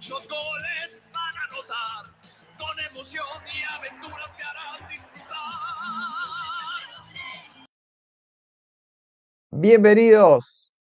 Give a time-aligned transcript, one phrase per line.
[0.00, 2.06] muchos goles van a anotar,
[2.58, 5.36] con emoción y aventuras que harán disfrutar.
[9.50, 10.72] Bienvenidos.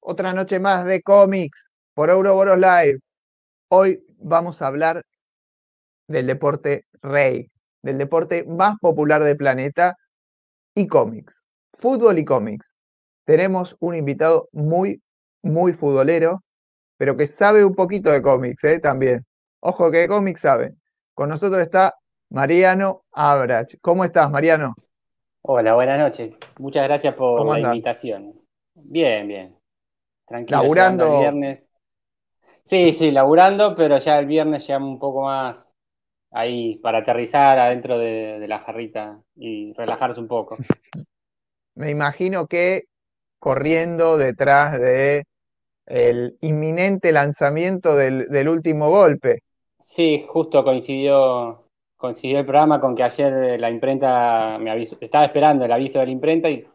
[0.00, 2.98] Otra noche más de cómics por Ouroboros Live.
[3.70, 5.02] Hoy vamos a hablar
[6.06, 7.50] del deporte rey,
[7.82, 9.96] del deporte más popular del planeta
[10.74, 11.42] y cómics.
[11.72, 12.70] Fútbol y cómics.
[13.24, 15.02] Tenemos un invitado muy,
[15.40, 16.42] muy futbolero,
[16.98, 18.80] pero que sabe un poquito de cómics ¿eh?
[18.80, 19.24] también.
[19.60, 20.74] Ojo que de cómics sabe.
[21.14, 21.94] Con nosotros está
[22.28, 23.74] Mariano Abrach.
[23.80, 24.74] ¿Cómo estás, Mariano?
[25.42, 26.34] Hola, buenas noches.
[26.58, 27.76] Muchas gracias por ¿Cómo la andás?
[27.76, 28.34] invitación.
[28.74, 29.56] Bien, bien.
[30.26, 30.60] Tranquilo.
[30.60, 31.14] ¿Laburando?
[31.14, 31.68] el viernes.
[32.64, 35.72] Sí, sí, laburando, pero ya el viernes llegamos un poco más
[36.32, 40.56] ahí para aterrizar adentro de, de la jarrita y relajarse un poco.
[41.74, 42.84] Me imagino que
[43.38, 45.24] corriendo detrás de
[45.88, 49.40] el inminente lanzamiento del, último golpe.
[49.80, 51.64] Sí, justo coincidió,
[51.96, 55.98] coincidió el programa con que ayer eh, la imprenta me avisó, estaba esperando el aviso
[55.98, 56.66] de la imprenta y,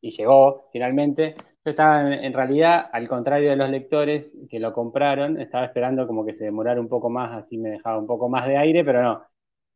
[0.00, 1.34] y llegó finalmente.
[1.64, 6.06] Yo estaba en, en realidad, al contrario de los lectores que lo compraron, estaba esperando
[6.06, 8.84] como que se demorara un poco más, así me dejaba un poco más de aire,
[8.84, 9.22] pero no.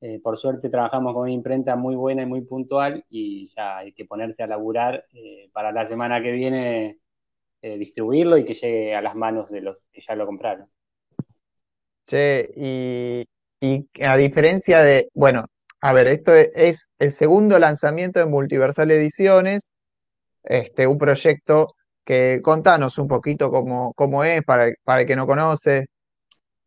[0.03, 3.93] Eh, por suerte trabajamos con una imprenta muy buena y muy puntual y ya hay
[3.93, 6.99] que ponerse a laburar eh, para la semana que viene
[7.67, 10.69] eh, distribuirlo y que llegue a las manos de los que ya lo compraron.
[12.05, 13.27] Che, y,
[13.61, 15.43] y a diferencia de, bueno,
[15.81, 19.73] a ver, esto es el segundo lanzamiento de Multiversal Ediciones,
[20.45, 25.27] este, un proyecto que contanos un poquito cómo, cómo es para, para el que no
[25.27, 25.87] conoce.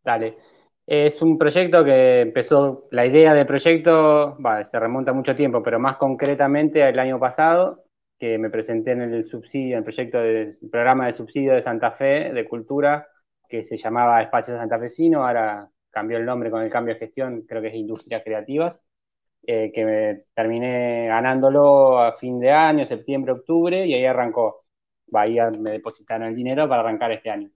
[0.04, 0.38] Dale.
[0.86, 5.80] Es un proyecto que empezó, la idea del proyecto, va, se remonta mucho tiempo, pero
[5.80, 7.86] más concretamente el año pasado,
[8.20, 11.64] que me presenté en el subsidio, en el proyecto de, el programa de subsidio de
[11.64, 13.08] Santa Fe de Cultura,
[13.48, 17.62] que se llamaba Espacio Santafesino, ahora cambió el nombre con el cambio de gestión, creo
[17.62, 18.76] que es Industrias Creativas,
[19.48, 24.66] eh, que me terminé ganándolo a fin de año, septiembre, octubre, y ahí arrancó.
[25.08, 27.50] Bahía me depositaron el dinero para arrancar este año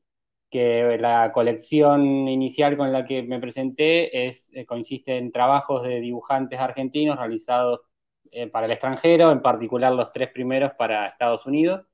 [0.53, 5.99] que la colección inicial con la que me presenté es, eh, consiste en trabajos de
[5.99, 7.81] dibujantes argentinos realizados
[8.33, 11.85] eh, para el extranjero, en particular los tres primeros para Estados Unidos,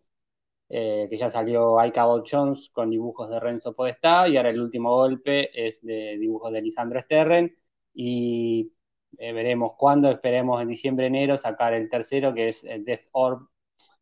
[0.70, 4.96] eh, que ya salió Aika Jones con dibujos de Renzo Podestá, y ahora el último
[4.96, 7.56] golpe es de dibujos de Lisandro Sterren,
[7.94, 8.72] y
[9.18, 13.48] eh, veremos cuándo, esperemos en diciembre, enero, sacar el tercero, que es Death Orb,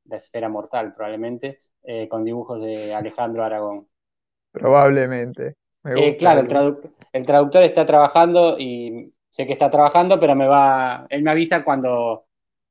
[0.05, 1.61] la esfera mortal probablemente,
[2.09, 3.87] con dibujos de Alejandro Aragón.
[4.51, 5.55] Probablemente.
[5.85, 6.77] Eh, claro, el,
[7.13, 11.63] el traductor está trabajando y sé que está trabajando, pero me va, él me avisa
[11.63, 12.26] cuando,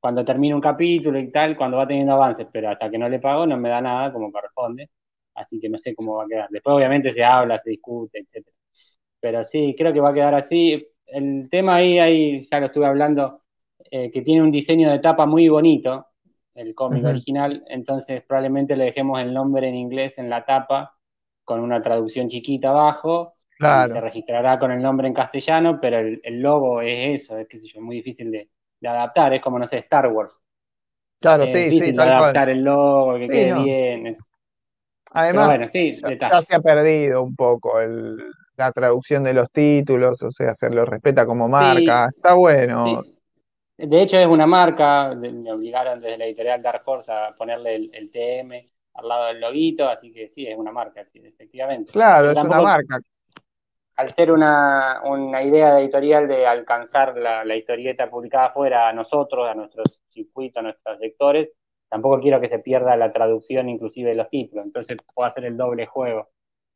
[0.07, 3.19] cuando termine un capítulo y tal, cuando va teniendo avances, pero hasta que no le
[3.19, 4.89] pago no me da nada como corresponde,
[5.35, 6.49] así que no sé cómo va a quedar.
[6.49, 8.55] Después obviamente se habla, se discute, etcétera.
[9.19, 10.87] Pero sí, creo que va a quedar así.
[11.05, 13.43] El tema ahí, ahí ya lo estuve hablando,
[13.91, 16.07] eh, que tiene un diseño de tapa muy bonito,
[16.55, 20.97] el cómic original, entonces probablemente le dejemos el nombre en inglés en la tapa
[21.43, 23.35] con una traducción chiquita abajo
[23.69, 27.37] y se Claro, registrará con el nombre en castellano, pero el, el logo es eso,
[27.37, 30.37] es qué sé yo, muy difícil de, de adaptar, es como, no sé, Star Wars.
[31.19, 32.39] claro, Es sí, sí, tal cual.
[32.39, 33.69] adaptar el logo, que Sí, quede no.
[34.07, 34.17] bien.
[35.11, 35.91] Además, bueno, sí,
[36.25, 38.17] ya, se ha perdido un poco el-
[38.57, 42.07] la traducción de los títulos, o sea, se lo respeta como marca.
[42.07, 43.01] Sí, Está bueno.
[43.05, 43.19] sí.
[43.77, 47.91] De hecho, es una marca, me obligaron desde la editorial Dark Horse a ponerle el,
[47.95, 51.91] el TM al lado del loguito, así que sí, es una marca, efectivamente.
[51.91, 52.99] Claro, Pero es una marca.
[53.97, 58.93] Al ser una, una idea de editorial de alcanzar la, la historieta publicada afuera a
[58.93, 61.49] nosotros, a nuestros circuitos, a nuestros lectores,
[61.89, 65.57] tampoco quiero que se pierda la traducción inclusive de los títulos, entonces puedo hacer el
[65.57, 66.29] doble juego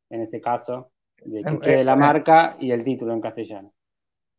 [0.10, 0.92] en ese caso,
[1.24, 3.74] de que Es, quede es- la es- marca y el título en castellano.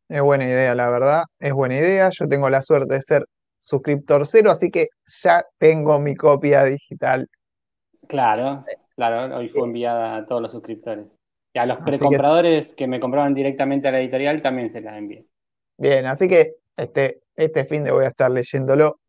[0.08, 1.24] es buena idea, la verdad.
[1.38, 2.10] Es buena idea.
[2.10, 3.24] Yo tengo la suerte de ser
[3.58, 4.88] suscriptor cero, así que
[5.22, 7.28] ya tengo mi copia digital.
[8.08, 8.62] Claro,
[8.96, 11.06] claro, hoy fue enviada a todos los suscriptores.
[11.54, 14.96] Y a los Así precompradores que me compraron directamente a la editorial también se las
[14.98, 15.26] envié.
[15.78, 19.00] bien, así que este, este fin de voy a estar leyéndolo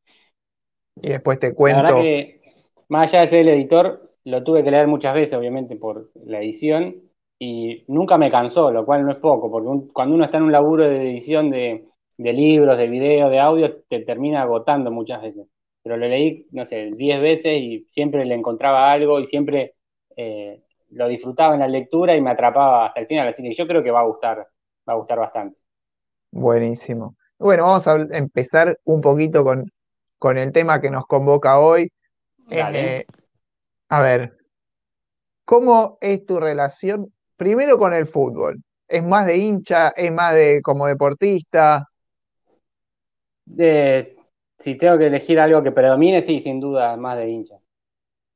[1.01, 1.95] y después te La verdad cuento.
[1.95, 2.41] que,
[2.89, 6.39] más allá de ser el editor, lo tuve que leer muchas veces, obviamente, por la
[6.41, 7.01] edición,
[7.39, 10.43] y nunca me cansó, lo cual no es poco, porque un- cuando uno está en
[10.43, 11.85] un laburo de edición de,
[12.17, 15.47] de libros, de videos, de audio, te termina agotando muchas veces.
[15.81, 19.73] Pero lo leí, no sé, 10 veces y siempre le encontraba algo y siempre
[20.15, 20.62] eh,
[20.93, 23.27] lo disfrutaba en la lectura y me atrapaba hasta el final.
[23.27, 24.47] Así que yo creo que va a gustar,
[24.87, 25.57] va a gustar bastante.
[26.31, 27.15] Buenísimo.
[27.37, 29.71] Bueno, vamos a empezar un poquito con,
[30.17, 31.91] con el tema que nos convoca hoy.
[32.49, 33.05] Eh,
[33.89, 34.37] a ver,
[35.45, 37.11] ¿cómo es tu relación
[37.43, 38.63] primero con el fútbol.
[38.87, 39.89] ¿Es más de hincha?
[39.89, 41.87] ¿Es más de como deportista?
[43.45, 44.15] De,
[44.57, 47.55] si tengo que elegir algo que predomine, sí, sin duda, más de hincha.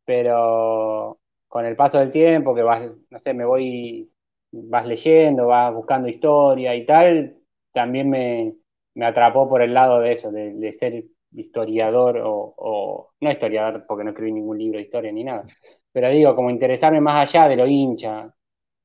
[0.05, 4.11] Pero con el paso del tiempo, que vas, no sé, me voy,
[4.51, 7.37] vas leyendo, vas buscando historia y tal,
[7.73, 8.55] también me,
[8.95, 13.85] me atrapó por el lado de eso, de, de ser historiador o, o, no historiador
[13.87, 15.45] porque no escribí ningún libro de historia ni nada,
[15.91, 18.33] pero digo, como interesarme más allá de lo hincha.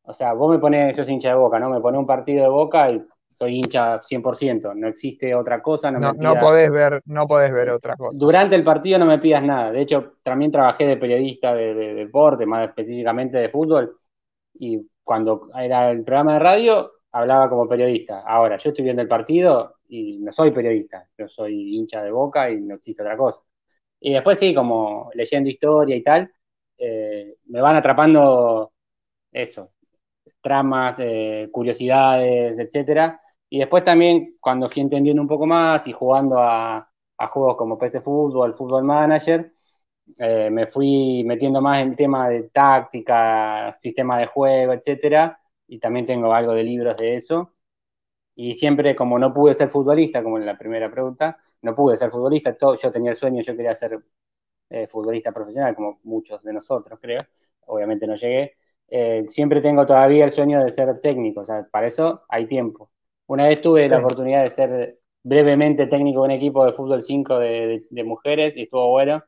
[0.04, 1.70] O sea, vos me pones, sos hincha de boca, ¿no?
[1.70, 3.04] Me pones un partido de boca y
[3.42, 5.90] soy hincha 100%, no existe otra cosa.
[5.90, 8.16] No, No, me no pidas- podés ver, no podés ver otra cosa.
[8.16, 9.72] Durante el partido no me pidas nada.
[9.72, 13.98] De hecho, también trabajé de periodista de, de deporte, más específicamente de fútbol.
[14.54, 18.20] Y cuando era el programa de radio, hablaba como periodista.
[18.20, 21.08] Ahora, yo estoy viendo el partido y no soy periodista.
[21.18, 23.40] Yo soy hincha de boca y no existe otra cosa.
[24.00, 26.30] Y después sí, como leyendo historia y tal,
[26.78, 28.72] eh, me van atrapando
[29.32, 29.72] eso,
[30.40, 33.20] tramas, eh, curiosidades, etcétera.
[33.52, 36.88] Y después también, cuando fui entendiendo un poco más y jugando a,
[37.32, 39.52] juegos como PC Fútbol, Fútbol Manager,
[40.18, 45.38] eh, me fui metiendo más en tema de táctica, sistema de juego, etcétera.
[45.68, 47.54] Y también tengo algo de libros de eso.
[48.34, 52.10] Y siempre, como no pude ser futbolista, como en la primera pregunta, no pude ser
[52.10, 52.56] futbolista.
[52.56, 54.00] Todo, yo tenía el sueño, yo quería ser
[54.70, 57.20] eh, futbolista profesional, como muchos de nosotros, creo.
[57.66, 58.56] Obviamente no llegué.
[58.88, 62.91] Eh, siempre tengo todavía el sueño de ser técnico, o sea, para eso hay tiempo.
[63.32, 67.38] Una vez tuve la oportunidad de ser brevemente técnico de un equipo de fútbol 5
[67.38, 69.22] de, de- de mujeres y estuvo bueno,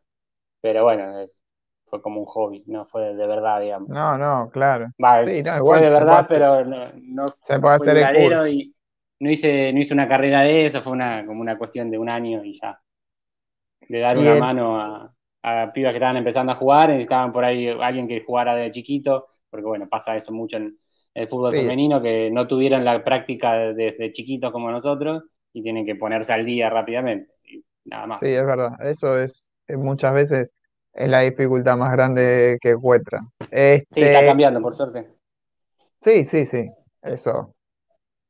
[0.62, 1.38] pero bueno, es-
[1.86, 3.92] fue como un hobby, no fue de verdad, digamos.
[3.96, 4.92] No, no, claro.
[5.02, 7.86] Va, Sí, no, fue igual de se verdad, puede pero no, no Se puede fue
[7.92, 7.98] hacer el
[8.48, 8.74] y
[9.20, 12.08] no hice, no hice una carrera de eso, fue una, como una cuestión de un
[12.08, 12.80] año y ya.
[13.88, 17.44] De dar Y una mano a, a pibas que estaban empezando a jugar, necesitaban por
[17.44, 20.78] ahí alguien que jugara de chiquito, porque bueno, pasa eso mucho en
[21.14, 21.60] el fútbol Sí.
[21.60, 25.22] femenino, que no tuvieron la práctica desde chiquitos como nosotros
[25.52, 27.32] y tienen que ponerse al día rápidamente.
[27.44, 28.20] Y nada más.
[28.20, 28.72] Sí, es verdad.
[28.80, 30.52] Eso es, es muchas veces
[30.92, 33.24] es la dificultad más grande que encuentran.
[33.40, 35.08] Sí, está Este, cambiando, por suerte.
[36.00, 36.68] sí, sí, sí.
[37.02, 37.54] Eso.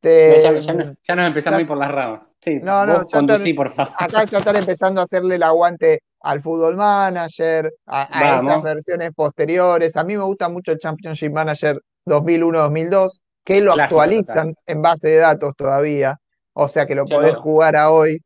[0.03, 2.21] Ya, Te- ya, ya nos, ya nos empezamos ya- a ir por las ramas.
[2.41, 3.95] Sí, No, no, conducí, te- por favor.
[3.99, 9.13] acá ya están empezando a hacerle el aguante al Fútbol Manager, a, a esas versiones
[9.15, 9.97] posteriores.
[9.97, 15.09] A mí me gusta mucho el Championship Manager 2001-2002, que lo Clásico actualizan en base
[15.09, 16.19] de datos todavía.
[16.53, 18.19] O sea que lo Yo podés jugar a hoy.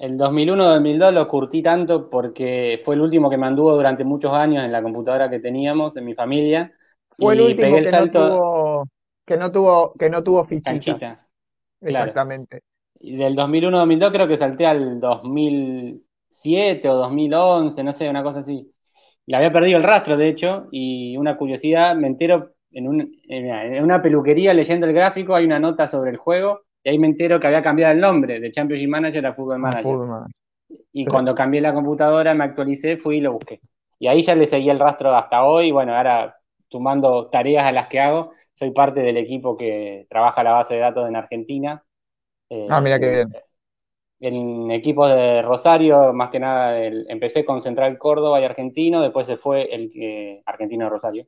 [0.00, 4.64] El 2001-2002 lo curtí tanto porque fue el último que me anduvo durante muchos años
[4.64, 6.72] en la computadora que teníamos, en mi familia.
[7.10, 8.88] Fue el Y último pegué el que salto- no tuvo,
[9.26, 10.72] que no tuvo, que no tuvo fichitas.
[10.72, 11.28] Canchita.
[11.80, 12.62] Exactamente.
[13.00, 18.72] Y del 2001-2002 creo que salté al 2007 o 2011, no sé, una cosa así.
[19.26, 23.82] Le había perdido el rastro, de hecho, y una curiosidad, me entero en, un- en
[23.84, 27.38] una peluquería leyendo el gráfico, hay una nota sobre el juego, y ahí me entero
[27.38, 29.82] que había cambiado el nombre de Championship Manager a Football Manager.
[29.82, 30.34] Fútbol Manager.
[30.92, 33.60] Y Pero- cuando cambié la computadora, me actualicé, fui y lo busqué.
[33.98, 35.70] Y ahí ya le seguí el rastro hasta hoy.
[35.70, 36.34] Bueno, ahora
[36.68, 40.80] sumando tareas a las que hago, soy parte del equipo que trabaja la base de
[40.80, 41.82] datos en Argentina.
[42.50, 43.32] Eh, Ah, mira qué bien.
[44.20, 49.26] En equipos de Rosario, más que nada, el- empecé con Central Córdoba y Argentino, después
[49.26, 51.26] se fue el que, Argentino de Rosario, eh,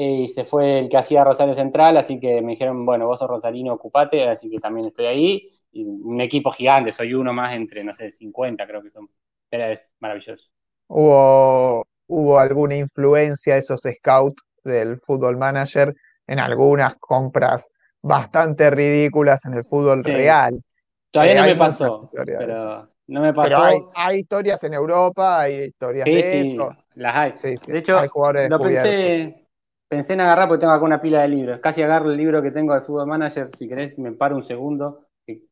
[0.00, 3.28] y se fue el que hacía Rosario Central, así que me dijeron, bueno, vos sos
[3.28, 5.60] rosarino, ocupate, así que también estoy ahí.
[5.72, 9.08] Y un equipo gigante, soy uno más entre, no sé, 50 creo que son.
[9.50, 10.44] Pero es maravilloso.
[10.88, 15.94] ¿Hubo, hubo alguna influencia esos scouts del Fútbol Manager
[16.26, 17.68] en algunas compras
[18.02, 20.12] bastante ridículas en el fútbol Sí.
[20.12, 20.62] real?
[21.10, 23.62] Todavía Eh, no me pasó, de pero no me Pero pasó.
[23.62, 26.76] hay, hay historias en Europa, hay historias Sí, de sí, eso.
[26.94, 27.34] las hay.
[27.66, 29.47] De hecho, hay jugadores lo pensé,
[29.88, 31.60] pensé en agarrar porque tengo acá una pila de libros.
[31.60, 35.06] Casi agarro el libro que tengo de Fútbol Manager, si querés, me paro un segundo,
[35.26, 35.42] que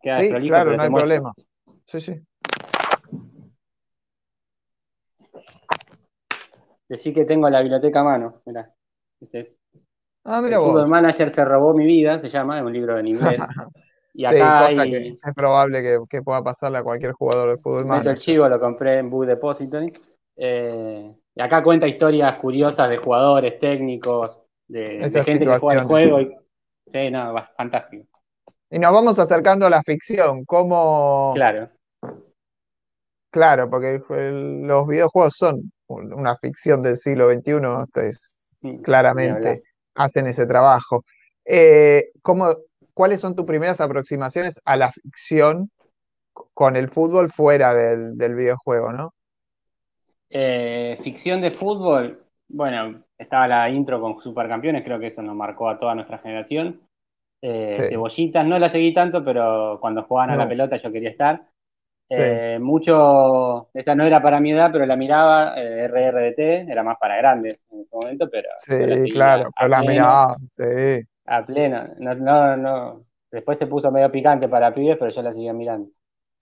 [0.00, 1.22] queda Sí, claro, no hay muestro.
[1.22, 1.32] problema.
[1.86, 2.14] Sí, sí.
[6.88, 8.42] Decí que tengo la biblioteca a mano.
[8.46, 8.72] Mirá,
[9.20, 9.56] este es.
[10.24, 10.88] Ah, El mira Fútbol vos.
[10.88, 13.40] Manager se robó mi vida, se llama, es un libro en inglés.
[14.12, 17.86] Y acá hay, que es probable que, que pueda pasarle a cualquier jugador de fútbol
[17.86, 19.92] meto el chivo, lo compré en Book Depository.
[20.34, 26.20] Eh, y acá cuenta historias curiosas de jugadores, técnicos, de, gente que juega el juego.
[26.20, 26.36] Y,
[26.86, 28.06] sí, no, fantástico.
[28.70, 30.44] Y nos vamos acercando a la ficción.
[30.44, 31.32] ¿Cómo?
[31.34, 31.68] Claro.
[33.32, 38.82] Claro, porque el- los videojuegos son un- una ficción del siglo XXI, entonces hablar.
[38.82, 39.62] claramente
[39.94, 41.04] hacen ese trabajo.
[41.44, 42.46] Eh, ¿cómo,
[42.94, 45.70] cuáles son tus primeras aproximaciones a la ficción
[46.54, 49.14] con el fútbol fuera del, del videojuego, ¿no?
[50.30, 55.68] Eh, ficción de fútbol, bueno, estaba la intro con Supercampeones, creo que eso nos marcó
[55.68, 56.80] a toda nuestra generación.
[57.42, 57.88] Eh, Sí.
[57.90, 61.42] Cebollitas, no la seguí tanto, pero cuando jugaban a la pelota yo quería estar.
[62.08, 62.16] Sí.
[62.18, 67.16] Eh, mucho, esa no era para mi edad, pero la miraba, RRDT, era más para
[67.16, 71.04] grandes en ese momento, pero Sí, claro, pero la pleno, miraba, sí.
[71.26, 71.88] a pleno.
[71.98, 73.04] No, no, no.
[73.30, 75.90] Después se puso medio picante para pibes, pero yo la seguía mirando.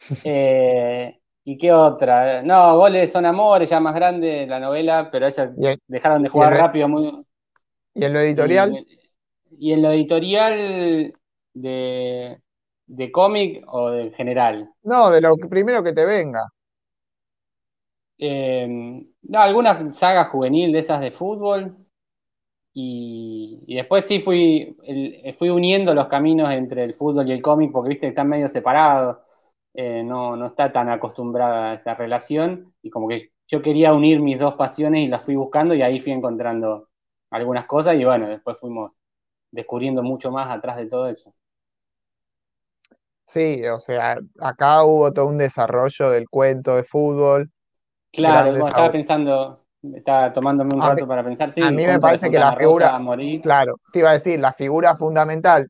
[0.25, 1.21] Eh,
[1.53, 2.43] ¿y qué otra?
[2.43, 5.53] No, Goles son amores, ya más grande la novela, pero esa
[5.87, 7.25] dejaron de jugar rápido muy.
[7.95, 8.99] y en lo editorial, Y,
[9.51, 11.15] y en lo editorial
[11.55, 12.43] de,
[12.87, 14.71] de cómic o de general.
[14.83, 16.49] no, de lo que- primero que te venga.
[18.19, 18.67] Eh,
[19.23, 21.77] no, alguna saga juvenil de esas de fútbol.
[22.75, 27.43] Y, y después sí fui, el- fui uniendo los caminos entre el fútbol y el
[27.43, 29.19] cómic, porque viste que están medio separados.
[29.75, 32.75] Eh, no, no está tan acostumbrada a esa relación.
[32.83, 36.01] Y como que yo quería unir mis dos pasiones y las fui buscando y ahí
[36.01, 36.89] fui encontrando
[37.31, 37.95] algunas cosas.
[37.97, 38.93] Y bueno, después fuimos
[39.53, 41.35] descubriendo mucho más atrás de todo eso.
[43.27, 47.51] Sí, o sea, acá hubo todo un desarrollo del cuento de fútbol,
[48.13, 51.87] Claro, bueno, estaba pensando, estaba tomándome un A mí, rato para pensar, a sí, mí
[51.87, 53.43] me parece que la figura, a morir.
[53.43, 55.69] claro, te iba a decir, la figura fundamental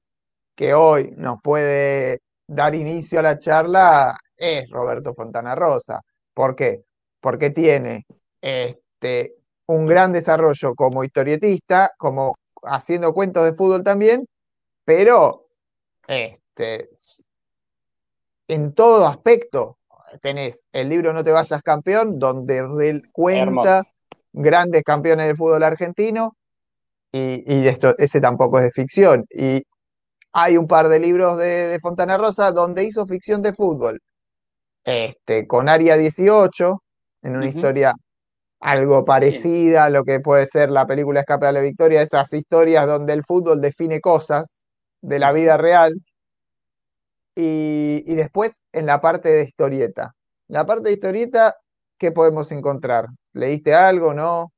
[0.57, 6.01] que hoy nos puede dar inicio a la charla es Roberto Fontana Rosa.
[6.35, 6.83] ¿Por qué?
[7.21, 8.07] Porque tiene
[8.41, 9.35] este,
[9.67, 14.27] un gran desarrollo como historietista, como haciendo cuentos de fútbol también,
[14.85, 15.47] pero
[16.07, 16.89] este,
[18.49, 19.79] en todo aspecto
[20.23, 23.87] tenés el libro No te vayas campeón, donde cuenta
[24.33, 26.35] grandes campeones del fútbol argentino,
[27.13, 29.27] y, y esto, ese tampoco es de ficción.
[29.31, 29.63] Y
[30.41, 34.01] hay un par de libros de, de Fontana Rosa donde hizo ficción de fútbol,
[34.85, 36.83] este, con Área 18,
[37.23, 37.95] en una historia
[38.61, 42.87] algo parecida a lo que puede ser la película Escape a la Victoria, esas historias
[42.87, 44.65] donde el fútbol define cosas
[45.01, 45.95] de la vida real.
[47.35, 50.15] Y, y después en la parte de historieta.
[50.49, 51.57] La parte de historieta,
[51.99, 53.07] ¿qué podemos encontrar?
[53.33, 54.53] ¿Leíste algo, no?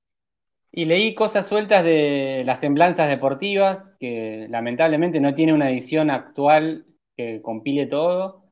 [0.72, 6.86] Y leí cosas sueltas de las semblanzas deportivas, que lamentablemente no tiene una edición actual
[7.16, 8.44] que compile todo.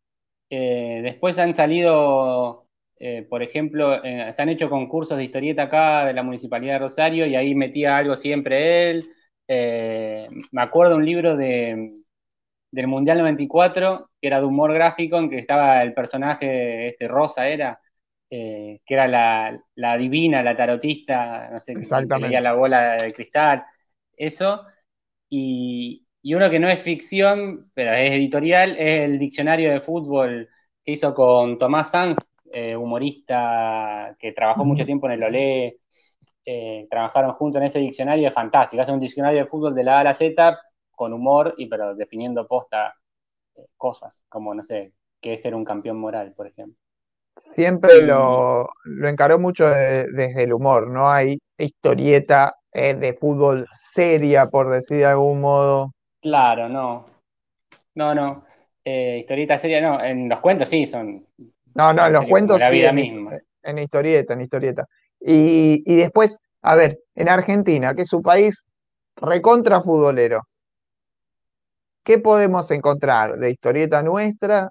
[0.51, 2.67] Eh, después han salido,
[2.99, 6.79] eh, por ejemplo, eh, se han hecho concursos de historieta acá de la Municipalidad de
[6.81, 9.13] Rosario y ahí metía algo siempre él.
[10.51, 12.03] Me acuerdo un libro de,
[12.71, 17.49] del Mundial 94, que era de humor gráfico, en que estaba el personaje, este Rosa
[17.49, 17.81] era,
[18.31, 22.95] eh, que era la, la divina, la tarotista, no sé, que, que leía la bola
[23.03, 23.65] de cristal,
[24.17, 24.65] eso.
[25.31, 30.49] Y, y uno que no es ficción, pero es editorial, es el diccionario de fútbol
[30.85, 32.19] que hizo con Tomás Sanz,
[32.53, 35.79] eh, humorista que trabajó mucho tiempo en el Olé.
[36.45, 38.83] eh, trabajaron juntos en ese diccionario, es fantástico.
[38.83, 40.59] Hace un diccionario de fútbol de la A a la Z
[40.93, 42.95] con humor, y pero definiendo posta
[43.77, 46.79] cosas, como, no sé, qué es ser un campeón moral, por ejemplo.
[47.41, 53.67] Siempre lo, lo encaró mucho de- desde el humor, no hay historieta eh, de fútbol
[53.75, 55.93] seria, por decir de algún modo.
[56.21, 57.07] claro, no,
[57.97, 58.45] no, no.
[58.85, 61.27] Eh, historieta seria, no, en los cuentos sí, son
[61.75, 63.41] No, no, en en los serio, cuentos la vida en, misma.
[63.63, 64.87] en historieta, en historieta.
[65.21, 68.65] Y, y después, a ver, en Argentina, que es un país
[69.17, 70.43] recontra futbolero,
[72.05, 74.71] ¿qué podemos encontrar de historieta nuestra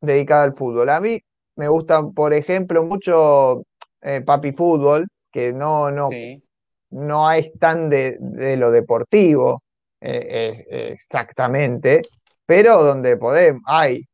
[0.00, 0.90] dedicada al fútbol?
[0.90, 1.20] A mí
[1.56, 3.62] me gusta, por ejemplo, mucho
[4.02, 6.42] eh, Papi Fútbol, que no, no, Sí,
[6.90, 9.62] no es tan de, de lo deportivo
[10.00, 12.02] eh, eh, exactamente,
[12.46, 14.04] pero donde podemos, hay,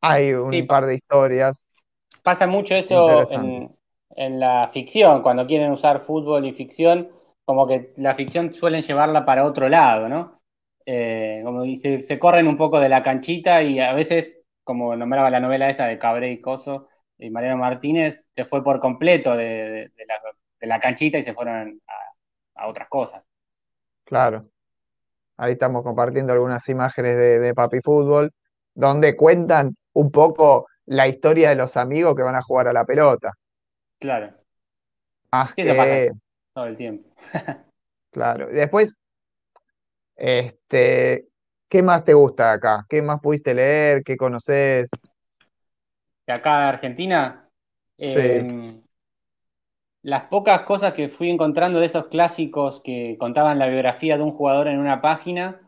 [0.00, 1.74] hay un pa- par de historias
[2.22, 3.70] pasa mucho eso en,
[4.16, 7.10] en la ficción, cuando quieren usar fútbol y ficción,
[7.44, 10.40] como que la ficción suelen llevarla para otro lado, ¿no?
[10.84, 14.96] Eh, como y se, se corren un poco de la canchita y a veces, como
[14.96, 19.36] nombraba la novela esa de Cabré y Coso y Mariano Martínez, se fue por completo
[19.36, 20.16] de, de- de la,
[20.60, 21.80] de la canchita y se fueron
[22.56, 23.24] a, a otras cosas.
[24.04, 24.48] Claro,
[25.38, 28.32] ahí estamos compartiendo algunas imágenes de, Papi Fútbol,
[28.74, 32.84] donde cuentan un poco la historia de los amigos que van a jugar a la
[32.86, 33.34] pelota.
[33.98, 34.34] Claro,
[35.32, 36.10] Más sí, eso pasa que,
[36.54, 37.08] todo el tiempo.
[38.10, 38.50] claro.
[38.50, 38.96] Y Después,
[40.16, 41.28] este,
[41.68, 42.84] ¿qué más te gusta acá?
[42.88, 44.02] ¿Qué más pudiste leer?
[44.04, 44.90] ¿Qué conoces?
[46.26, 47.48] De acá de Argentina,
[48.04, 48.80] Sí, eh,
[50.02, 54.32] las pocas cosas que fui encontrando de esos clásicos que contaban la biografía de un
[54.32, 55.60] jugador en una página,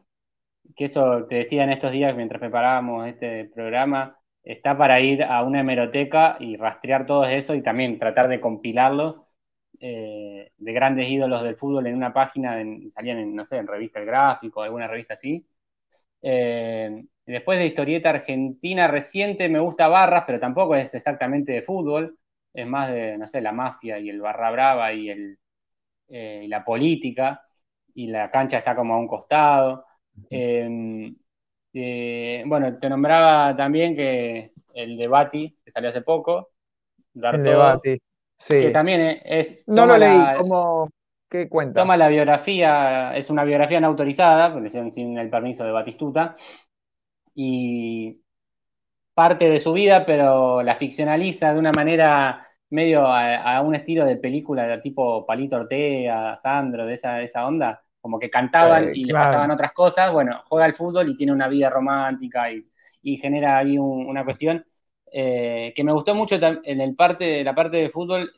[0.76, 5.43] que eso te decía en estos días mientras preparábamos este programa, está para ir a
[5.45, 9.26] una hemeroteca y rastrear todo eso y también tratar de compilarlo.
[9.81, 12.57] eh, de grandes ídolos del fútbol en una página,
[12.90, 15.47] salían en, no sé, en revista El Gráfico, alguna revista así.
[16.23, 22.19] Eh, después de historieta argentina reciente, me gusta Barras, pero tampoco es exactamente de fútbol,
[22.53, 25.39] es más de, no sé, la mafia y el barra brava y, el,
[26.09, 27.43] eh, y la política,
[27.95, 29.85] y la cancha está como a un costado.
[30.31, 31.15] Em,
[32.47, 36.51] bueno, te nombraba también que el debate que salió hace poco,
[37.15, 38.01] el debate,
[38.39, 38.55] sí.
[38.61, 39.65] Que también es.
[39.67, 40.89] No lo leí, ¿cómo,
[41.28, 41.82] ¿qué cuenta?
[41.82, 46.37] Toma la biografía, es una biografía no autorizada, porque sin el permiso de Batistuta,
[47.35, 48.20] y
[49.14, 54.16] parte de su vida, pero la ficcionaliza de una manera medio a, un estilo de
[54.16, 59.14] película de tipo Palito Ortega, Sandro, de esa, esa onda, como que cantaban y le
[59.14, 62.64] pasaban otras cosas, bueno, juega al fútbol y tiene una vida romántica y,
[63.23, 64.62] genera ahí una cuestión
[65.11, 68.30] eh, que me gustó mucho en el parte, la parte de fútbol,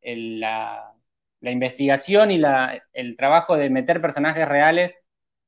[0.00, 0.91] la,
[1.50, 2.40] investigación y
[2.92, 4.94] el trabajo de meter personajes reales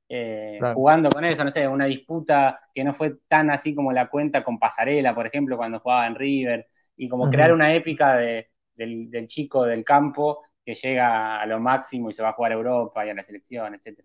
[0.09, 4.09] eh, jugando con eso, no sé, una disputa que no fue tan así como la
[4.09, 9.27] cuenta con Pasarela, por ejemplo, cuando jugaba en River, y como crear una épica del,
[9.27, 13.05] chico del campo que llega a lo máximo y se va a jugar a Europa
[13.05, 14.01] y a la selección, etc.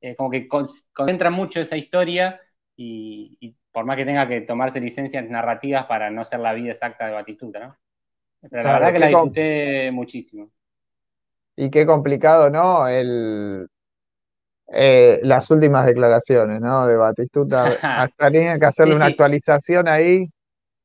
[0.00, 2.40] Es como que concentra mucho esa historia
[2.76, 7.06] y, por más que tenga que tomarse licencias narrativas para no ser la vida exacta
[7.06, 7.76] de Batistuta, ¿no?
[8.48, 10.50] Pero la verdad que la disfruté muchísimo.
[11.60, 12.86] Y qué complicado, ¿no?
[12.86, 13.66] El,
[14.72, 16.86] eh, las últimas declaraciones, ¿no?
[16.86, 17.64] De Batistuta.
[17.82, 20.28] Hasta tenía que hacerle una actualización ahí.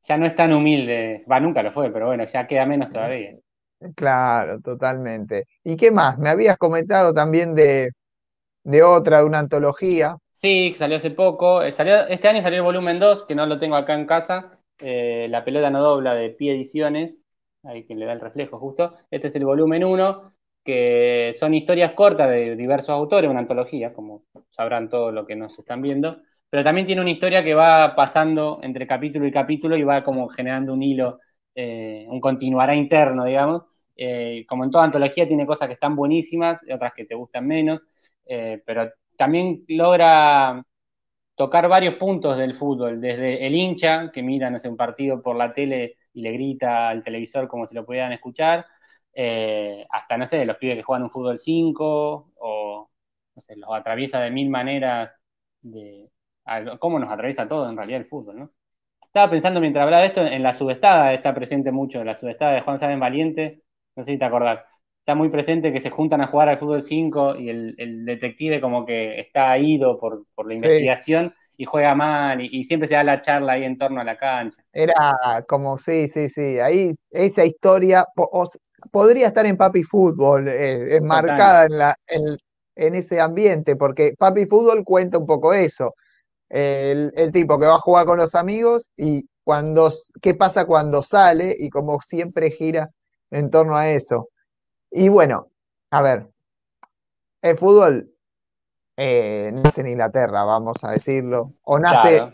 [0.07, 3.35] Ya no es tan humilde, va, nunca lo fue, pero bueno, ya queda menos todavía.
[3.95, 5.45] Claro, totalmente.
[5.63, 6.17] ¿Y qué más?
[6.17, 7.91] Me habías comentado también de,
[8.63, 10.17] de otra, de una antología.
[10.31, 11.61] Sí, salió hace poco.
[11.61, 14.59] Eh, salió, este año salió el volumen 2, que no lo tengo acá en casa.
[14.79, 17.19] Eh, la pelota no dobla de Pie Ediciones,
[17.63, 18.95] ahí que le da el reflejo justo.
[19.11, 20.32] Este es el volumen 1,
[20.63, 25.57] que son historias cortas de diversos autores, una antología, como sabrán todos lo que nos
[25.59, 26.21] están viendo.
[26.49, 30.27] Pero también tiene una historia que va pasando entre capítulo y capítulo y va como
[30.29, 31.19] generando un hilo,
[31.55, 33.63] eh, un continuará interno, digamos.
[34.47, 37.81] como en toda antología, tiene cosas que están buenísimas, y otras que te gustan menos,
[38.65, 40.63] pero también logra
[41.35, 45.53] tocar varios puntos del fútbol, desde el hincha que mira no un partido por la
[45.53, 48.65] tele y le grita al televisor como si lo pudieran escuchar,
[49.13, 52.89] eh, hasta, no sé, los pibes que juegan un fútbol 5 o,
[53.35, 55.15] no sé, los atraviesa de mil maneras,
[55.61, 56.09] de
[56.79, 58.51] cómo nos atraviesa todo en realidad el fútbol, ¿no?
[59.01, 62.61] Estaba pensando mientras hablaba de esto en la subestada, está presente mucho, la subestada de
[62.61, 63.63] Juan Sáenz Valiente,
[63.95, 64.59] no sé si te acordás
[65.03, 68.85] está muy presente que se juntan a jugar al fútbol 5 y el, detective como
[68.85, 73.53] que está ido por, la investigación y juega mal y, siempre se da la charla
[73.53, 74.57] ahí en torno a la cancha.
[74.71, 78.05] Era como, sí, sí, sí, ahí esa historia
[78.91, 84.83] podría estar en Papi Fútbol, eh, enmarcada en, la, en, ese ambiente, porque Papi Fútbol
[84.83, 85.95] cuenta un poco eso.
[86.49, 89.91] El, el, tipo que va a jugar con los amigos y cuando,
[90.21, 92.91] qué pasa cuando sale y como siempre gira
[93.31, 94.29] en torno a eso.
[94.91, 95.47] Y bueno,
[95.89, 96.27] a ver,
[97.41, 98.13] el fútbol
[98.95, 102.33] eh, nace en Inglaterra, vamos a decirlo, o nace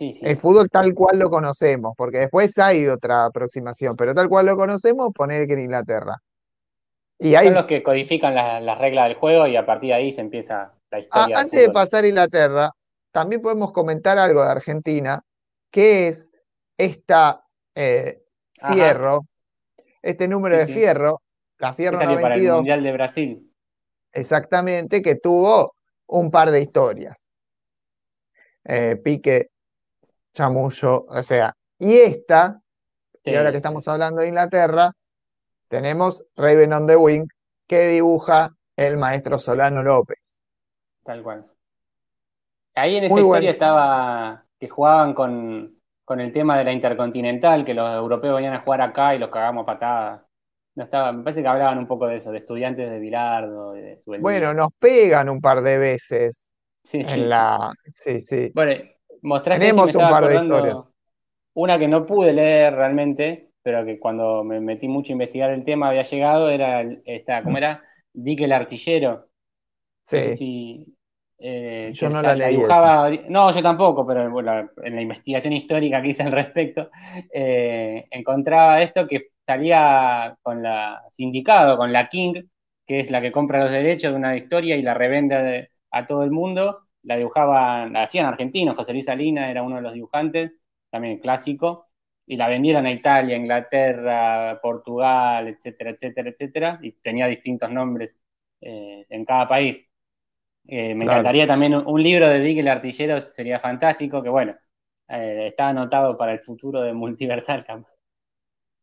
[0.00, 4.56] el fútbol tal cual lo conocemos, porque después hay otra aproximación, pero tal cual lo
[4.56, 6.16] conocemos, poner que en Inglaterra.
[7.18, 7.46] Y hay...
[7.46, 10.72] Son los que codifican las reglas del juego y a partir de ahí se empieza
[10.90, 11.38] la historia.
[11.38, 12.70] antes de pasar a Inglaterra,
[13.12, 15.22] también podemos comentar algo de Argentina,
[15.70, 16.30] que es
[16.76, 18.22] esta eh,
[18.54, 19.26] Fierro,
[20.00, 21.20] este número de Fierro,
[21.58, 23.52] la Fierro para el Mundial de Brasil.
[24.12, 25.74] Exactamente, que tuvo
[26.06, 27.28] un par de historias.
[28.64, 29.51] Eh, Pique,
[30.32, 32.60] Chamullo, o sea, y esta,
[33.24, 34.92] y ahora que estamos hablando de Inglaterra,
[35.68, 37.26] tenemos Raven on the Wing,
[37.66, 40.40] que dibuja el maestro Solano López.
[41.04, 41.46] Tal cual.
[42.74, 47.74] Ahí en esa historia estaba que jugaban con, con, el tema de la intercontinental, que
[47.74, 50.22] los europeos venían a jugar acá y los cagamos patadas.
[50.74, 53.72] No estaba, me parece que hablaban un poco de eso, de estudiantes de Bilardo.
[53.72, 56.52] De bueno, nos pegan un par de veces.
[56.84, 57.20] Sí, en sí.
[57.20, 57.72] la.
[57.94, 58.52] Sí, sí.
[58.54, 58.82] Bueno,
[59.22, 60.76] mostraste Tenemos un par de historias.
[61.54, 65.64] Una que no pude leer realmente, pero que cuando me metí mucho a investigar el
[65.64, 67.82] tema había llegado, era esta, ¿cómo era?
[68.12, 69.28] Dick el artillero.
[70.04, 70.86] Sí.
[71.44, 72.54] Eh, yo no la, leí.
[72.54, 74.22] Dibujaba, no, yo tampoco, pero
[74.84, 76.88] en la investigación histórica que hice al respecto,
[77.34, 82.44] eh, encontraba esto que salía con la sindicado, con la King,
[82.86, 86.22] que es la que compra los derechos de una historia y la revende a todo
[86.22, 86.81] el mundo.
[87.02, 90.52] La dibujaban, la hacían argentinos, José Luis Salina era uno de los dibujantes,
[90.90, 91.88] también clásico.
[92.26, 98.14] y la vendieron a Italia, Inglaterra, Portugal, etcétera, etcétera, etcétera, y tenía distintos nombres
[98.60, 99.84] eh, en cada país.
[100.66, 101.06] Eh, me Claro.
[101.06, 104.56] encantaría también un, un libro de Dick el Artillero, sería fantástico, que bueno,
[105.08, 107.64] eh, está anotado para el futuro de Multiversal.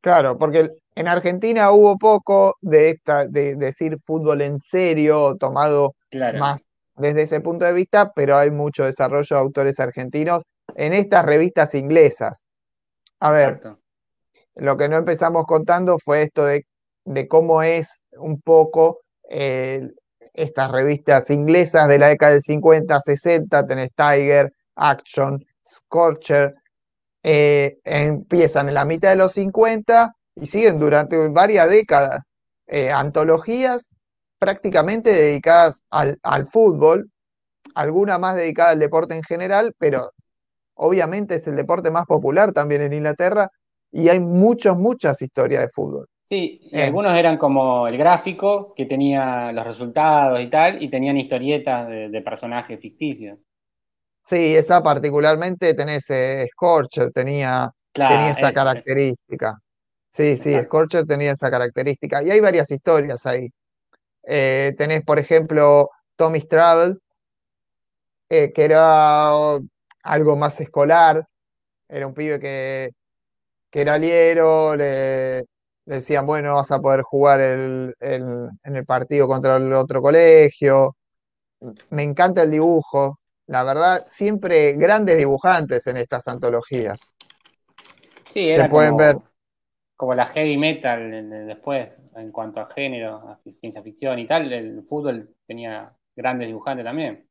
[0.01, 6.31] Claro, porque en Argentina hubo poco de esta, de decir fútbol en serio, tomado Claro,
[6.31, 6.68] más
[6.99, 10.43] desde ese punto de vista, pero hay mucho desarrollo de autores argentinos
[10.75, 12.45] en estas revistas inglesas.
[13.19, 13.79] A ver, exacto.
[14.55, 16.65] lo que no empezamos contando fue esto de,
[17.05, 19.89] de cómo es un poco eh,
[20.33, 26.55] estas revistas inglesas de la década del 50, 60, tenés Tiger, Action, Scorcher,
[27.23, 32.31] eh, empiezan en la mitad de los 50 y siguen durante varias décadas.
[32.67, 33.95] eh, antologías
[34.39, 37.09] prácticamente dedicadas al, al fútbol,
[37.75, 40.11] alguna más dedicada al deporte en general, pero
[40.75, 43.49] obviamente es el deporte más popular también en Inglaterra
[43.91, 46.07] y hay muchas, muchas historias de fútbol.
[46.25, 46.83] Sí, Eh.
[46.83, 52.09] algunos eran como el gráfico que tenía los resultados y tal, y tenían historietas de,
[52.09, 53.39] de personajes ficticios.
[54.23, 59.57] Sí, esa particularmente tenés eh, Scorcher, tenía, Claro, tenía esa característica.
[60.13, 60.67] Sí, sí, Exacto.
[60.67, 62.23] Scorcher tenía esa característica.
[62.23, 63.49] Y hay varias historias ahí.
[64.29, 66.99] Eh, tenés, por ejemplo, Tommy's Travel,
[68.29, 69.31] eh, que era
[70.03, 71.25] algo más escolar.
[71.89, 72.91] Era un pibe que,
[73.71, 75.45] que era liero, le, le
[75.85, 80.97] decían, bueno, vas a poder jugar el, el- en el partido contra el otro colegio.
[81.91, 83.19] Me encanta el dibujo.
[83.47, 87.11] La verdad, siempre grandes dibujantes en estas antologías.
[88.25, 89.17] Sí, Se pueden como, ver.
[89.99, 94.81] Como la heavy metal después, en cuanto a género, a ciencia ficción y tal, el
[94.87, 97.27] fútbol tenía grandes dibujantes también.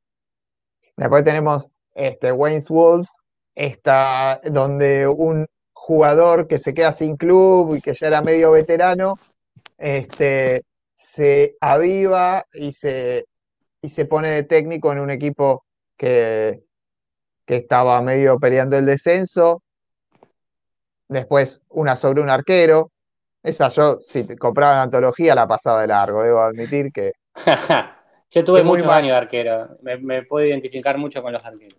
[0.95, 3.09] Después tenemos este, Wayne's Wolves,
[3.55, 9.15] esta, donde un jugador que se queda sin club y que ya era medio veterano,
[9.79, 10.63] este,
[10.95, 13.25] se aviva y se,
[13.81, 15.65] y se pone de técnico en un equipo
[15.97, 16.65] que,
[17.47, 19.63] que estaba medio peleando el descenso.
[21.09, 22.91] Después una sobre un arquero.
[23.43, 27.13] Esa yo, si compraba la antología, la pasaba de largo, debo admitir que
[28.31, 28.99] Yo tuve muchos mal.
[28.99, 31.79] años de arquero, me, me puedo identificar mucho con los arqueros.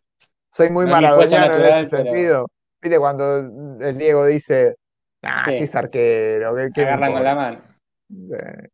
[0.52, 2.48] soy muy No en ese pero- sentido.
[2.82, 3.40] ¿Viste cuando
[3.82, 4.76] el Diego dice,
[5.22, 5.56] ah, Sí.
[5.58, 8.36] es arquero, ¿qué, Agarran con la importa?" mano.
[8.38, 8.68] Eh,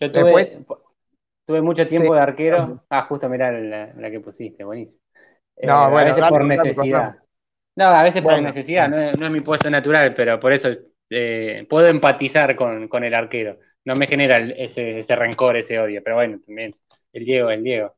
[0.00, 0.58] Yo tuve, Después-
[1.44, 2.14] tuve mucho tiempo Sí.
[2.14, 2.84] de arquero.
[2.88, 5.00] Ah, justo mirá la, la que pusiste, buenísimo.
[5.56, 7.18] Eh, No, a bueno, veces por necesidad.
[7.78, 10.68] No, a veces por necesidad, no es, no es mi puesto natural, pero por eso
[11.10, 13.60] eh, puedo empatizar con, con el arquero.
[13.84, 16.74] No me genera ese, ese rencor, ese odio, pero bueno, también
[17.12, 17.94] el Diego, el Diego.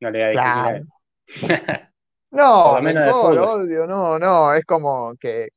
[0.00, 1.86] No le voy a discutir a él.
[2.30, 5.48] No, Por menos rencor, odio, no, no, es como que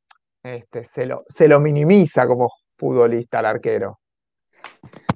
[0.42, 4.00] este, se lo, se lo minimiza como futbolista al arquero.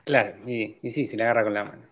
[0.05, 1.83] Claro, y, y sí, se le agarra con la mano.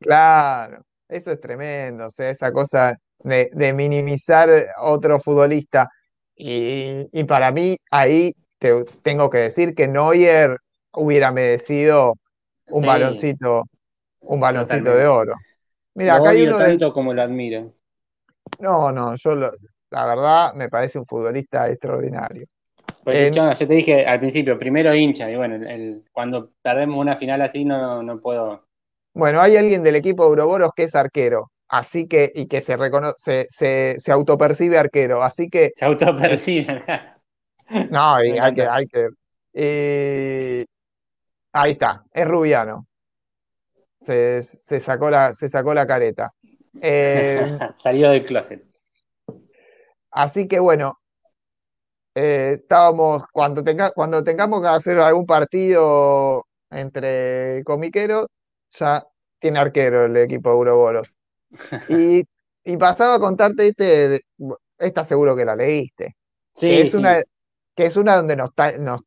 [0.00, 5.90] Claro, eso es tremendo, o sea, esa cosa de, de minimizar otro futbolista.
[6.36, 10.56] Y, y para mí, ahí te- tengo que decir que Neuer
[10.92, 12.14] hubiera merecido
[12.70, 12.86] un Sí.
[12.86, 13.64] baloncito,
[14.20, 15.00] un baloncito Totalmente.
[15.00, 15.34] de oro.
[15.94, 17.72] Mira, acá hay uno tanto como lo admiro.
[18.60, 19.50] No, no, yo lo-
[19.90, 22.46] la verdad me parece un futbolista extraordinario.
[23.04, 26.98] Pues yo, yo te dije al principio, primero hincha, y bueno, el- el- cuando perdemos
[26.98, 28.64] una final así no, no puedo.
[29.14, 32.76] Bueno, hay alguien del equipo de Ouroboros que es arquero, así que, y que se
[32.76, 36.82] reconoce, se, se autopercibe arquero, así que, Se autoperciben.
[37.90, 39.08] no, y hay que, hay que,
[39.52, 40.66] eh,
[41.52, 42.86] ahí está, es Rubiano.
[44.00, 46.32] Se, se sacó la, se sacó la careta.
[46.80, 48.64] Eh, Salió del closet.
[50.10, 50.98] así que bueno,
[52.14, 58.26] eh, estábamos, cuando tenga, cuando tengamos que hacer algún partido entre comiqueros,
[58.70, 59.06] ya
[59.38, 61.14] tiene arquero el equipo de Ouroboros.
[61.86, 62.24] Y,
[62.64, 64.20] y pasaba a contarte este, de-
[64.78, 66.16] esta seguro que la leíste,
[66.54, 66.94] Sí, que es sí.
[66.94, 67.22] una,
[67.76, 68.50] que es una donde nos,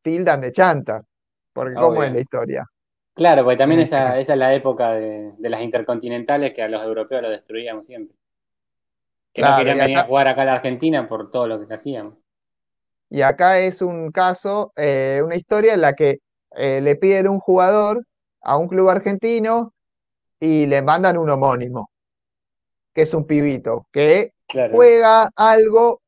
[0.02, 1.04] tildan de chantas,
[1.52, 2.04] porque cómo Obvio.
[2.04, 2.66] es la historia.
[3.14, 6.82] Claro, porque también esa, esa es la época de, de las intercontinentales que a los
[6.84, 8.16] europeos los destruíamos siempre.
[9.34, 11.46] Que no Claro, querían y venir acá- a jugar acá a la Argentina por todo
[11.46, 12.16] lo que hacíamos.
[13.10, 16.18] Y acá es un caso, eh, una historia en la que
[16.56, 18.04] eh, le piden un jugador
[18.40, 19.74] a un club argentino
[20.40, 21.90] y le mandan un homónimo,
[22.94, 24.74] que es un pibito, que Claro.
[24.74, 26.00] juega algo,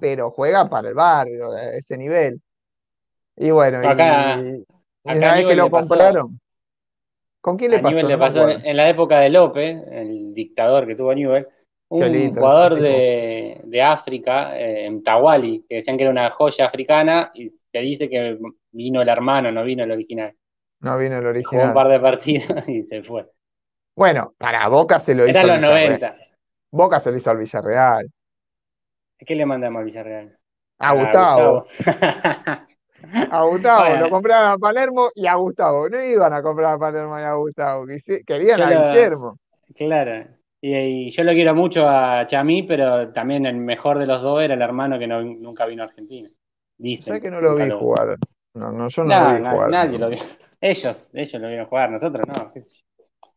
[0.00, 2.40] pero juega para el barrio, a ese nivel.
[3.36, 4.64] Y bueno, Acá- y
[5.04, 6.40] acá una vez que lo pasó- compraron,
[7.40, 8.08] ¿con quién le A pasó?
[8.08, 11.48] Le pasó en la época de López, el dictador que tuvo Newell,
[11.88, 16.66] Un lindo, jugador de, de África, eh, en Tawali, que decían que era una joya
[16.66, 18.38] africana, y se dice que
[18.72, 20.32] vino el hermano, no vino el original.
[20.80, 21.74] No vino el Jugó un original.
[21.74, 23.26] par de partidos y se fue.
[23.96, 26.00] Bueno, para Boca se lo hizo Eran al los Villarreal.
[26.00, 26.16] 90.
[26.72, 28.10] Boca se lo hizo al Villarreal.
[29.18, 30.38] ¿Qué le mandamos al Villarreal?
[30.78, 31.60] A Gustavo.
[31.78, 32.66] Gustavo.
[33.30, 34.00] A Gustavo, Bueno.
[34.06, 35.90] lo compraron a Palermo y a Gustavo.
[35.90, 37.84] No iban a comprar a Palermo y a Gustavo.
[38.26, 39.38] Querían Yo a lo- Guillermo.
[39.76, 40.26] Claro.
[40.62, 44.42] Y, y yo lo quiero mucho a Chamí, pero también el mejor de los dos
[44.42, 46.30] era el hermano que no- nunca vino a Argentina.
[46.78, 47.04] Dicen.
[47.04, 48.16] ¿Sabes que no lo vi jugar?
[48.54, 49.68] No, no, yo no No, lo vi jugar.
[49.70, 50.18] nadie lo vio.
[50.60, 52.34] Ellos, ellos lo vieron jugar, nosotros no.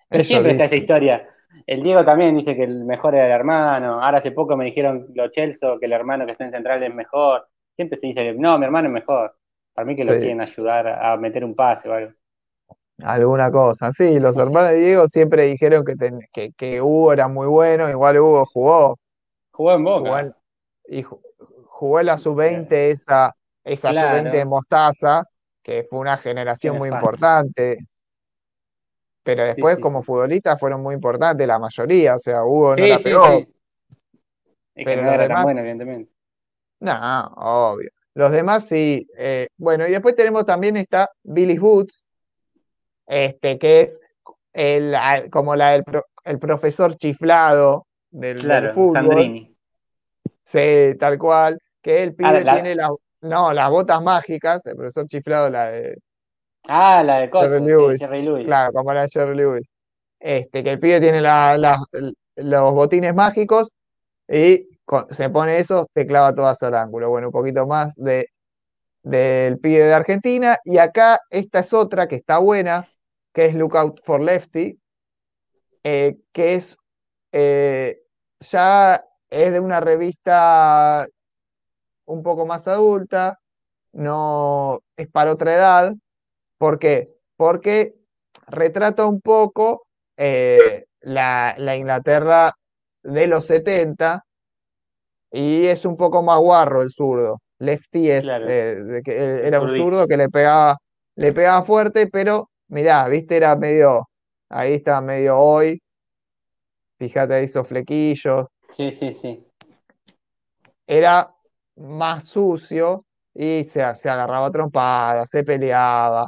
[0.09, 1.27] Ellos siempre está esa historia.
[1.65, 4.01] El Diego también dice que el mejor era el hermano.
[4.03, 6.93] Ahora hace poco me dijeron los Chelsea que el hermano que está en Central es
[6.93, 7.47] mejor.
[7.75, 9.35] Siempre se dice, no, mi hermano es mejor.
[9.73, 10.19] Para mí que lo Sí.
[10.19, 12.13] quieren ayudar a meter un pase o algo.
[13.03, 13.91] Alguna cosa.
[13.93, 17.89] Sí, los hermanos de Diego siempre dijeron que, ten- que, que Hugo era muy bueno.
[17.89, 18.97] Igual Hugo jugó.
[19.51, 19.99] Jugó en Boca.
[20.09, 20.35] Jugó en,
[20.87, 21.19] y ju-
[21.65, 24.17] jugó en la sub-20, esa, esa Claro.
[24.17, 25.23] sub-20 de Mostaza,
[25.61, 27.77] que fue una generación muy importante.
[29.27, 32.15] Pero después, sí, como futbolistas, fueron muy importantes, la mayoría.
[32.15, 33.25] O sea, Hugo no la sí, pegó.
[33.25, 33.45] Es
[34.73, 36.11] que Pero no los era demás- tan bueno, evidentemente.
[36.79, 37.89] No, obvio.
[38.13, 39.05] Los demás sí.
[39.17, 42.05] eh, bueno, y después tenemos también está Billy Boots,
[43.05, 43.99] este, que es
[44.53, 44.95] el,
[45.29, 48.93] como la, el, pro- el profesor chiflado del, del fútbol.
[48.95, 49.55] Sandrini.
[50.45, 51.59] Sí, tal cual.
[51.81, 55.69] Que el pibe Ahora, la- tiene las, no, las botas mágicas, el profesor chiflado, la
[55.69, 55.97] de,
[56.67, 58.05] Ah, la de Coso, Jerry sí.
[58.05, 58.45] Jerry Lewis.
[58.45, 59.67] claro, como la de Jerry Lewis.
[60.19, 61.77] Este, que el pibe tiene la- la-
[62.35, 63.71] los botines mágicos
[64.27, 67.09] y con- se pone eso, te clava todas al ángulo.
[67.09, 68.27] Bueno, un poquito más de
[69.03, 70.57] del pibe de Argentina.
[70.65, 72.87] Y acá esta es otra que está buena,
[73.33, 74.77] que es Lookout for Lefty,
[75.83, 76.77] eh, que es
[77.31, 77.99] eh,
[78.39, 81.07] ya es de una revista
[82.05, 83.39] un poco más adulta,
[83.93, 85.93] no es para otra edad.
[86.57, 87.13] ¿Por qué?
[87.35, 87.95] Porque
[88.47, 92.53] retrata un poco eh, la, la Inglaterra
[93.03, 94.23] de los 70
[95.31, 97.41] y es un poco más guarro el zurdo.
[97.59, 98.47] Lefty es, Claro.
[98.47, 100.77] eh, eh, era un zurdo que le pegaba,
[101.15, 104.09] le pegaba fuerte, pero mirá, viste, era medio,
[104.49, 105.81] ahí está medio hoy,
[106.99, 109.43] fíjate, hizo flequillos, Sí, sí, sí.
[110.85, 111.33] era
[111.77, 116.27] más sucio y se, se agarraba trompadas, se peleaba,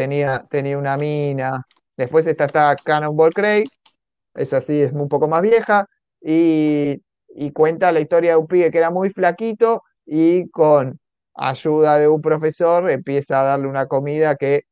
[0.00, 1.62] tenía, tenía una mina.
[1.94, 3.66] Después está, está Cannonball Craig,
[4.34, 5.86] es así, es un poco más vieja,
[6.22, 7.02] y,
[7.34, 10.98] y cuenta la historia de un pibe que era muy flaquito y con
[11.34, 14.62] ayuda de un profesor empieza a darle una comida que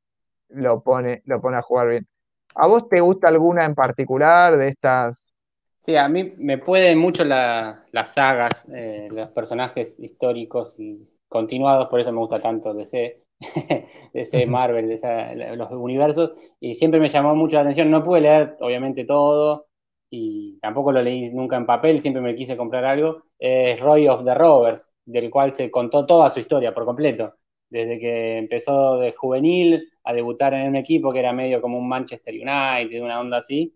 [0.48, 2.08] lo pone, lo pone a jugar bien.
[2.54, 5.34] ¿A vos te gusta alguna en particular de estas?
[5.78, 11.88] Sí, a mí me pueden mucho la- las sagas, eh, los personajes históricos y continuados,
[11.88, 13.22] por eso me gusta tanto DC,
[14.14, 14.46] DC, Ujú.
[14.46, 17.90] Marvel, esa- la- los universos, y siempre me llamó mucho la atención.
[17.90, 19.66] No pude leer, obviamente, todo,
[20.10, 23.22] y tampoco lo leí nunca en papel, siempre me quise comprar algo.
[23.38, 27.34] Es Roy of the Rovers, del cual se contó toda su historia por completo,
[27.70, 31.88] desde que empezó de juvenil a debutar en un equipo que era medio como un
[31.88, 33.74] Manchester United, una onda así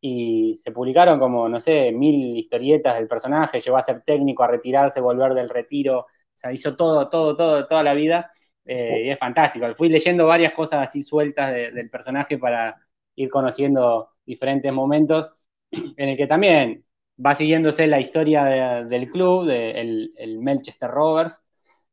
[0.00, 4.48] y se publicaron como, no sé, mil historietas del personaje, llegó a ser técnico, a
[4.48, 8.30] retirarse, volver del retiro, o sea, hizo todo, todo, todo, toda la vida,
[8.66, 9.66] eh, y es fantástico.
[9.76, 12.76] Fui leyendo varias cosas así sueltas de- del personaje para
[13.16, 15.30] ir conociendo diferentes momentos,
[15.72, 16.84] en el que también
[17.24, 21.42] va siguiéndose la historia de- del club, de, el, el Manchester Rovers,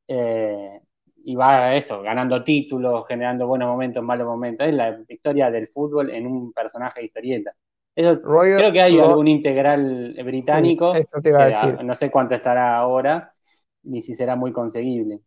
[0.07, 0.81] eh,
[1.25, 4.67] y va eso, ganando títulos, generando buenos momentos, malos momentos.
[4.67, 7.53] Es la historia del fútbol en un personaje de historieta.
[7.95, 8.21] Eso
[8.53, 11.81] creo que hay algún integral británico, Sí, eso te iba a que a- decir.
[11.83, 13.33] no sé cuánto estará ahora,
[13.83, 15.19] ni si será muy conseguible.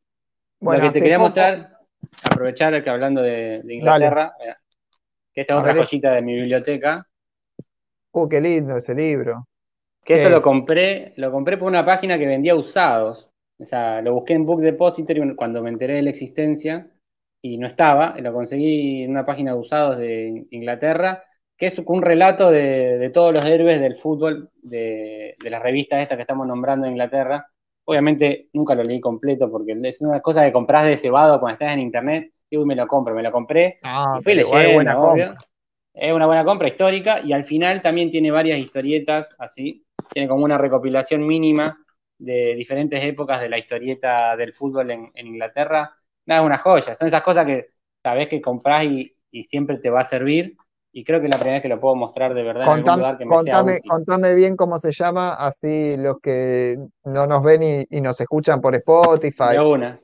[0.60, 1.78] Bueno, Lo que te quería poco- mostrar,
[2.22, 4.58] aprovechar que hablando de, de Inglaterra, mira,
[5.32, 7.06] que esta es otra joyita de mi biblioteca,
[8.12, 9.46] Uh, qué lindo ese libro.
[10.02, 13.28] que ¿Qué esto lo compré, lo compré por una página que vendía usados.
[13.58, 16.88] O sea, lo busqué en Book Depository cuando me enteré de la existencia
[17.42, 21.22] y no estaba, y lo conseguí en una página de usados de Inglaterra,
[21.58, 26.00] que es un relato de, de todos los héroes del fútbol de, de las revistas
[26.00, 27.46] estas que estamos nombrando en Inglaterra.
[27.86, 31.72] Obviamente nunca lo leí completo porque es una cosa que compras de cebado cuando estás
[31.72, 34.98] en internet, y uy, me lo compro, me lo compré Ah, y fui leyendo, buena
[34.98, 35.26] obvio.
[35.26, 35.48] compra.
[35.94, 39.86] Es una buena compra histórica y al final también tiene varias historietas así.
[40.12, 41.78] Tiene como una recopilación mínima
[42.18, 45.94] de diferentes épocas de la historieta del fútbol en, en Inglaterra.
[46.26, 46.94] Nada, es una joya.
[46.94, 47.68] Son esas cosas que
[48.02, 50.56] sabes que compras y, y siempre te va a servir
[50.96, 52.84] y creo que es la primera vez que lo puedo mostrar de verdad en algún
[52.84, 53.90] Contame, lugar que me sea contame, útil.
[53.90, 58.62] contame bien cómo se llama, así los que no nos ven y, y nos escuchan
[58.62, 60.00] por Spotify De una.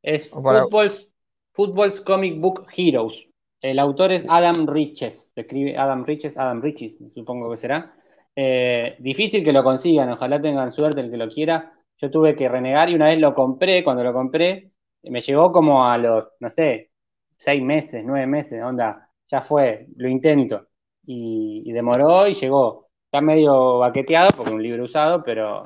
[0.00, 1.10] Es Football's,
[1.54, 3.26] Football's Comic Book Heroes.
[3.60, 5.32] El autor es Adam Riches.
[5.34, 7.92] Se escribe Adam Riches, Adam Riches, supongo que será.
[8.36, 11.72] Eh, difícil que lo consigan, ojalá tengan suerte el que lo quiera.
[11.96, 14.70] Yo tuve que renegar y una vez lo compré, cuando lo compré,
[15.02, 16.92] me llegó como a los, no sé,
[17.38, 20.66] seis meses, nueve meses, onda, ya fue, lo intento.
[21.06, 22.88] Y, y demoró y llegó.
[23.06, 25.62] Está medio baqueteado porque es un libro usado, pero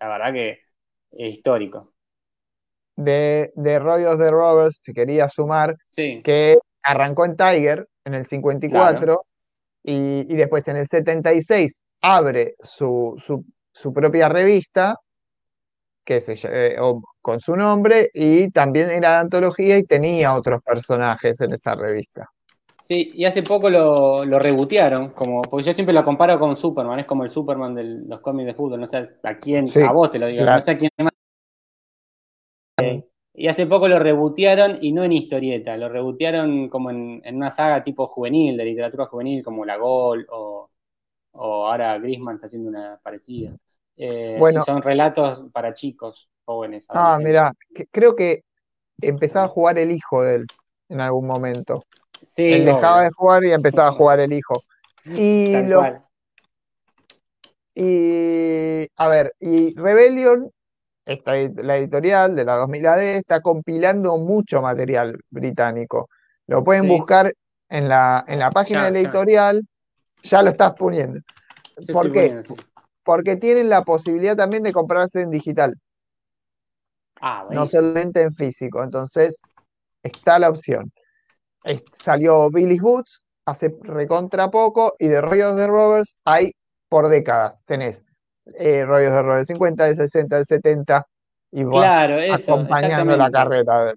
[0.00, 0.50] la verdad que
[1.12, 1.92] es histórico.
[2.96, 6.20] de, de Royals de Rovers, te quería sumar, Sí.
[6.24, 9.24] que arrancó en Tiger en el 54
[9.84, 14.96] y, y después en el 76 abre su, su, su propia revista
[16.04, 16.76] que se, eh,
[17.20, 22.26] con su nombre y también era de antología y tenía otros personajes en esa revista.
[22.88, 26.98] Sí, y hace poco lo, lo rebotearon, como, porque yo siempre lo comparo con Superman,
[27.00, 29.92] es como el Superman de los cómics de fútbol, no sé a quién, Sí, a
[29.92, 30.60] vos te lo digo, claro.
[30.60, 31.12] no sé a quién más.
[32.80, 37.36] Eh, y hace poco lo rebotearon y no en historieta, lo rebotearon como en, en
[37.36, 40.70] una saga tipo juvenil, de literatura juvenil, como La Gol o,
[41.32, 43.54] o ahora Griezmann está haciendo una parecida.
[43.98, 44.64] Eh, Bueno.
[44.64, 46.86] son relatos para chicos, jóvenes.
[46.88, 47.52] Ah, mira,
[47.90, 48.44] creo que
[49.00, 50.46] empezaba a jugar el hijo de él
[50.88, 51.84] en algún momento.
[52.24, 54.64] Sí, Él dejaba de jugar y empezaba a jugar el hijo.
[55.04, 56.04] Y tal lo, cual.
[57.74, 60.50] Y a ver, y Rebellion,
[61.06, 66.08] esta, la editorial de la 2000 AD, está compilando mucho material británico.
[66.48, 66.88] Lo pueden Sí.
[66.88, 67.32] buscar
[67.68, 69.62] en la, en la página Ya, de la editorial,
[70.22, 71.20] ya lo estás poniendo.
[71.78, 72.30] Yo ¿Por qué?
[72.30, 72.62] poniendo, sí.
[73.04, 75.74] Porque tienen la posibilidad también de comprarse en digital,
[77.20, 78.82] Ah, no solamente en físico.
[78.82, 79.40] Entonces,
[80.02, 80.90] está la opción.
[81.94, 86.52] Salió Billy's Boots hace recontra poco y de Rollos de Rovers hay
[86.88, 87.62] por décadas.
[87.64, 88.04] Tenés
[88.58, 91.06] eh, Rollos de Rovers 50, de 60, de 70
[91.50, 93.94] y Claro, eso, acompañando la carrera.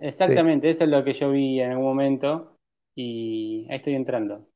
[0.00, 2.56] Exactamente, eso es lo que yo vi en algún momento
[2.94, 4.46] y ahí estoy entrando.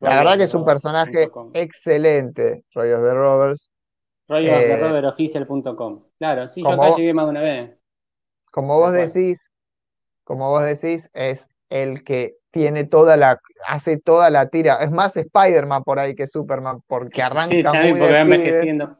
[0.00, 3.70] La verdad que es un personaje excelente, Rollos de Rovers.
[4.28, 6.04] Rollos de eh, roveroficial.com.
[6.18, 7.78] Claro, sí, yo acá vos- llegué más de una vez.
[8.50, 9.50] Como vos decís,
[10.24, 14.76] como vos decís, es el que tiene toda la, hace toda la tira.
[14.76, 18.24] Es más Spider-Man por ahí que Superman, porque Sí, arranca también muy porque de va
[18.24, 18.98] pibe, envejeciendo.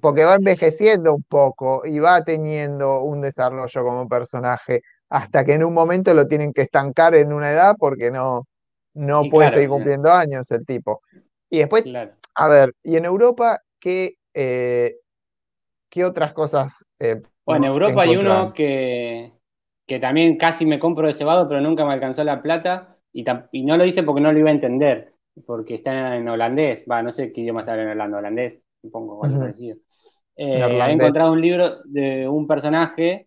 [0.00, 5.64] porque va envejeciendo un poco y va teniendo un desarrollo como personaje, hasta que en
[5.64, 8.46] un momento lo tienen que estancar en una edad porque no,
[8.94, 9.74] no Y puede claro, seguir sí.
[9.74, 11.02] cumpliendo años el tipo.
[11.50, 12.12] Y después, Claro.
[12.34, 14.96] a ver, y en Europa, ¿qué, eh,
[15.90, 19.32] qué otras cosas eh, Bueno, en Europa hay uno que,
[19.90, 23.24] que también casi me compro de cebado, pero nunca me alcanzó la plata y,
[23.64, 27.10] no lo hice porque no lo iba a entender, porque está en holandés, va, no
[27.10, 29.46] sé qué idioma habla en Holanda, holandés, supongo, o algo Ujú.
[29.46, 29.78] parecido.
[30.36, 33.26] Eh, había encontrado un libro de un personaje,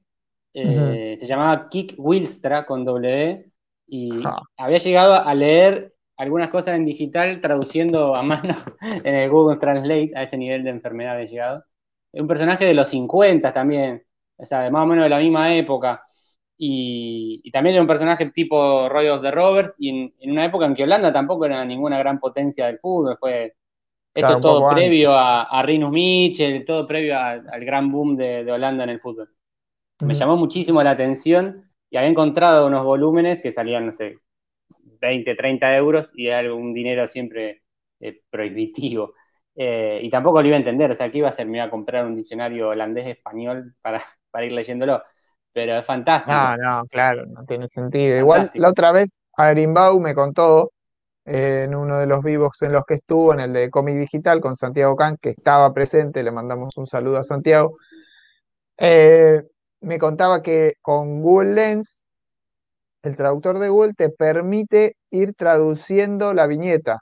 [0.54, 3.46] eh, se llamaba Kik Wilstra con doble E,
[3.86, 4.42] y Ah.
[4.56, 8.56] había llegado a leer algunas cosas en digital traduciendo a mano
[9.04, 11.66] en el Google Translate, a ese nivel de enfermedad había llegado.
[12.14, 14.02] Un personaje de los 50 también,
[14.38, 16.08] o sea, de más o menos de la misma época.
[16.66, 20.46] Y, y también era un personaje tipo Roy of the Rovers, y en, en una
[20.46, 23.56] época en que Holanda tampoco era ninguna gran potencia del fútbol, fue
[24.14, 28.44] esto Claro, todo previo a, a Rinus Michel, todo previo a- al gran boom de,
[28.46, 29.30] de Holanda en el fútbol.
[30.04, 34.18] Me llamó muchísimo la atención y había encontrado unos volúmenes que salían, no sé,
[35.02, 37.64] 20, 30 euros y era un dinero siempre
[38.00, 39.14] eh, prohibitivo.
[39.56, 41.48] Eh, y tampoco lo iba a entender, o sea, ¿qué iba a hacer?
[41.48, 45.04] Me iba a comprar un diccionario holandés-español para, para ir leyéndolo.
[45.54, 46.48] Pero es fantástico.
[46.48, 48.18] No, no, claro, no tiene sentido.
[48.18, 50.72] Igual la otra vez Agrimbau me contó
[51.26, 54.42] eh, en uno de los vivos en los que estuvo, en el de Comic Digital
[54.42, 57.78] con Santiago Can, que estaba presente, le mandamos un saludo a Santiago.
[58.78, 59.42] eh,
[59.82, 62.04] me contaba que con Google Lens,
[63.04, 67.00] el traductor de Google te permite ir traduciendo la viñeta.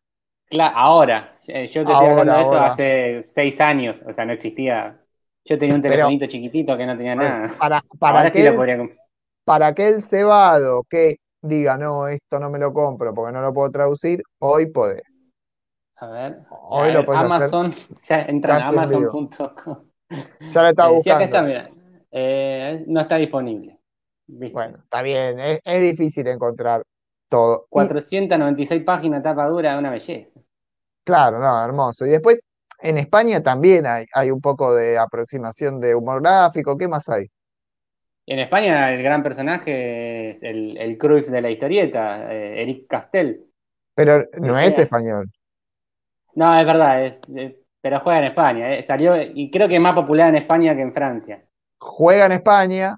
[0.49, 2.65] Claro, ahora, eh, yo te estoy hablando Ahora, de esto ahora.
[2.65, 5.00] hace seis años, o sea, no existía.
[5.45, 7.47] Yo tenía un Pero- telefonito chiquitito que no tenía nada.
[7.59, 8.89] Para, para Ahora sí aquel, lo podría
[9.43, 13.71] para aquel cebado que diga, no, esto no me lo compro porque no lo puedo
[13.71, 15.31] traducir, hoy podés.
[15.97, 16.39] A ver.
[16.49, 17.31] Hoy A lo podés hacer.
[17.31, 17.75] Amazon,
[18.07, 19.77] ya entran a casi en amazon.com.
[20.51, 21.23] Ya lo sí, acá buscando.
[21.25, 21.69] está, mira.
[22.11, 23.79] Eh, no está disponible.
[24.27, 24.53] ¿Viste?
[24.53, 26.83] Bueno, está bien, es, es difícil encontrar
[27.29, 27.65] todo.
[27.65, 30.29] Y, 496 páginas, tapa dura, una belleza.
[31.05, 32.05] claro, no, hermoso.
[32.05, 32.39] Y después,
[32.81, 36.77] en España también hay, hay un poco de aproximación de humor gráfico.
[36.77, 37.27] ¿Qué más hay?
[38.25, 43.45] En España el gran personaje es el, el Cruyff de la historieta, eh, Eric Castell.
[43.95, 44.83] pero no es sea.
[44.83, 45.29] español.
[46.35, 47.19] No, es verdad, es,
[47.81, 48.73] pero juega en España.
[48.73, 51.43] eh, Salió, y creo que es más popular en España que en Francia.
[51.79, 52.97] Juega en España.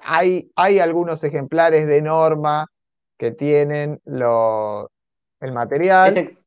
[0.00, 2.66] Hay, hay algunos ejemplares de norma
[3.18, 4.90] que tienen lo-
[5.40, 6.10] el material.
[6.16, 6.37] Ese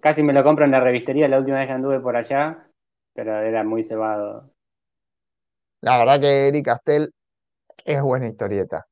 [0.00, 2.68] casi me lo compro en la revistería la última vez que anduve por allá,
[3.14, 4.50] pero era muy cebado.
[5.80, 7.12] La verdad que Eric Castell
[7.84, 8.86] es buena historieta.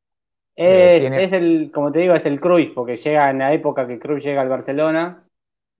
[0.56, 3.52] Eh, Es, tiene- es el, como te digo, es el Cruyff, porque llega en la
[3.52, 5.28] época que Cruyff llega al Barcelona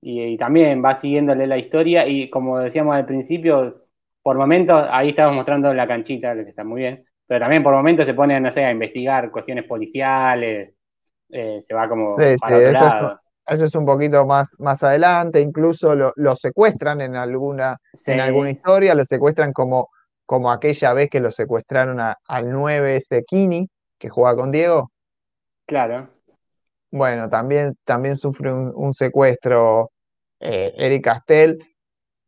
[0.03, 3.87] y, y también va siguiéndole la historia y como decíamos al principio,
[4.23, 8.05] por momentos, ahí estamos mostrando la canchita, que está muy bien, pero también por momentos
[8.07, 10.75] se pone, no sé, a investigar cuestiones policiales,
[11.31, 13.21] eh, se va como Sí, para sí, otro eso es- lado.
[13.47, 18.13] Eso es un poquito más, más adelante, incluso lo, lo secuestran en alguna, Sí.
[18.13, 19.89] en alguna historia, lo secuestran como,
[20.25, 23.69] como aquella vez que lo secuestraron a- al 9 Sekini,
[23.99, 24.91] que juega con Diego.
[25.67, 26.09] Claro.
[26.91, 29.91] Bueno, también, también sufre un, un secuestro
[30.41, 31.59] eh, Eric Castell.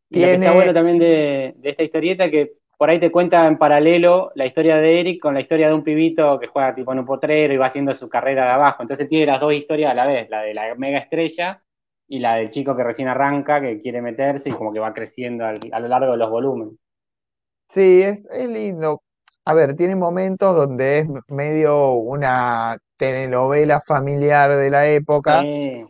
[0.09, 3.11] Y lo que está Tiene- bueno también de, de esta historieta que por ahí te
[3.11, 6.75] cuenta en paralelo la historia de Eric con la historia de un pibito que juega
[6.75, 8.83] tipo en un potrero y va haciendo su carrera de abajo.
[8.83, 11.63] Entonces tiene las dos historias a la vez, la de la mega estrella
[12.07, 15.45] y la del chico que recién arranca, que quiere meterse y como que va creciendo
[15.45, 16.75] al- a lo largo de los volúmenes.
[17.69, 19.03] Sí, es, es lindo.
[19.45, 25.47] A ver, tiene momentos donde es medio una telenovela familiar de la época.
[25.47, 25.85] Sí,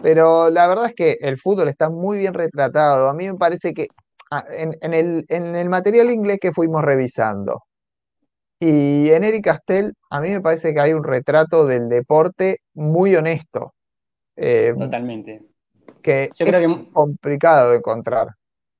[0.00, 3.08] Pero la verdad es que el fútbol está muy bien retratado.
[3.08, 3.88] A mí me parece que
[4.50, 7.62] en, en el, en el material inglés que fuimos revisando
[8.60, 13.14] y en Eric Castell, a mí me parece que hay un retrato del deporte muy
[13.16, 13.74] honesto,
[14.36, 15.42] eh, totalmente.
[16.02, 18.28] que Yo es creo que complicado de encontrar.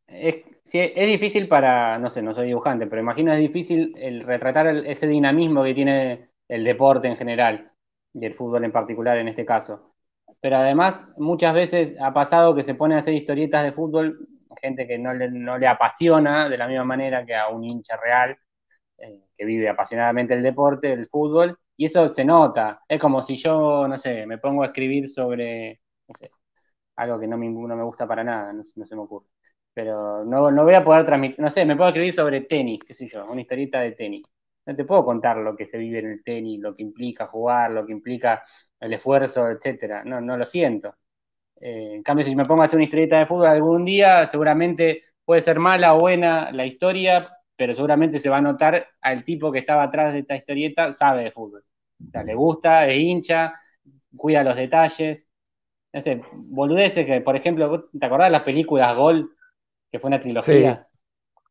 [0.07, 4.23] Es, sí, es difícil para, no sé, no soy dibujante, pero imagino es difícil el
[4.25, 7.73] retratar el- ese dinamismo que tiene el deporte en general
[8.15, 9.95] y el fútbol en particular en este caso.
[10.41, 14.29] Pero además, muchas veces ha pasado que se pone a hacer historietas de fútbol,
[14.61, 17.97] gente que no le, no le apasiona de la misma manera que a un hincha
[17.97, 18.37] real,
[18.99, 22.83] eh, que vive apasionadamente el deporte, el fútbol, y eso se nota.
[22.89, 26.31] Es como si yo, no sé, me pongo a escribir sobre, no sé,
[26.97, 29.27] algo que no me, no me gusta para nada, no, no se me ocurre
[29.75, 32.95] pero no, no voy a poder transmitir, no sé, me puedo escribir sobre tenis, qué
[32.95, 34.23] sé yo, una historieta de tenis.
[34.65, 37.71] No te puedo contar lo que se vive en el tenis, lo que implica jugar,
[37.73, 38.43] lo que implica
[38.81, 40.03] el esfuerzo, etcétera.
[40.05, 40.95] No, no lo siento.
[41.61, 45.05] Eh, en cambio, si me pongo a hacer una historieta de fútbol algún día, seguramente
[45.25, 49.51] puede ser mala o buena la historia, pero seguramente se va a notar al tipo
[49.51, 51.65] que estaba atrás de esta historieta, sabe de fútbol.
[52.07, 53.53] O sea, le gusta, es hincha,
[54.17, 55.29] cuida los detalles.
[55.93, 59.31] No sé, boludeces que, por ejemplo, ¿vos ¿te acordás de las películas Gol?
[59.91, 60.87] que fue una trilogía.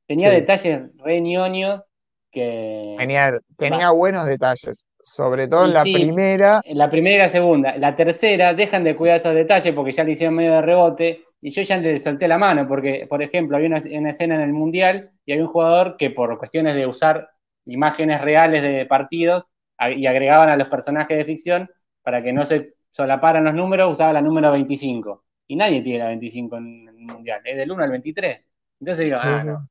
[0.08, 0.36] Tenía sí.
[0.36, 1.82] detalles re ñoños
[2.36, 5.92] que Tenía, tenía buenos detalles, sobre todo Y en la sí.
[5.92, 6.62] primera.
[6.64, 7.78] en la primera y la segunda.
[7.78, 11.52] La tercera dejan de cuidar esos detalles porque ya le hicieron medio de rebote y
[11.52, 14.54] yo ya le solté la mano porque, por ejemplo, había una, una escena en el
[14.54, 17.30] Mundial y había un jugador que por cuestiones de usar
[17.66, 19.46] imágenes reales de partidos
[19.96, 21.70] y agregaban a los personajes de ficción
[22.02, 25.24] para que no se solaparan los números, usaba la número 25.
[25.48, 28.42] Y nadie tiene la 25 en el Mundial, es del 1 al 23.
[28.80, 29.70] Entonces digo, Sí, ah, no,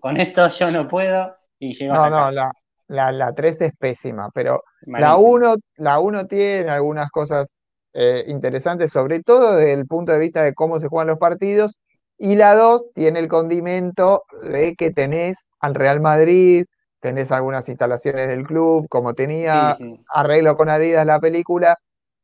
[0.00, 2.52] con esto yo no puedo y No, no, la,
[2.88, 4.62] la, la 3 es pésima, pero
[4.94, 5.16] la Malísimo.
[5.16, 7.56] 1 la uno tiene algunas cosas
[7.92, 11.78] eh, interesantes, sobre todo desde el punto de vista de cómo se juegan los partidos,
[12.18, 16.64] y la 2 tiene el condimento de que tenés al Real Madrid,
[17.00, 20.06] tenés algunas instalaciones del club, como tenía Sí, sí.
[20.12, 21.76] arreglo con Adidas la película,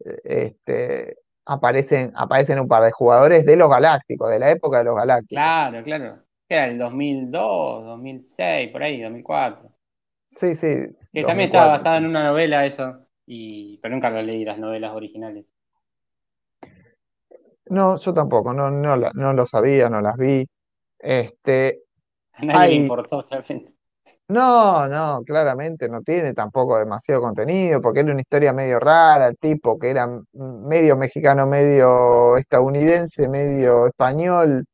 [0.04, 1.16] eh, este,
[1.46, 5.28] aparecen, aparecen un par de jugadores de los Galácticos, de la época de los Galácticos.
[5.28, 6.22] Claro, claro.
[6.52, 9.70] ¿Qué era el 2002, 2006, por ahí, 2004?
[10.26, 10.66] Sí, sí.
[11.10, 11.48] Que también 2004.
[11.48, 15.46] estaba basado en una novela eso, y pero nunca lo leí las novelas originales.
[17.70, 20.46] No, yo tampoco, no, no, no lo sabía, no las vi.
[20.98, 21.84] Este,
[22.34, 23.72] A nadie le importó realmente.
[24.28, 29.38] no, no, claramente no tiene tampoco demasiado contenido, porque era una historia medio rara, el
[29.38, 34.66] tipo que era medio mexicano, medio estadounidense, medio español,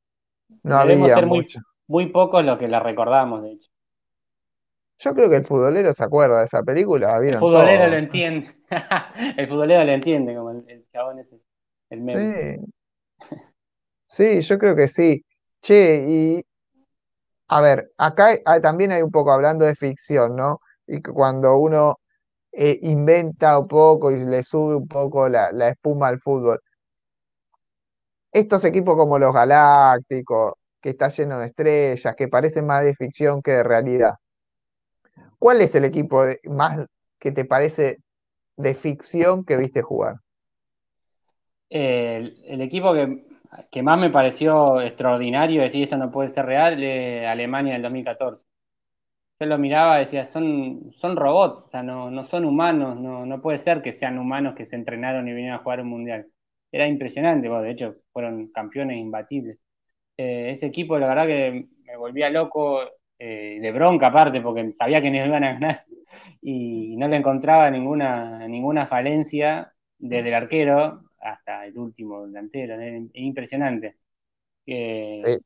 [0.62, 1.60] no Debemos había ser mucho.
[1.86, 3.70] muy pocos los que la recordamos, de hecho.
[4.98, 8.54] Yo creo que el futbolero se acuerda de esa película, la El futbolero lo entiende.
[9.36, 11.40] El futbolero lo entiende, como el, el chabón ese,
[11.90, 12.34] el meme.
[14.04, 15.24] Sí, sí, yo creo que sí.
[15.60, 16.42] Che, y
[17.48, 20.60] a ver, acá hay- hay- también hay un poco hablando de ficción, ¿no?
[20.86, 21.98] Y cuando uno
[22.52, 26.60] eh, inventa un poco y le sube un poco la, la espuma al fútbol.
[28.32, 33.42] Estos equipos como los Galácticos, que está lleno de estrellas, que parecen más de ficción
[33.42, 34.14] que de realidad.
[35.38, 36.86] ¿Cuál es el equipo más
[37.18, 37.98] que te parece
[38.56, 40.16] de ficción que viste jugar?
[41.70, 42.92] El, equipo
[43.70, 48.42] que, más me pareció extraordinario, decir esto no puede ser real, es Alemania del 2014.
[49.40, 53.24] Yo lo miraba y decía, son, son robots, o sea, no, no son humanos, no,
[53.24, 56.26] no puede ser que sean humanos que se entrenaron y vinieron a jugar un mundial.
[56.72, 59.58] Era impresionante, bueno, de hecho fueron campeones imbatibles.
[60.16, 62.82] Eh, ese equipo, la verdad que me volvía loco,
[63.18, 65.84] eh, de bronca aparte, porque sabía que no iban a ganar
[66.42, 73.10] y no le encontraba ninguna, ninguna falencia desde el arquero hasta el último delantero, es
[73.14, 73.98] impresionante.
[74.66, 75.38] Eh, Sí,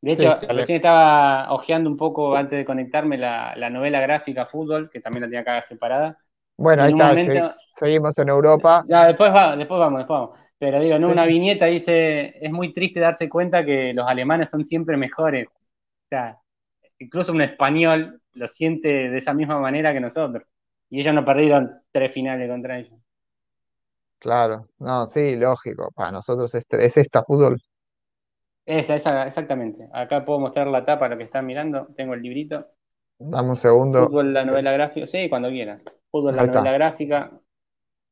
[0.00, 4.46] de hecho, sí, recién estaba hojeando un poco antes de conectarme la, la novela gráfica
[4.46, 6.18] Fútbol, que también la tenía acá separada.
[6.56, 8.84] Bueno, ahí está, momento, seguimos en Europa.
[8.88, 10.38] ya después va, después vamos, después vamos.
[10.62, 14.48] Pero digo, en Sí, una viñeta dice, es muy triste darse cuenta que los alemanes
[14.48, 15.48] son siempre mejores.
[15.48, 16.38] O sea,
[16.98, 20.44] incluso un español lo siente de esa misma manera que nosotros.
[20.90, 23.00] Y ellos no perdieron tres finales contra ellos.
[24.18, 24.68] claro.
[24.78, 25.90] No, sí, lógico.
[25.94, 27.60] Para nosotros es, es esta fútbol.
[28.66, 29.88] Esa, esa, exactamente.
[29.92, 31.88] Acá puedo mostrar la tapa, lo que están mirando.
[31.96, 32.66] Tengo el librito.
[33.18, 34.00] Dame un segundo.
[34.06, 35.06] Fútbol, la novela gráfica.
[35.06, 35.82] Sí, cuando quieran.
[36.10, 37.30] Fútbol, la novela gráfica.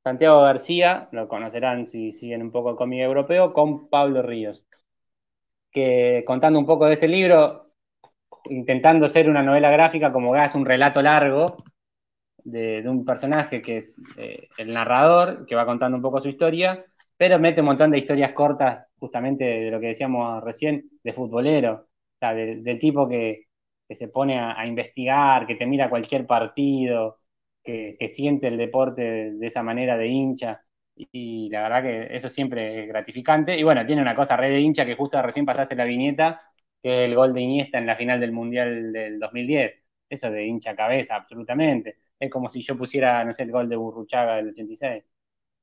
[0.02, 4.64] Santiago García, lo conocerán si siguen un poco el cómic europeo, con Pablo Ríos.
[5.70, 7.72] Que contando un poco de este libro,
[8.46, 11.56] intentando ser una novela gráfica, como es un relato largo
[12.44, 16.84] de, un personaje que es eh, el narrador, que va contando un poco su historia,
[17.16, 21.74] pero mete un montón de historias cortas, justamente de lo que decíamos recién, de futbolero,
[21.74, 23.46] o sea, de- del tipo que,
[23.90, 27.19] se pone a investigar, que te mira cualquier partido,
[27.64, 30.62] que, que siente el deporte de, de esa manera de hincha.
[30.96, 33.56] Y, la verdad que eso siempre es gratificante.
[33.58, 36.42] Y bueno, tiene una cosa re de hincha que justo recién pasaste la viñeta,
[36.82, 39.74] que es el gol de Iniesta en la final del Mundial del 2010.
[40.08, 41.96] Eso de hincha cabeza, absolutamente.
[42.18, 45.04] Es como si yo pusiera, no sé, el gol de Burruchaga del 86.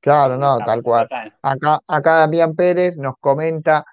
[0.00, 1.08] Claro, no, tal cual.
[1.08, 1.32] total.
[1.42, 3.84] Acá, acá Damián Pérez nos comenta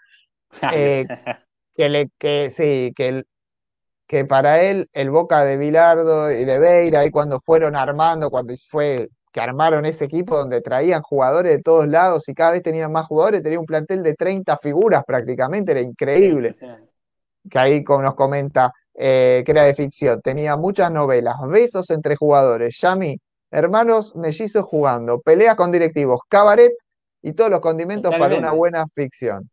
[0.69, 1.07] eh,
[1.75, 3.27] que, le, que sí, que, el-
[4.07, 8.53] que para él el Boca de Bilardo y de Beira, ahí cuando fueron armando, cuando
[8.67, 12.91] fue que armaron ese equipo donde traían jugadores de todos lados y cada vez tenían
[12.91, 16.55] más jugadores, tenía un plantel de 30 figuras prácticamente, era increíble.
[17.49, 22.15] Que ahí como nos comenta eh, que era de ficción, tenía muchas novelas, besos entre
[22.15, 23.19] jugadores, Yami,
[23.51, 26.71] hermanos mellizos jugando, peleas con directivos, cabaret
[27.21, 29.49] y todos los condimentos para una buena ficción.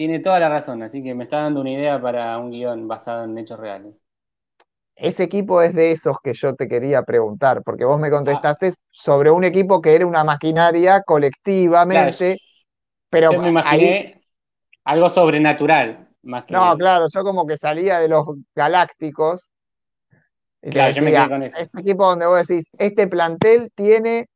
[0.00, 3.22] Tiene toda la razón, así que me está dando una idea para un guion basado
[3.24, 3.94] en hechos reales.
[4.96, 8.74] Ese equipo es de esos que yo te quería preguntar, porque vos me Ah, contestaste
[8.90, 11.02] sobre un equipo que era una maquinaria
[11.88, 12.38] claro, colectivamente,
[13.10, 14.22] pero yo me ahí, imaginé
[14.84, 18.24] algo sobrenatural, más no, claro, yo como que salía de los
[18.54, 19.50] galácticos
[20.62, 21.58] y Claro, yo me quedé con eso.
[21.58, 24.26] este equipo donde vos decís, este plantel tiene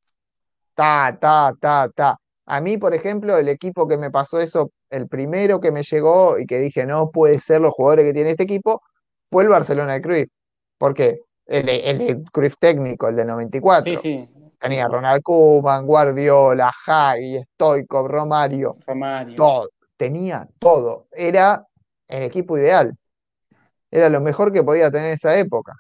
[0.75, 2.19] ta, ta, ta, ta.
[2.47, 6.39] A mí, por ejemplo, el equipo que me pasó eso, el primero que me llegó
[6.39, 8.83] y que dije, no puede ser los jugadores que tiene este equipo,
[9.25, 10.29] fue el Barcelona de Cruyff.
[10.79, 11.21] ¿Por qué?
[11.47, 13.25] El de, el Cruyff técnico, el de
[13.77, 13.97] Sí, 94.
[13.97, 14.29] sí,
[14.61, 15.03] Tenía tal cual.
[15.03, 19.37] Ronald Koeman, Guardiola, Hagi, Stoichkov, Romario, Romario.
[19.37, 19.71] todo.
[19.97, 21.09] Tenía todo.
[21.13, 21.67] Era
[22.09, 22.95] el equipo ideal.
[23.91, 25.73] Era lo mejor que podía tener esa época.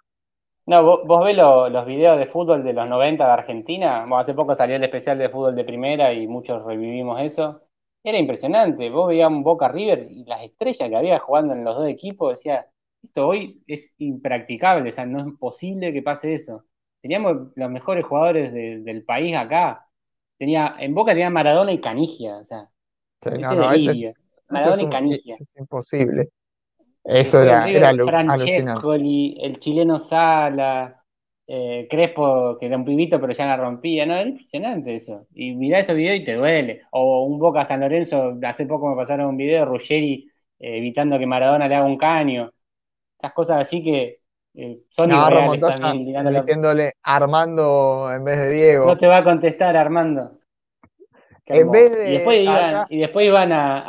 [0.67, 4.01] No, vos, vos ves lo- los videos de fútbol de los 90 de Argentina.
[4.01, 7.62] Bueno, hace poco salió el especial de fútbol de primera y muchos revivimos eso.
[8.05, 8.91] Era impresionante.
[8.91, 12.37] Vos veías un Boca River y las estrellas que había jugando en los dos equipos,
[12.39, 12.69] decía,
[13.03, 16.65] esto hoy es impracticable, o sea, no es posible que pase eso.
[17.03, 19.89] Teníamos los mejores jugadores de- del país acá.
[20.39, 22.71] Tenía, en Boca tenía Maradona y Canigia, o sea,
[23.23, 24.03] Sí, no, no, es, es
[24.51, 25.39] Maradona y Canigia.
[25.39, 26.31] es imposible.
[27.05, 27.95] Eso era, era
[28.27, 28.93] alucinante.
[28.95, 31.04] Francescoli, el chileno Sala,
[31.47, 34.14] eh, Crespo, que era un pibito pero ya la rompía, ¿no?
[34.14, 35.26] Era impresionante eso.
[35.34, 36.82] Y mirá esos videos y te duele.
[36.90, 41.18] O un Boca San Lorenzo, hace poco me pasaron un video de Ruggeri eh, evitando
[41.18, 42.51] que Maradona le haga un caño.
[43.18, 44.20] Esas cosas así que
[44.55, 48.86] eh, son irreales Montoya también, diciéndole Armando en vez de Diego.
[48.88, 50.30] No te va a contestar, Armando.
[51.53, 51.99] En vez hermoso.
[52.03, 53.80] Y después de iban, acá, y después iban a,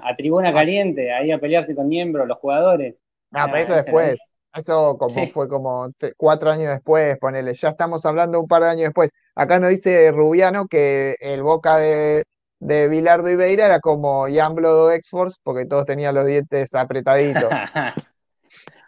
[0.00, 2.96] a- a Tribuna ah, Caliente, ahí a pelearse con miembros, los jugadores.
[3.30, 4.18] no, pero Ah, eso después.
[4.58, 5.30] Eso como Sí.
[5.32, 7.54] fue como cuatro años después, ponele.
[7.54, 9.10] Ya estamos hablando un par de años después.
[9.34, 12.24] Acá nos dice Rubiano que el Boca de,
[12.60, 17.44] de Bilardo y Beira era como Yamblo de X-Force porque todos tenían los dientes apretaditos.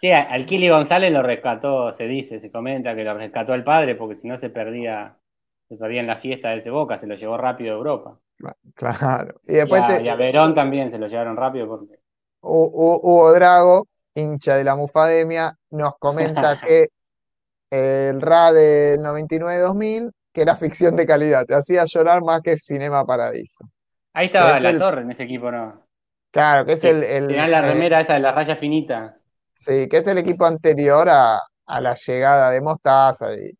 [0.00, 3.94] Sí, al Kili González lo rescató, se dice, se comenta que lo rescató el padre,
[3.94, 5.18] porque si no se perdía,
[5.68, 8.18] se perdía en la fiesta de ese Boca, se lo llevó rápido a Europa.
[8.74, 9.40] Claro.
[9.46, 11.96] Y a, te- y a Verón también se lo llevaron rápido porque.
[12.40, 16.88] Hu- Hu- Hugo Drago, hincha de la Mufademia, nos comenta que
[17.70, 23.04] el RA del 99-2000, que era ficción de calidad, te hacía llorar más que Cinema
[23.06, 23.64] Paradiso.
[24.12, 25.84] Ahí estaba es La el- Torre en ese equipo, ¿no?
[26.30, 29.20] claro, que es Que el, el, tenía la eh, remera esa de la raya finita.
[29.54, 33.32] sí, que es el equipo anterior a, a la llegada de Mostaza.
[33.34, 33.52] y-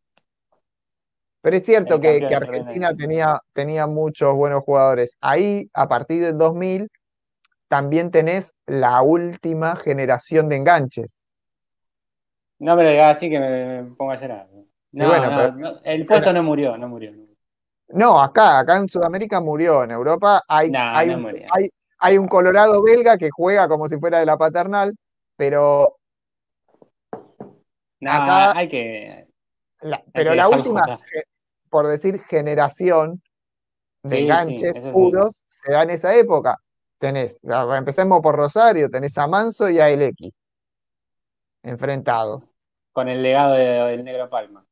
[1.41, 2.35] Pero es cierto que, que.
[2.35, 5.17] Argentina tenía, tenía muchos buenos jugadores.
[5.21, 6.87] Ahí, a partir del 2000,
[7.71, 11.23] también tenés la última generación de enganches.
[12.59, 14.49] No me lo digas así que me, me pongo a llorar.
[14.91, 17.13] No, bueno, no, pero- no, el puesto no murió, no murió.
[17.87, 19.83] No, acá, acá en Sudamérica murió.
[19.85, 21.09] En Europa hay, hay,
[21.49, 24.93] hay, hay un colorado belga que juega como si fuera de la paternal,
[25.37, 25.95] pero
[28.01, 29.27] No, acá- hay que.
[29.79, 30.99] la, pero que la última,
[31.69, 33.21] por decir, generación
[34.03, 34.89] de Sí, enganches sí.
[34.91, 36.57] puros se da en esa época.
[37.01, 37.39] Tenés,
[37.75, 40.31] empecemos por Rosario, tenés a Manso y a Elequi
[41.63, 42.47] enfrentados.
[42.91, 44.63] Con el legado de- del Negro Palma.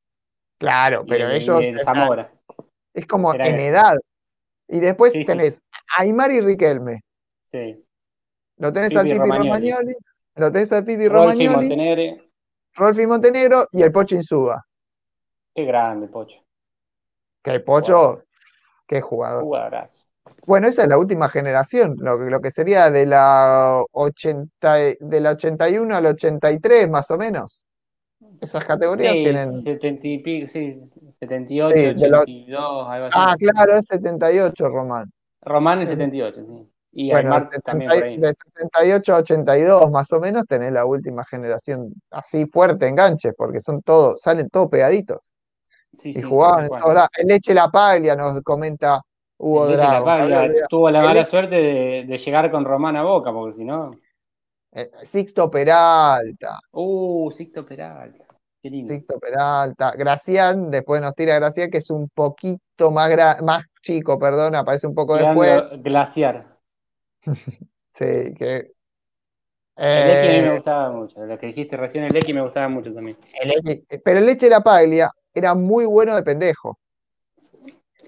[0.60, 2.32] Claro, Y pero el- y ellos el están- Zamora.
[2.94, 3.96] es como Era en edad.
[4.68, 5.26] Y después Sí, sí.
[5.26, 5.64] tenés
[5.98, 7.02] a Aymar y Riquelme.
[7.52, 7.84] Sí.
[8.58, 9.50] Lo tenés al Pipi Romagnoli.
[9.50, 9.96] Romagnoli,
[10.36, 12.24] lo tenés al Pipi Rolfi Romagnoli, Montenegro.
[12.76, 14.64] Rolfi Montenegro y el Pocho Insúa.
[15.56, 16.38] Qué grande, Pocho.
[17.42, 18.24] Que el Pocho,
[18.86, 19.44] qué jugador.
[19.44, 20.06] Jugadorazo.
[20.46, 24.98] Bueno, esa es la última generación, lo, que- lo que sería de la 80, y-
[25.00, 27.66] de la 81 al 83, más o menos.
[28.42, 29.64] Esas categorías Sí, tienen.
[29.64, 30.82] 70 y pico, sí,
[31.20, 33.16] 78, Sí, de los- 82, algo así.
[33.18, 35.12] Ah, claro, es 78, Román.
[35.42, 36.70] Román en 78, sí.
[36.92, 38.34] Y Bueno, Aymar de también por 70 ahí.
[38.34, 43.60] de 78 a 82, más o menos, tenés la última generación así fuerte enganches, porque
[43.60, 45.20] son todos, salen todos pegaditos.
[46.00, 47.08] Sí, Y sí, jugaban lados.
[47.18, 49.02] El Leche La Paglia nos comenta
[49.42, 50.10] Hugo La Drago.
[50.10, 50.68] había Paglia olvidado.
[50.70, 53.92] tuvo la mala suerte de, de llegar con Román a Boca, porque si no.
[54.74, 56.60] eh, Sixto Peralta.
[56.72, 58.26] Uh, Sixto Peralta.
[58.62, 58.94] Qué lindo.
[58.94, 59.94] Sixto Peralta.
[59.98, 64.86] Gracián, después nos tira Gracián, que es un poquito más, gra- más chico, perdón, aparece
[64.88, 65.64] un poco después.
[65.82, 66.46] Glaciar.
[67.94, 68.72] Sí, que.
[69.76, 71.26] El X a mí me eh, gustaba mucho.
[71.26, 73.18] Lo que dijiste recién, el X me gustaba mucho también.
[73.42, 76.78] el Leche- pero el Leche La Paglia era muy bueno de pendejo.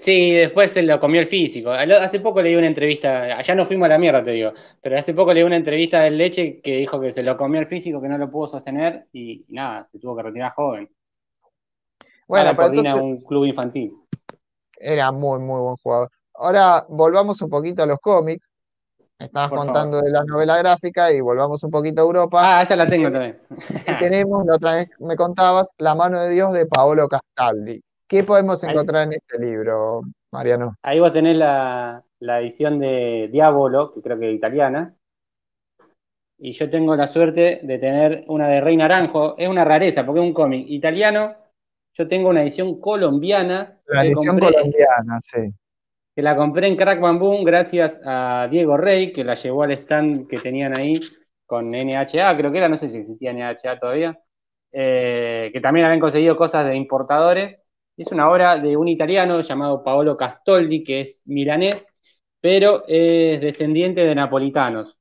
[0.02, 1.70] Sí, después se lo comió el físico.
[1.70, 5.14] Hace poco leí una entrevista, allá no fuimos a la mierda, te digo, pero hace
[5.14, 8.08] poco leí una entrevista del Leche que dijo que se lo comió el físico, que
[8.08, 10.90] no lo pudo sostener y nada, se tuvo que retirar joven.
[12.28, 13.94] Bueno, Ahora coordina entonces un club infantil.
[14.76, 16.10] era muy, muy buen jugador.
[16.34, 18.52] Ahora volvamos un poquito a los cómics.
[19.20, 22.42] Estabas Por contando de la novela gráfica y volvamos un poquito a Europa.
[22.44, 23.40] Ah, esa la tengo también.
[23.86, 27.84] Y tenemos, la otra vez me contabas, La mano de Dios de Paolo Castaldi.
[28.12, 30.02] ¿Qué podemos Ahí- encontrar en este libro,
[30.34, 30.76] Mariano?
[30.84, 34.94] Ahí vos tenés la, la edición de Diabolo, que creo que es italiana.
[36.38, 39.36] Y yo tengo la suerte de tener una de Rey Naranjo.
[39.38, 41.36] Es una rareza porque es un cómic italiano.
[41.94, 45.54] Yo tengo una edición colombiana La edición compré, colombiana, sí.
[46.14, 50.28] que la compré en Crack Bamboo gracias a Diego Rey, que la llevó al stand
[50.28, 51.00] que tenían ahí
[51.46, 54.20] con NHA, creo que era, no sé si existía NHA todavía,
[54.74, 57.61] eh, que también habían conseguido cosas de importadores.
[58.02, 61.86] Es una obra de un italiano llamado Paolo Castoldi, que es milanés,
[62.40, 64.98] pero es descendiente de napolitanos.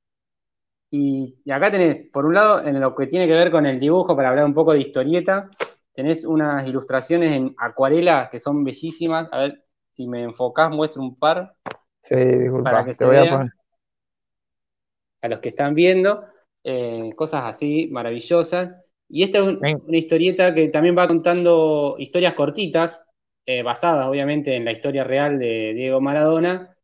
[0.91, 3.81] Y, y acá tenés, por un lado, en lo que tiene que ver con el
[3.81, 5.51] dibujo, para hablar un poco de historieta,
[5.95, 9.29] tenés unas ilustraciones en acuarela que son bellísimas.
[9.33, 11.55] A ver, si me enfocás, muestro un par
[12.03, 13.53] Sí, disculpa, para que te se voy a vea poner.
[15.23, 16.25] a los que están viendo,
[16.65, 18.71] eh, cosas así maravillosas.
[19.11, 22.99] Y esta es un- una historieta que también va contando historias cortitas,
[23.45, 26.77] eh, basadas obviamente en la historia real de Diego Maradona,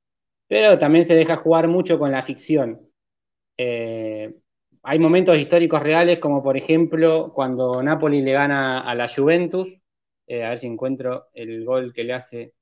[0.49, 2.81] pero también se deja jugar mucho con la ficción.
[3.57, 4.35] Eh,
[4.83, 9.68] hay momentos históricos reales, como por ejemplo cuando Napoli le gana a la Juventus,
[10.27, 12.53] eh, a ver si encuentro el gol que le hace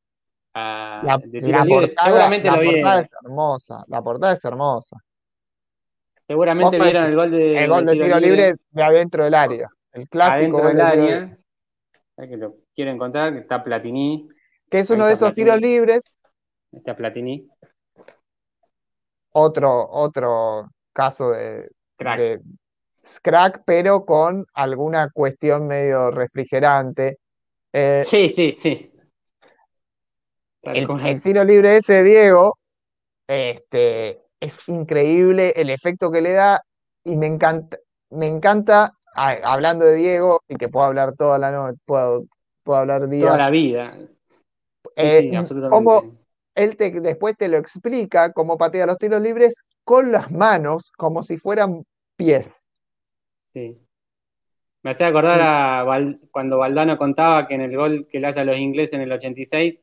[0.54, 4.44] a, La, de la portada, Seguramente la lo portada vieron, es hermosa, la portada es
[4.44, 4.96] hermosa.
[6.26, 10.08] Seguramente vieron el gol de, El gol de tiro libre de adentro del área, el
[10.08, 11.38] clásico adentro gol del área.
[12.16, 14.28] Hay que lo quiero encontrar, que está Platini,
[14.70, 16.14] que es uno de esos tiros libres,
[16.72, 17.48] está Platini,
[19.32, 22.18] otro, otro caso de, crack.
[22.18, 22.40] de
[23.22, 27.18] crack, pero con alguna cuestión medio refrigerante.
[27.72, 28.90] Eh, Sí, sí, sí.
[30.62, 32.56] El, el tiro libre ese, Diego,
[33.28, 36.61] este, es increíble el efecto que le da
[37.05, 37.78] y me encanta,
[38.11, 42.24] me encanta, ah, hablando de Diego, y que puedo hablar toda la noche, puedo,
[42.62, 43.97] puedo hablar Toda la días, vida.
[43.99, 44.09] Sí,
[44.97, 46.24] eh, sí, cómo absolutamente.
[46.55, 51.22] él te, después te lo explica, cómo patea los tiros libres con las manos, como
[51.22, 51.84] si fueran
[52.16, 52.66] pies.
[53.53, 53.80] Sí.
[54.82, 58.40] Me hacía acordar a Val- cuando Valdano contaba que en el gol que le hace
[58.40, 59.80] a los ingleses en el 86,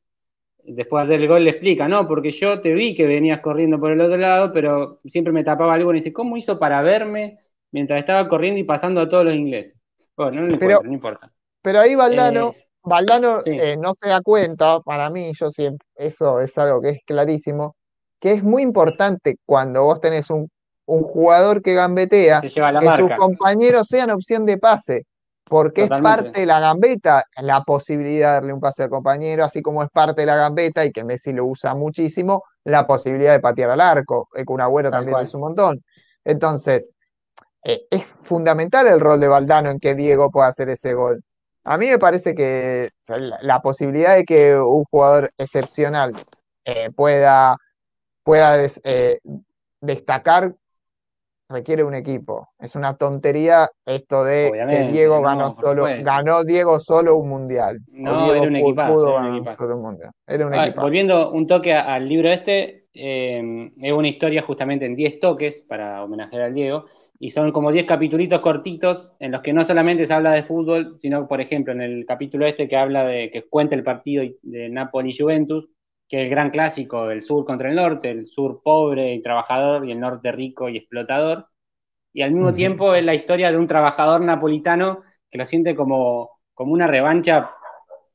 [0.66, 3.80] después de hacer el gol le explica, no, porque yo te vi que venías corriendo
[3.80, 7.40] por el otro lado, pero siempre me tapaba algo y dice, ¿cómo hizo para verme
[7.72, 9.76] mientras estaba corriendo y pasando a todos los ingleses?
[10.16, 11.32] Bueno, no, Pero- importa, no importa.
[11.62, 13.52] Pero ahí Valdano, Eh, Valdano sí.
[13.52, 17.76] eh, no se da cuenta, para mí, yo siempre, eso es algo que es clarísimo,
[18.20, 20.50] que es muy importante cuando vos tenés un,
[20.86, 25.04] un jugador que gambetea, que sus compañeros sean opción de pase,
[25.52, 29.62] porque es parte de la gambeta la posibilidad de darle un pase al compañero, así
[29.62, 33.42] como es parte de la gambeta, y que Messi lo usa muchísimo, la posibilidad de
[33.42, 34.30] patear al arco.
[34.34, 35.84] El Kun Agüero también lo hizo un montón.
[36.24, 36.86] Entonces,
[37.66, 41.22] eh, es fundamental el rol de Valdano en que Diego pueda hacer ese gol.
[41.66, 46.14] A mí me parece que la, la posibilidad de que un jugador excepcional
[46.64, 47.58] eh, pueda,
[48.24, 49.20] pueda des- eh,
[49.82, 50.56] destacar
[51.52, 52.50] requiere un equipo.
[52.60, 57.80] Es una tontería esto de que Diego no, ganó solo, ganó Diego solo un mundial.
[57.92, 59.58] No, Diego era un equipazo, era un ganar equipazo.
[59.58, 60.12] solo un mundial.
[60.28, 64.96] Era un Ah, volviendo un toque al libro este, eh, es una historia justamente en
[64.96, 66.86] 10 toques para homenajear al Diego,
[67.20, 70.98] y son como 10 capitulitos cortitos en los que no solamente se habla de fútbol,
[71.02, 74.70] sino, por ejemplo, en el capítulo este que habla de que cuenta el partido de
[74.70, 75.70] Napoli-Juventus,
[76.12, 79.94] que el gran clásico del sur contra el norte, el sur pobre y trabajador y
[79.94, 81.48] el norte rico y explotador,
[82.14, 86.32] y al mismo tiempo es la historia de un trabajador napolitano que lo siente como,
[86.54, 87.52] como una revancha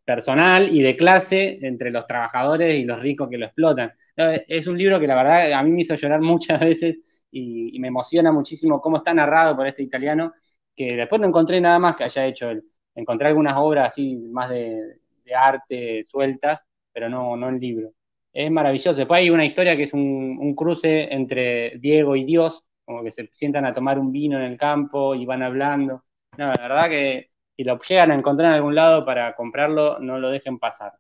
[0.05, 3.93] personal y de clase entre los trabajadores y los ricos que lo explotan.
[4.17, 6.97] Es un libro que la verdad a mí me hizo llorar muchas veces
[7.31, 10.35] y, y me emociona muchísimo cómo está narrado por este italiano,
[10.77, 12.65] que después no encontré nada más que haya hecho él.
[12.95, 16.67] Encontré algunas obras así más de, de arte sueltas,
[16.97, 17.93] pero no, no el libro.
[18.33, 18.95] Es maravilloso.
[18.97, 23.11] Después hay una historia que es un, un cruce entre Diego y Dios, como que
[23.13, 26.05] se sientan a tomar un vino en el campo y van hablando.
[26.39, 30.19] No, la verdad que si lo llegan a encontrar en algún lado para comprarlo, no
[30.19, 30.95] lo dejen pasar.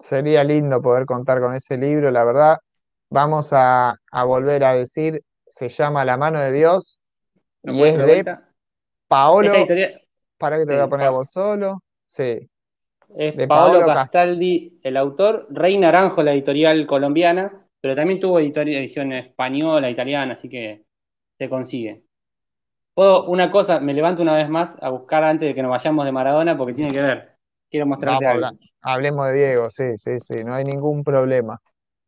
[0.00, 2.58] Sería lindo poder contar con ese libro, la verdad.
[3.10, 7.00] Vamos a, a volver a decir, se llama La mano de Dios
[7.62, 8.28] ¿Lo y es de?
[9.08, 9.72] Paolo.
[10.38, 11.80] Para que te voy Sí, a poner a vos solo.
[12.06, 12.50] Sí,
[13.16, 18.20] es de Paolo Paolo Cas- Castaldi, el autor, Rey Naranjo, la editorial colombiana, pero también
[18.20, 20.84] tuvo edición española, italiana, así que
[21.38, 22.02] se consigue.
[22.94, 26.04] Puedo, una cosa, me levanto una vez más a buscar antes de que nos vayamos
[26.04, 27.36] de Maradona porque tiene que ver.
[27.70, 28.58] Quiero mostrarte Vamos, algo.
[28.82, 31.58] hablemos de Diego, sí, sí, sí, no hay ningún problema.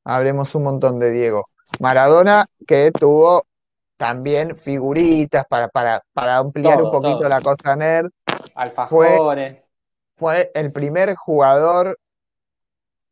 [0.04, 1.48] Hablemos un montón de Diego.
[1.80, 3.44] Maradona, que tuvo
[3.96, 7.28] también figuritas para, para, para ampliar un poquito todo.
[7.28, 8.10] la cosa nerd.
[8.54, 9.58] Alfajores.
[9.58, 9.62] Fue
[10.54, 11.98] el primer jugador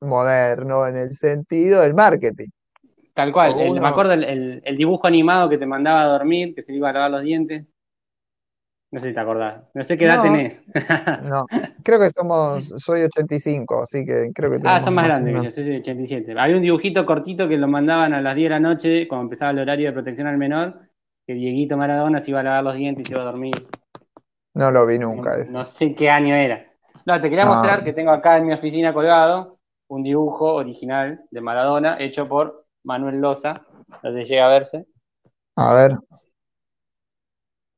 [0.01, 2.49] moderno en el sentido del marketing.
[3.15, 6.07] Tal cual, el- Uno- me acuerdo el, el- el dibujo animado que te mandaba a
[6.07, 7.67] dormir, que se le iba a lavar los dientes.
[8.91, 9.65] No sé si te acordás.
[9.75, 10.23] No sé qué edad No.
[10.23, 10.61] tenés.
[11.23, 11.47] No,
[11.83, 15.51] creo que somos, soy 85, así que creo que Ah, son más grandes que yo,
[15.51, 16.35] soy de 87.
[16.39, 19.51] Había un dibujito cortito que lo mandaban a las 10 de la noche, cuando empezaba
[19.51, 20.81] el horario de protección al menor,
[21.27, 23.53] que Dieguito Maradona se iba a lavar los dientes y se iba a dormir.
[24.55, 25.53] No lo vi nunca No, ese.
[25.53, 26.68] no sé qué año era.
[27.09, 27.55] No, te quería No.
[27.55, 29.57] mostrar que tengo acá en mi oficina colgado
[29.89, 33.63] un dibujo original de Maradona hecho por Manuel Loza,
[34.03, 34.85] donde llega a verse.
[35.57, 35.97] A ver.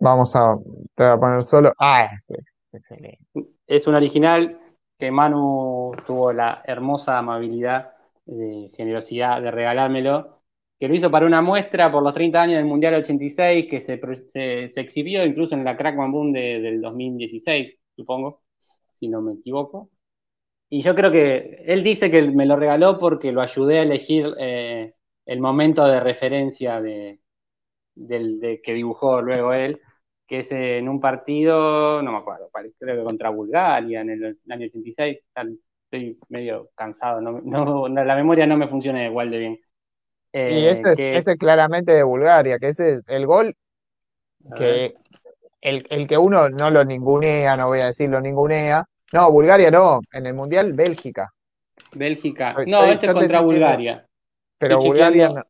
[0.00, 0.56] Vamos a,
[0.96, 1.72] te voy a poner solo.
[1.78, 2.34] Ah, ese.
[2.72, 3.20] Excelente.
[3.68, 4.58] Es un original
[4.98, 7.92] que Manu tuvo la hermosa amabilidad,
[8.26, 10.40] de generosidad de regalármelo,
[10.80, 14.00] que lo hizo para una muestra por los 30 años del Mundial 86, que se,
[14.32, 18.40] se- se exhibió incluso en la Crackman Boom de- del 2016, supongo,
[19.00, 19.90] si no me equivoco.
[20.70, 24.34] Y yo creo que él dice que me lo regaló porque lo ayudé a elegir
[24.38, 24.94] eh,
[25.26, 27.20] el momento de referencia de,
[27.94, 29.80] del, de que dibujó luego él,
[30.26, 34.38] que es en un partido, no me acuerdo, creo que contra Bulgaria en el, el
[34.52, 35.18] año 86.
[35.32, 35.58] Tal-
[35.92, 39.60] Estoy medio cansado, no, no- la memoria no me funciona igual de bien.
[40.44, 43.54] Y Eh, ese, es- que- ese es claramente de Bulgaria, que ese es el gol
[44.54, 44.94] que
[45.62, 48.86] el, el que uno no lo ningunea, no voy a decir lo ningunea.
[49.12, 51.32] No, Bulgaria no, en el Mundial Bélgica.
[51.92, 52.54] Bélgica.
[52.66, 54.06] No, estoy- este es contra Bulgaria.
[54.58, 55.42] Pero Estoy Bulgaria no.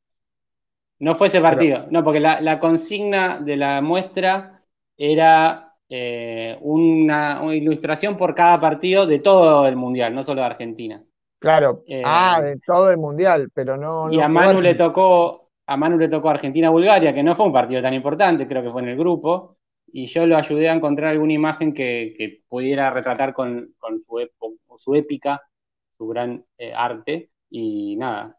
[1.00, 4.62] No fue ese partido, no, porque la, la consigna de la muestra
[4.98, 10.46] era eh, una, una ilustración por cada partido de todo el mundial, no solo de
[10.46, 11.02] Argentina.
[11.38, 15.48] Claro, Eh, ah, de todo el Mundial, pero no, Y no a Manu le tocó,
[15.66, 18.82] a Manu le tocó Argentina-Bulgaria, que no fue un partido tan importante, creo que fue
[18.82, 19.56] en el grupo,
[19.92, 24.18] y yo lo ayudé a encontrar alguna imagen que, que pudiera retratar con, con su,
[24.20, 25.42] epo- su épica,
[25.98, 28.36] su gran eh, arte, y nada,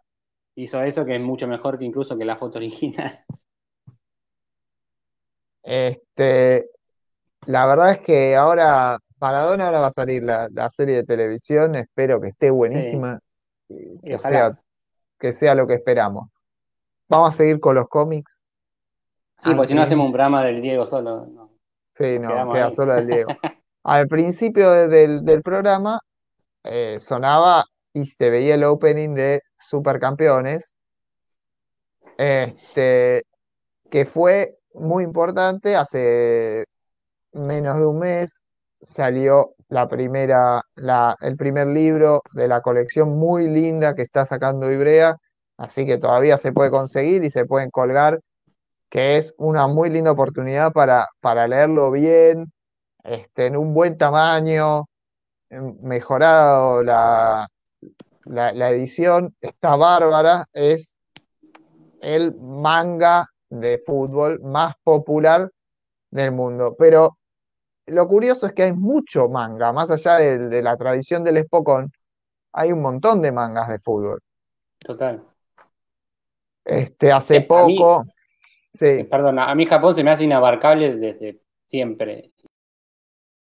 [0.56, 3.20] hizo eso que es mucho mejor que incluso que la foto original.
[5.64, 6.70] Este,
[7.48, 11.76] la verdad es que ahora, Maradona ahora va a salir la, la serie de televisión,
[11.76, 13.20] espero que esté buenísima.
[14.06, 14.58] que sea,
[15.20, 16.30] que sea lo que esperamos.
[17.10, 18.44] Vamos a seguir con los cómics.
[19.40, 21.41] Sí, pues si no hacemos un programa del Diego solo.
[21.94, 23.30] Sí, no, queda solo del Diego.
[23.84, 26.00] Al principio del, programa
[26.64, 30.76] eh, sonaba y se veía el opening de Supercampeones,
[32.18, 33.24] este,
[33.90, 35.76] que fue muy importante.
[35.76, 36.66] Hace
[37.34, 38.44] menos de un mes
[38.82, 44.72] salió la primera, la, el primer libro de la colección muy linda que está sacando
[44.72, 45.18] Ibrea,
[45.58, 48.20] así que todavía se puede conseguir y se pueden colgar,
[48.92, 52.52] que es una muy linda oportunidad para, para leerlo bien,
[53.06, 54.86] este, en un buen tamaño,
[55.50, 57.48] mejorado la,
[58.26, 60.98] la, edición, está bárbara, es
[62.02, 65.50] el manga de fútbol más popular
[66.10, 66.76] del mundo.
[66.78, 67.18] Pero
[67.86, 71.90] lo curioso es que hay mucho manga, más allá de, la tradición del Spokon,
[72.52, 74.20] hay un montón de mangas de fútbol.
[74.80, 75.24] Total.
[76.66, 78.06] Este, hace poco.
[78.74, 78.86] Sí.
[78.86, 82.32] Eh, perdón, a mí Japón se me hace inabarcable desde siempre.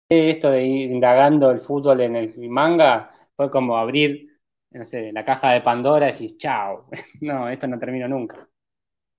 [0.10, 4.28] Esto de ir indagando el fútbol en el manga fue como abrir,
[4.72, 6.90] no sé, la caja de Pandora y decir, chao,
[7.22, 8.48] no, esto no termina nunca.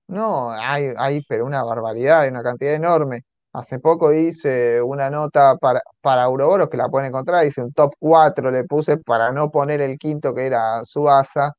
[0.07, 3.23] No, hay, hay, pero una barbaridad, hay una cantidad enorme.
[3.53, 7.93] Hace poco hice una nota para, para Auroboros que la pueden encontrar, hice un top
[7.99, 11.53] 4, le puse para no poner el quinto que era Subasa,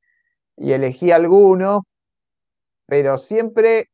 [0.56, 1.86] y elegí alguno,
[2.86, 3.88] pero siempre,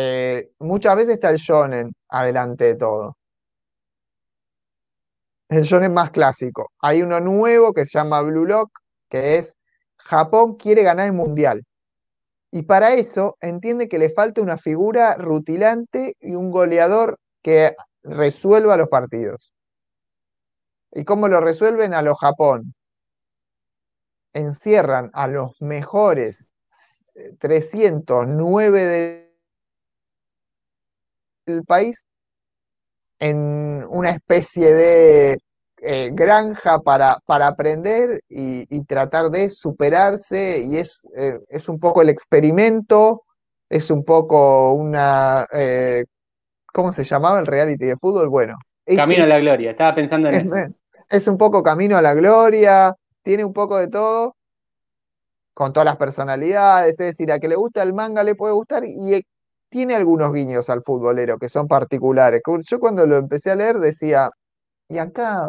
[0.00, 3.16] eh, muchas veces está el shonen adelante de todo.
[5.48, 6.70] El shonen más clásico.
[6.80, 8.70] Hay uno nuevo que se llama Blue Lock,
[9.08, 9.56] que es
[9.96, 11.64] Japón quiere ganar el mundial.
[12.52, 17.74] Y para eso entiende que le falta una figura rutilante y un goleador que
[18.04, 19.52] resuelva los partidos.
[20.92, 21.92] ¿Y cómo lo resuelven?
[21.92, 22.74] A los Japón.
[24.32, 26.54] Encierran a los mejores
[27.40, 29.27] 309
[31.52, 32.04] del país
[33.18, 35.38] en una especie de
[35.80, 42.02] eh, granja para, para aprender y, tratar de superarse y es, eh, es, un poco
[42.02, 43.22] el experimento,
[43.68, 45.46] es un poco una...
[45.52, 46.04] Eh,
[46.72, 48.28] ¿Cómo se llamaba el reality de fútbol?
[48.28, 48.56] Bueno.
[48.86, 50.74] Camino a la gloria, estaba pensando en es, eso.
[51.10, 54.36] Es un poco camino a la gloria, tiene un poco de todo,
[55.54, 58.84] con todas las personalidades, es decir, a que le gusta el manga le puede gustar
[58.84, 59.26] y
[59.68, 62.42] tiene algunos guiños al futbolero que son particulares.
[62.62, 64.30] Yo cuando lo empecé a leer decía,
[64.88, 65.48] ¿y acá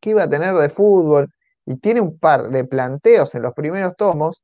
[0.00, 1.28] qué iba a tener de fútbol?
[1.66, 4.42] Y tiene un par de planteos en los primeros tomos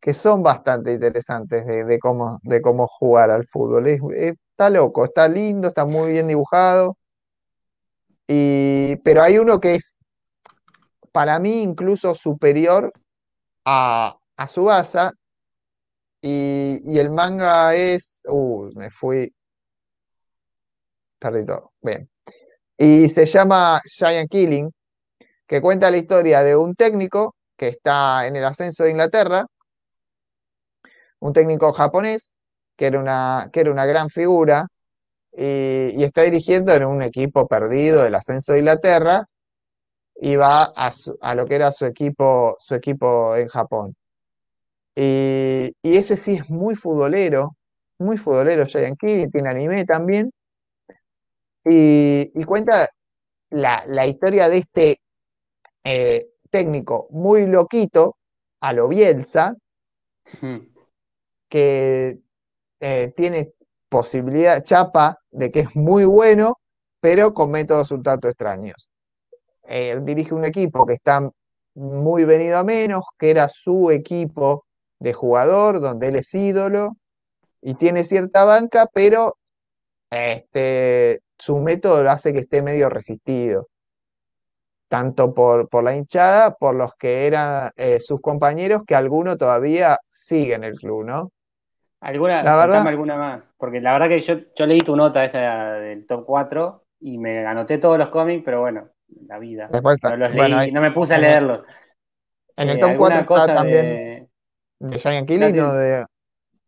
[0.00, 3.86] que son bastante interesantes de, cómo, de cómo jugar al fútbol.
[3.88, 6.96] está loco, está lindo, está muy bien dibujado.
[8.26, 9.98] Y, pero hay uno que es,
[11.12, 12.92] para mí, incluso superior
[13.64, 15.12] a, a Subasa.
[16.30, 18.20] Y, el manga es.
[18.26, 19.32] Uh, me fui.
[21.18, 21.72] Perdí todo.
[21.82, 22.08] Bien
[22.78, 24.70] y se llama Giant Killing,
[25.46, 29.46] que cuenta la historia de un técnico que está en el ascenso de Inglaterra,
[31.20, 32.32] un técnico japonés,
[32.76, 34.68] que era una, que era una gran figura,
[35.32, 39.26] y, está dirigiendo en un equipo perdido del ascenso de Inglaterra,
[40.20, 43.96] y va a, lo que era su equipo, su equipo en Japón.
[45.00, 47.56] Y, ese sí es muy futbolero,
[47.98, 50.32] muy futbolero Giant Killing, tiene anime también,
[51.64, 52.88] y, cuenta
[53.50, 55.00] la, historia de este
[55.84, 58.16] eh, técnico muy loquito,
[58.60, 59.54] a lo Bielsa,
[61.48, 62.18] que
[62.80, 63.52] eh, tiene
[63.88, 66.58] posibilidad, chapa, de que es muy bueno,
[67.00, 68.90] pero con métodos un tanto extraños.
[69.62, 71.30] Él dirige un equipo que está
[71.74, 74.64] muy venido a menos, que era su equipo
[74.98, 76.96] de jugador, donde él es ídolo,
[77.60, 79.36] y tiene cierta banca, pero
[80.10, 83.68] este, su método hace que esté medio resistido,
[84.88, 89.98] tanto por, por la hinchada, por los que eran eh, sus compañeros, que alguno todavía
[90.04, 91.30] sigue en el club, ¿no?
[92.00, 93.50] ¿Alguna, la verdad, alguna más?
[93.56, 97.44] Porque la verdad que yo, yo leí tu nota esa del top 4 y me
[97.44, 98.88] anoté todos los cómics, pero bueno,
[99.26, 99.68] la vida.
[99.72, 101.64] no los leí, no me puse a leerlos.
[102.56, 104.17] En el eh, top 4 está también
[104.78, 106.06] de, de Giant Killing o de,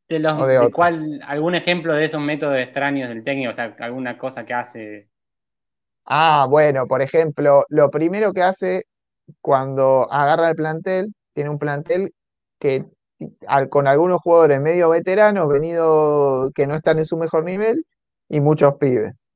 [0.08, 4.54] de, cuál, algún ejemplo de esos métodos extraños del técnico, o sea, alguna cosa que
[4.54, 5.08] hace.
[6.04, 8.84] Ah, bueno, por ejemplo, lo primero que hace
[9.40, 12.12] cuando agarra el plantel, tiene un plantel
[12.58, 12.86] que
[13.68, 17.84] con algunos jugadores medio veteranos, venido que no están en su mejor nivel,
[18.28, 19.26] y muchos pibes,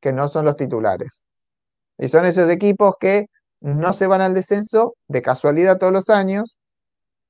[0.00, 1.24] que no son los titulares.
[1.98, 3.26] Y son esos equipos que
[3.60, 6.58] no se van al descenso de casualidad todos los años,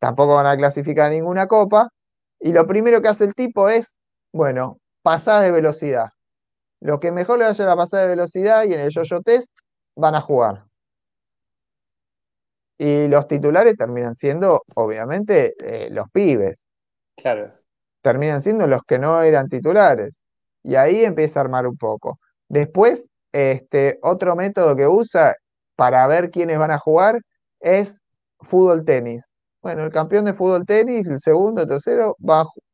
[0.00, 1.90] tampoco van a clasificar a ninguna copa.
[2.40, 3.96] Y lo primero que hace el tipo es,
[4.32, 6.08] bueno, pasar de velocidad.
[6.80, 9.50] Lo que mejor le vaya a la pasada de velocidad y en el yo-yo test
[9.94, 10.64] van a jugar.
[12.78, 16.66] Y los titulares terminan siendo, obviamente, eh, los pibes.
[17.14, 17.52] Claro.
[18.00, 20.22] Terminan siendo los que no eran titulares.
[20.62, 22.18] Y ahí empieza a armar un poco.
[22.48, 25.36] Después, este, otro método que usa
[25.76, 27.20] para ver quiénes van a jugar
[27.60, 27.98] es
[28.40, 29.30] fútbol tenis.
[29.62, 32.70] Bueno, el campeón de fútbol tenis, el segundo, el tercero, va a jugar.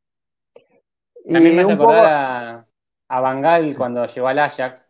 [1.31, 2.67] También me hace acordar a,
[3.09, 4.89] a Bangal cuando llegó al Ajax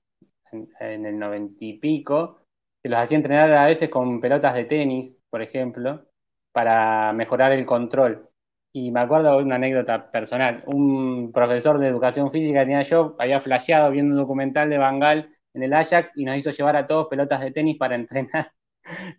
[0.52, 2.42] en, en el noventa y pico,
[2.84, 6.06] que los hacía entrenar a veces con pelotas de tenis, por ejemplo,
[6.52, 8.30] para mejorar el control.
[8.74, 10.64] Y me acuerdo de una anécdota personal.
[10.68, 15.30] Un profesor de educación física que tenía yo había flasheado viendo un documental de Bangal
[15.54, 18.52] en el Ajax y nos hizo llevar a todos pelotas de tenis para entrenar,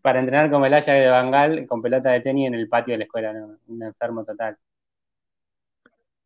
[0.03, 2.99] para entrenar como el Ajax de Bangal con pelota de tenis en el patio de
[2.99, 3.33] la escuela,
[3.67, 4.57] un enfermo total.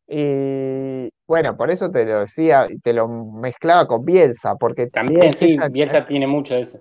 [0.07, 5.57] Y bueno, por eso te lo decía, te lo mezclaba con Bielsa, porque también sí,
[5.71, 6.81] Bielsa tiene mucho de eso.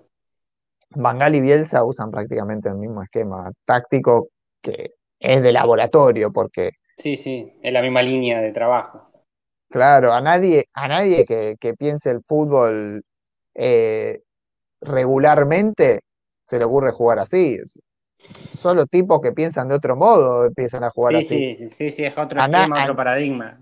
[0.90, 4.30] Bangal y Bielsa usan prácticamente el mismo esquema táctico
[4.62, 6.72] que es de laboratorio, porque.
[6.98, 9.10] Sí, sí, es la misma línea de trabajo.
[9.70, 13.04] Claro, a nadie, a nadie que, que piense el fútbol
[13.56, 14.20] eh,
[14.82, 16.02] regularmente
[16.52, 17.58] se le ocurre jugar así.
[18.58, 21.38] Solo tipos que piensan de otro modo empiezan a jugar sí, así.
[21.38, 23.58] Sí, sí, sí, es otro esquema, otro paradigma.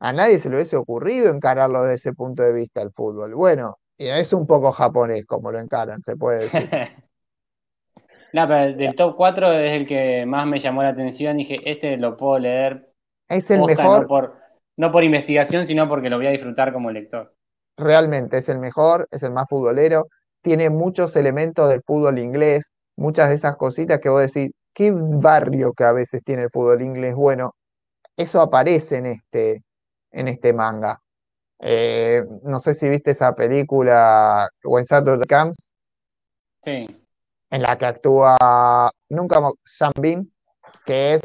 [0.00, 3.34] A nadie se le hubiese ocurrido encararlo desde ese punto de vista el fútbol.
[3.34, 6.68] Bueno, es un poco japonés como lo encaran, se puede decir.
[8.34, 11.38] no, pero del top 4 es el que más me llamó la atención.
[11.38, 12.92] Dije, este lo puedo leer.
[13.30, 14.02] Es el mejor.
[14.02, 14.38] No por,
[14.76, 17.34] no por investigación, sino porque lo voy a disfrutar como lector
[17.76, 20.08] realmente es el mejor, es el más futbolero,
[20.46, 25.72] tiene muchos elementos del fútbol inglés, muchas de esas cositas que vos decís, qué barrio
[25.72, 27.16] que a veces tiene el fútbol inglés.
[27.16, 27.56] Bueno,
[28.16, 29.64] eso aparece en este,
[30.12, 31.00] en este manga.
[31.58, 35.72] Eh, no sé si viste esa película When Saturday Comes.
[36.62, 36.86] Sí.
[37.50, 40.30] En la que actúa nunca Sam Bean,
[40.84, 41.22] que es,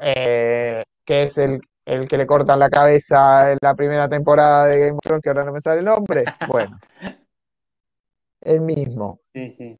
[0.00, 4.78] eh, que es el, el que le cortan la cabeza en la primera temporada de
[4.78, 6.24] Game of Thrones, que ahora no me sale el nombre.
[6.46, 6.78] Bueno,
[8.42, 9.20] el mismo.
[9.32, 9.78] Sí, sí.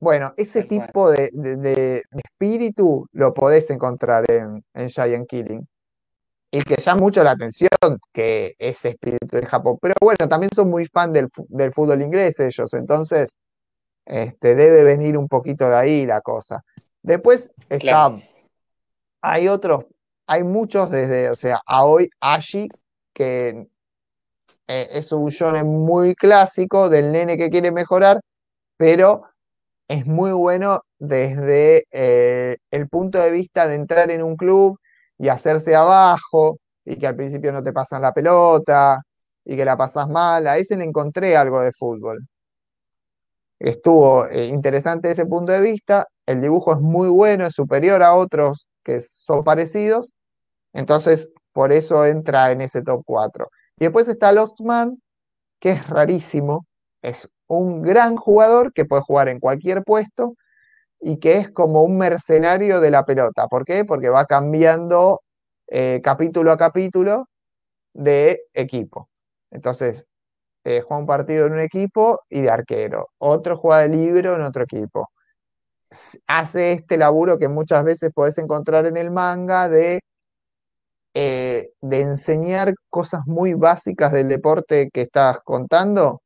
[0.00, 5.66] Bueno, ese tipo de, espíritu lo podés encontrar en, en Giant Killing.
[6.50, 7.68] Y que llama mucho la atención
[8.12, 9.78] que ese espíritu de Japón.
[9.80, 11.28] Pero bueno, también son muy fan del,
[11.72, 13.36] fútbol inglés ellos, entonces
[14.04, 16.62] este, debe venir un poquito de ahí la cosa.
[17.02, 18.16] Después está,
[19.20, 19.86] hay otros
[20.26, 22.68] hay muchos desde, o sea, a hoy Ashi,
[23.12, 23.66] que
[24.68, 28.20] eh, es un shonen muy clásico del nene que quiere mejorar,
[28.76, 29.24] pero
[29.88, 34.78] es muy bueno desde eh, el punto de vista de entrar en un club
[35.18, 39.02] y hacerse abajo, y que al principio no te pasan la pelota,
[39.44, 40.46] y que la pasas mal.
[40.46, 42.26] A ese le encontré algo de fútbol.
[43.58, 48.14] Estuvo eh, interesante ese punto de vista, el dibujo es muy bueno, es superior a
[48.14, 50.12] otros que son parecidos,
[50.74, 53.48] entonces, por eso entra en ese top 4.
[53.78, 55.02] Y después está Lost Man,
[55.60, 56.66] que es rarísimo.
[57.02, 60.34] Es un gran jugador que puede jugar en cualquier puesto
[61.00, 63.46] y que es como un mercenario de la pelota.
[63.48, 63.84] ¿Por qué?
[63.84, 65.22] Porque va cambiando
[65.68, 67.28] eh, capítulo a capítulo
[67.94, 69.08] de equipo.
[69.50, 70.06] Entonces,
[70.64, 73.10] eh, juega un partido en un equipo y de arquero.
[73.18, 75.10] Otro juega de libro en otro equipo.
[76.26, 80.00] Hace este laburo que muchas veces podés encontrar en el manga de
[81.14, 86.22] eh, de enseñar cosas muy básicas del deporte que estás contando,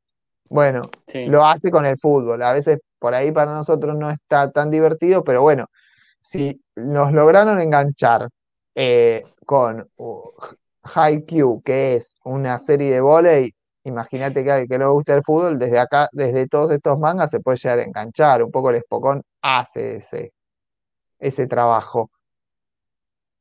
[0.49, 0.81] bueno,
[1.13, 2.41] lo hace con el fútbol.
[2.41, 5.67] A veces por ahí para nosotros no está tan divertido, pero bueno,
[6.21, 8.29] si nos lograron enganchar
[8.75, 10.23] eh, con uh,
[10.83, 15.15] Haikyuu, que es una serie de volei, imagínate que a alguien que no le gusta
[15.15, 18.43] el fútbol, desde acá, desde todos estos mangas se puede llegar a enganchar.
[18.43, 20.33] Un poco el Espocón hace ese,
[21.19, 22.11] ese trabajo.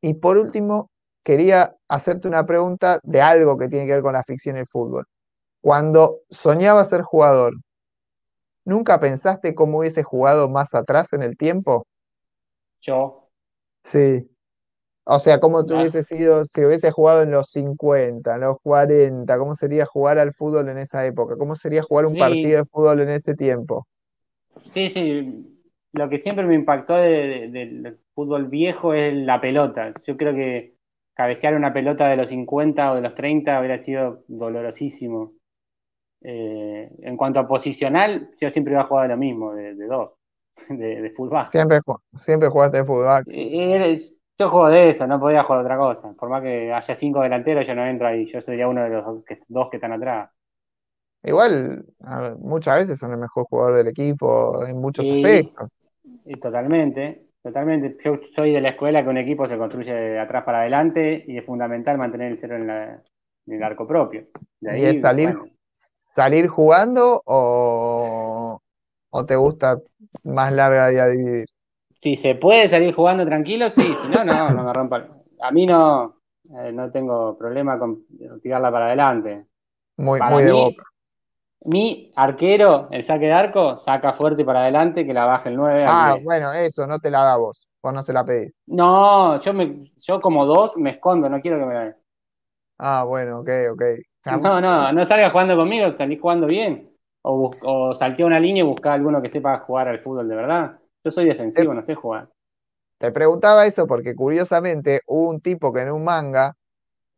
[0.00, 0.90] Y por último,
[1.28, 4.66] quería hacerte una pregunta de algo que tiene que ver con la ficción y el
[4.66, 5.04] fútbol.
[5.60, 7.52] Cuando soñaba ser jugador,
[8.64, 11.86] ¿nunca pensaste cómo hubiese jugado más atrás en el tiempo?
[12.80, 13.28] Yo.
[13.84, 14.26] Sí.
[15.04, 19.36] O sea, cómo tú hubiese sido si hubiese jugado en los 50, en los 40,
[19.36, 23.00] cómo sería jugar al fútbol en esa época, cómo sería jugar un partido de fútbol
[23.00, 23.86] en ese tiempo.
[24.64, 25.60] Sí, sí.
[25.92, 29.92] Lo que siempre me impactó del fútbol viejo es la pelota.
[30.06, 30.77] Yo creo que
[31.18, 35.34] cabecear una pelota de los 50 o de los 30 hubiera sido dolorosísimo.
[36.22, 40.12] Eh, en cuanto a posicional, yo siempre iba a jugar lo mismo, de, dos.
[40.70, 41.52] de, de fullback.
[41.52, 41.80] Siempre,
[42.14, 42.84] siempre jugaste de
[43.58, 46.12] y eres- yo juego de eso, no podía jugar otra cosa.
[46.14, 48.26] Por más que haya cinco delanteros, yo no entro ahí.
[48.32, 50.30] Yo sería uno de los dos que, dos que están atrás.
[51.22, 51.84] Igual,
[52.20, 55.68] ver, muchas veces son el mejor jugador del equipo en muchos Y, aspectos.
[56.26, 57.96] y totalmente, totalmente.
[58.04, 61.38] Yo soy de la escuela que un equipo se construye de atrás para adelante y
[61.38, 63.02] es fundamental mantener el cero en, la-
[63.46, 64.26] en el arco propio.
[64.60, 68.60] De ¿Y es ahí, salir, bueno, salir jugando o,
[69.10, 69.80] o te gusta
[70.24, 71.46] más larga y a dividir?
[72.00, 73.96] si se puede salir jugando tranquilo, sí.
[73.96, 75.08] Si no, no, no me rompa.
[75.40, 76.20] A mí no,
[76.50, 78.04] eh, no tengo problema con
[78.42, 79.46] tirarla para adelante.
[79.98, 80.84] Muy, Para muy de boca.
[81.64, 85.84] Mi arquero, el saque de arco, saca fuerte para adelante que la baje el 9
[85.86, 86.22] al Ah, 10.
[86.22, 87.66] bueno, eso, no te la da vos.
[87.82, 88.52] Vos no se la pedís.
[88.66, 91.96] No, yo me, yo como dos me escondo, no quiero que me la den.
[92.78, 93.82] Ah, bueno, ok, ok.
[94.42, 96.90] No, no, no salgas jugando conmigo, salís jugando bien.
[97.22, 100.36] O, o saltea una línea y busca a alguno que sepa jugar al fútbol de
[100.36, 100.78] verdad.
[101.04, 102.28] Yo soy te, defensivo, no sé jugar.
[102.98, 106.54] te preguntaba eso porque curiosamente hubo un tipo que en un manga,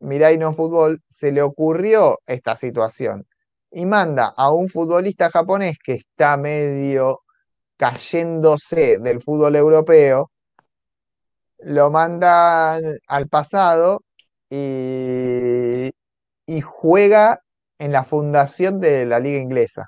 [0.01, 3.27] Mirai no Fútbol, se le ocurrió esta situación
[3.71, 7.21] y manda a un futbolista japonés que está medio
[7.77, 10.31] cayéndose del fútbol europeo,
[11.59, 12.75] lo manda
[13.07, 14.01] al pasado
[14.49, 15.91] y,
[16.47, 17.41] y juega
[17.79, 19.87] en la fundación de la liga inglesa.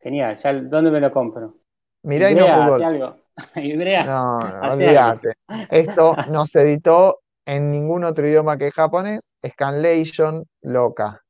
[0.00, 1.56] Genial, ya, ¿dónde me lo compro?
[2.02, 2.84] No Ibrea, hace Fútbol.
[2.84, 3.16] algo.
[3.56, 4.72] Ibrea, No, algo.
[4.72, 5.34] olvídate.
[5.68, 9.34] Esto no se editó en ningún otro idioma que japonés.
[9.46, 11.22] Scanlation, loca.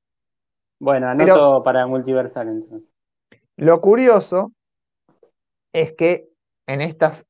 [0.80, 2.88] Bueno, Pero anoto para multiversal entonces.
[3.56, 4.52] lo curioso
[5.72, 6.28] es que
[6.66, 7.26] en estas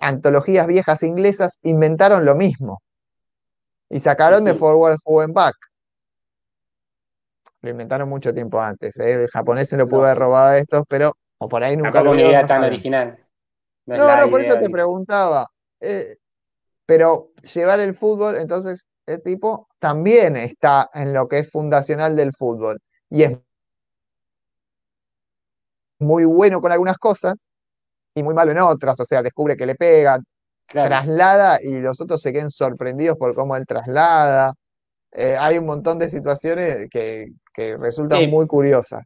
[0.00, 2.82] antologías viejas inglesas inventaron lo mismo
[3.88, 5.54] y sacaron de Forward Juven Back.
[7.62, 9.22] Lo inventaron mucho tiempo antes, ¿eh?
[9.22, 12.14] El japonés se lo pudo haber robado a estos, pero o por ahí nunca lo
[12.14, 13.18] idea no tan original.
[13.86, 15.46] No No, no, por eso te preguntaba.
[15.80, 16.16] Eh,
[16.86, 22.32] pero llevar el fútbol, entonces el tipo también está en lo que es fundacional del
[22.32, 22.78] fútbol
[23.10, 23.38] y es
[25.98, 27.48] muy bueno con algunas cosas
[28.14, 30.24] y muy malo en otras, o sea, descubre que le pegan,
[30.66, 30.88] Claro.
[30.88, 34.52] traslada y los otros se queden sorprendidos por cómo él traslada.
[35.12, 39.02] Eh, hay un montón de situaciones que, que resultan Sí, muy curiosas.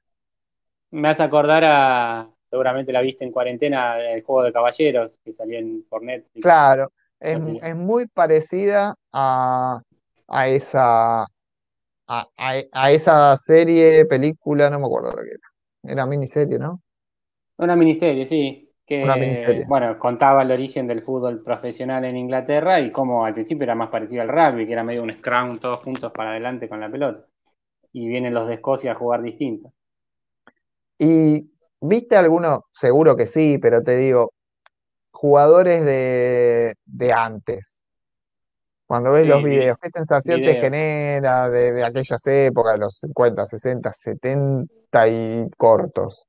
[0.90, 2.28] me hace acordar a...
[2.50, 6.42] Seguramente la viste en cuarentena, el juego de caballeros que salió en, por Netflix.
[6.42, 9.80] Claro, es, es muy parecida a,
[10.28, 11.26] a esa,
[12.18, 15.48] a, a- a esa serie, película, no me acuerdo lo que era.
[15.94, 16.82] Era miniserie, ¿no?
[17.56, 18.70] Una miniserie, sí,
[19.08, 19.66] Una que, miniserie.
[19.66, 23.88] bueno, contaba el origen del fútbol profesional en Inglaterra y cómo al principio era más
[23.88, 27.26] parecido al rugby, que era medio un scrum todos juntos para adelante con la pelota.
[27.92, 29.72] Y vienen los de Escocia a jugar distinto.
[30.98, 31.50] ¿Y
[31.80, 32.66] viste alguno?
[32.72, 34.32] Seguro que sí, pero te digo,
[35.12, 37.76] jugadores de, de antes.
[38.86, 40.56] Cuando ves los Sí, videos, ¿qué sensación te videos.
[40.56, 46.26] genera de, de aquellas épocas, de los 50, 60, 70 y cortos?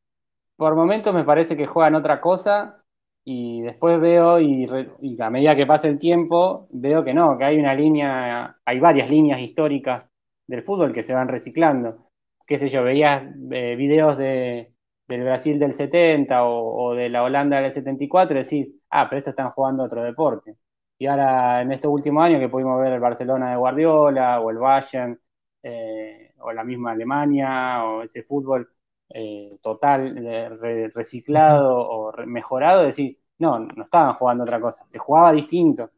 [0.56, 2.84] Por momentos me parece que juegan otra cosa
[3.26, 7.38] y después veo y, re- y a medida que pasa el tiempo veo que no,
[7.38, 10.08] que hay una línea, hay varias líneas históricas
[10.48, 12.10] del fútbol que se van reciclando.
[12.46, 14.74] Qué sé yo, veías eh, videos de,
[15.08, 19.20] del Brasil del 70 o, o de la Holanda del 74 y decir, ah, pero
[19.20, 20.56] estos están jugando otro deporte.
[21.04, 24.58] Y ahora en estos últimos años que pudimos ver el Barcelona de Guardiola o el
[24.58, 25.20] Bayern
[25.64, 28.70] eh, o la misma Alemania o ese fútbol
[29.10, 30.16] eh, total,
[30.62, 35.90] re- reciclado o re- mejorado, decir, no, no estaban jugando otra cosa, se jugaba distinto.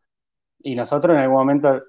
[0.60, 1.84] Y nosotros en algún momento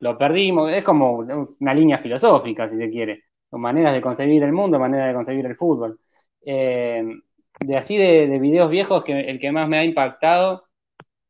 [0.00, 1.18] lo perdimos, es como
[1.60, 5.46] una línea filosófica, si se quiere, Son maneras de concebir el mundo, maneras de concebir
[5.46, 6.00] el fútbol.
[6.44, 7.04] Eh,
[7.60, 10.66] de así de, de videos viejos, que el que más me ha impactado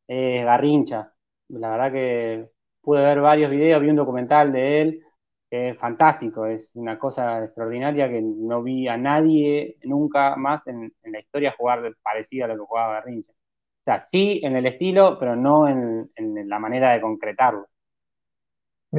[0.07, 1.13] es Garrincha.
[1.49, 2.49] La verdad que
[2.81, 5.03] pude ver varios videos, vi un documental de él,
[5.49, 10.93] que es fantástico, es una cosa extraordinaria que no vi a nadie nunca más en,
[11.03, 13.31] en la historia jugar parecido a lo que jugaba Garrincha.
[13.31, 17.67] O sea, sí en el estilo, pero no en, en la manera de concretarlo.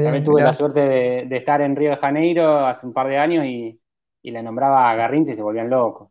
[0.03, 3.19] También tuve la suerte de, de estar en Río de Janeiro hace un par de
[3.19, 3.81] años y,
[4.23, 6.11] y le nombraba a Garrincha y se volvían locos.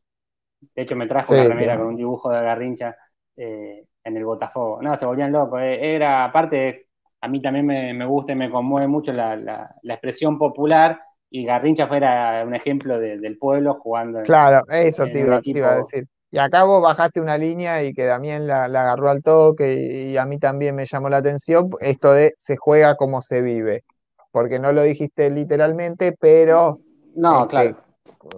[0.76, 1.78] De hecho, me trajo una Sí, remera claro.
[1.78, 2.98] con un dibujo de Garrincha
[3.38, 4.82] eh, en el Botafogo.
[4.82, 5.62] No, se volvían locos.
[5.62, 6.88] Eh, Era, aparte,
[7.22, 11.00] a mí también me, me gusta y me conmueve mucho la, la- la expresión popular
[11.30, 15.42] y Garrincha fuera un ejemplo de- del pueblo jugando en, Claro, eso te en iba,
[15.42, 16.08] te iba a decir.
[16.32, 20.12] Y acá vos bajaste una línea y que Damián la, la agarró al toque y,
[20.14, 23.84] y a mí también me llamó la atención esto de se juega como se vive,
[24.32, 26.82] porque no lo dijiste literalmente, pero
[27.16, 27.78] No, este, claro.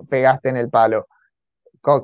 [0.09, 1.07] pegaste en el palo.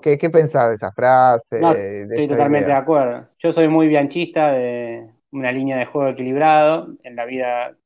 [0.01, 1.59] ¿Qué, qué pensás de esa frase?
[1.59, 3.27] No, de estoy totalmente de acuerdo.
[3.39, 6.95] Yo soy muy bianchista de una línea de juego equilibrado.
[7.03, 7.77] En la vida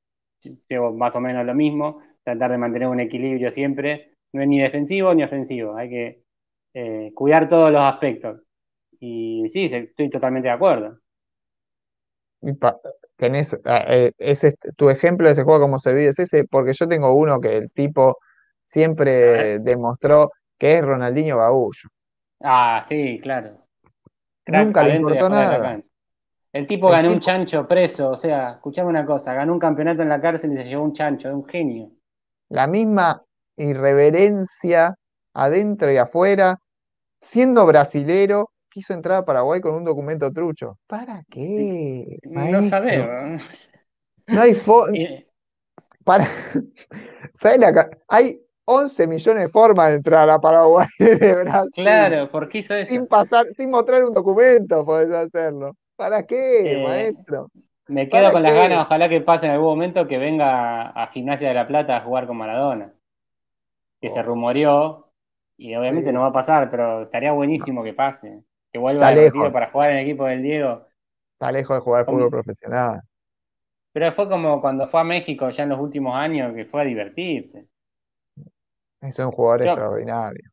[0.70, 4.14] llevo más o menos lo mismo, tratar de mantener un equilibrio siempre.
[4.32, 6.24] No es ni defensivo ni ofensivo, hay que
[6.74, 8.42] eh, cuidar todos los aspectos.
[9.00, 11.00] Y sí, estoy totalmente de acuerdo.
[13.16, 16.46] Tenés, ah, eh, ese, es tu ejemplo de ese juego, como se vive, es ese,
[16.46, 18.18] porque yo tengo uno que el tipo
[18.64, 21.90] siempre demostró que es Ronaldinho Gaúcho.
[22.42, 23.66] Ah, sí, claro.
[24.46, 25.82] Crack Nunca le importó nada.
[26.54, 30.02] El tipo El ganó un chancho preso, o sea, escuchame una cosa, ganó un campeonato
[30.02, 31.92] en la cárcel y se llevó un chancho, es un genio.
[32.50, 33.24] la misma
[33.58, 34.96] irreverencia
[35.34, 36.58] adentro y afuera,
[37.22, 40.78] siendo brasilero, quiso entrar a Paraguay con un documento trucho.
[40.88, 43.44] ¿Para qué, No sabemos.
[44.28, 45.26] No hay fo- Y-
[46.04, 46.26] para,
[47.34, 51.72] ¿sabes la Hay 11 millones de formas de entrar a Paraguay de Brasil.
[51.72, 53.00] Claro, ¿por qué hizo eso?
[53.00, 55.76] Sin pasar, sin mostrar un documento podés hacerlo.
[55.96, 57.50] ¿Para qué, Eh, maestro?
[57.88, 61.08] me quedo ¿Para con las ganas, ojalá que pase en algún momento que venga a
[61.10, 62.94] Gimnasia de la Plata a jugar con Maradona,
[64.02, 65.12] que se Oh, rumoreó,
[65.58, 66.14] y obviamente sí.
[66.14, 69.98] no va a pasar, pero estaría buenísimo que pase, que vuelva lejos, para jugar en
[69.98, 70.86] el equipo del Diego.
[71.34, 73.02] está lejos de jugar fútbol profesional.
[73.92, 76.86] Pero fue como cuando fue a México ya en los últimos años, que fue a
[76.86, 77.68] divertirse.
[79.02, 80.50] Es un jugador extraordinario.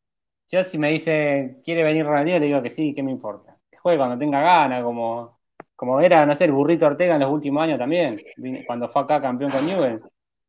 [0.49, 2.39] yo si me dice, ¿quiere venir Ronaldinho?
[2.39, 3.57] Le digo que sí, ¿qué me importa?
[3.69, 5.37] Que juegue cuando tenga ganas, como,
[5.75, 8.17] como era, no sé, el burrito Ortega en los últimos años también,
[8.65, 10.01] cuando fue acá campeón con Newell,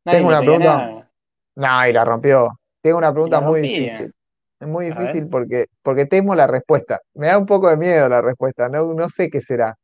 [0.05, 0.65] nadie Tengo una pregunta.
[0.77, 1.11] nada,
[1.55, 2.49] No, y la rompió.
[2.81, 3.79] Tengo una pregunta muy rompía.
[3.91, 4.13] difícil.
[4.61, 6.99] Es muy difícil porque, porque temo la respuesta.
[7.13, 8.67] Me da un poco de miedo la respuesta.
[8.69, 9.75] No, no sé qué será.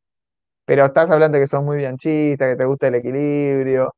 [0.65, 3.93] Pero estás hablando que sos muy bianchista, que te gusta el equilibrio.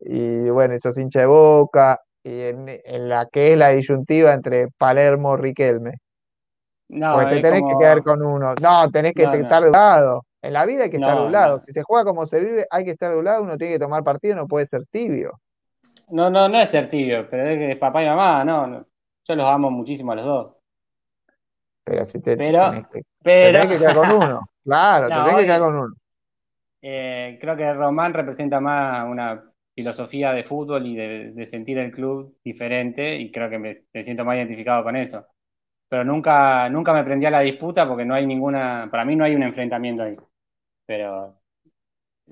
[0.00, 2.00] Y bueno, sos hincha de Boca.
[2.26, 5.94] Y en, en la que es la disyuntiva entre Palermo y Riquelme.
[6.88, 8.52] No, Porque te es tenés que quedar con uno.
[8.60, 10.24] No, tenés que no, estar no, de un lado.
[10.42, 11.62] En la vida hay que estar de un lado.
[11.64, 13.44] Si se juega como se vive, hay que estar de un lado.
[13.44, 15.38] Uno tiene que tomar partido, no puede ser tibio.
[16.08, 18.84] no, no, no es ser tibio, pero es que papá y mamá, no, no.
[19.28, 20.56] Yo los amo muchísimo a los dos,
[21.84, 24.40] Pero si te pero, tenés que, pero, tenés que quedar con uno.
[24.64, 25.94] Claro, tenés que quedar con uno.
[26.82, 29.44] Eh, creo que Román representa más una
[29.76, 34.04] filosofía de fútbol y de, de sentir el club diferente y creo que me, me
[34.04, 35.26] siento más identificado con eso.
[35.88, 39.24] Pero nunca, nunca me prendí a la disputa porque no hay ninguna, para mí no
[39.24, 40.16] hay un enfrentamiento ahí.
[40.86, 41.38] Pero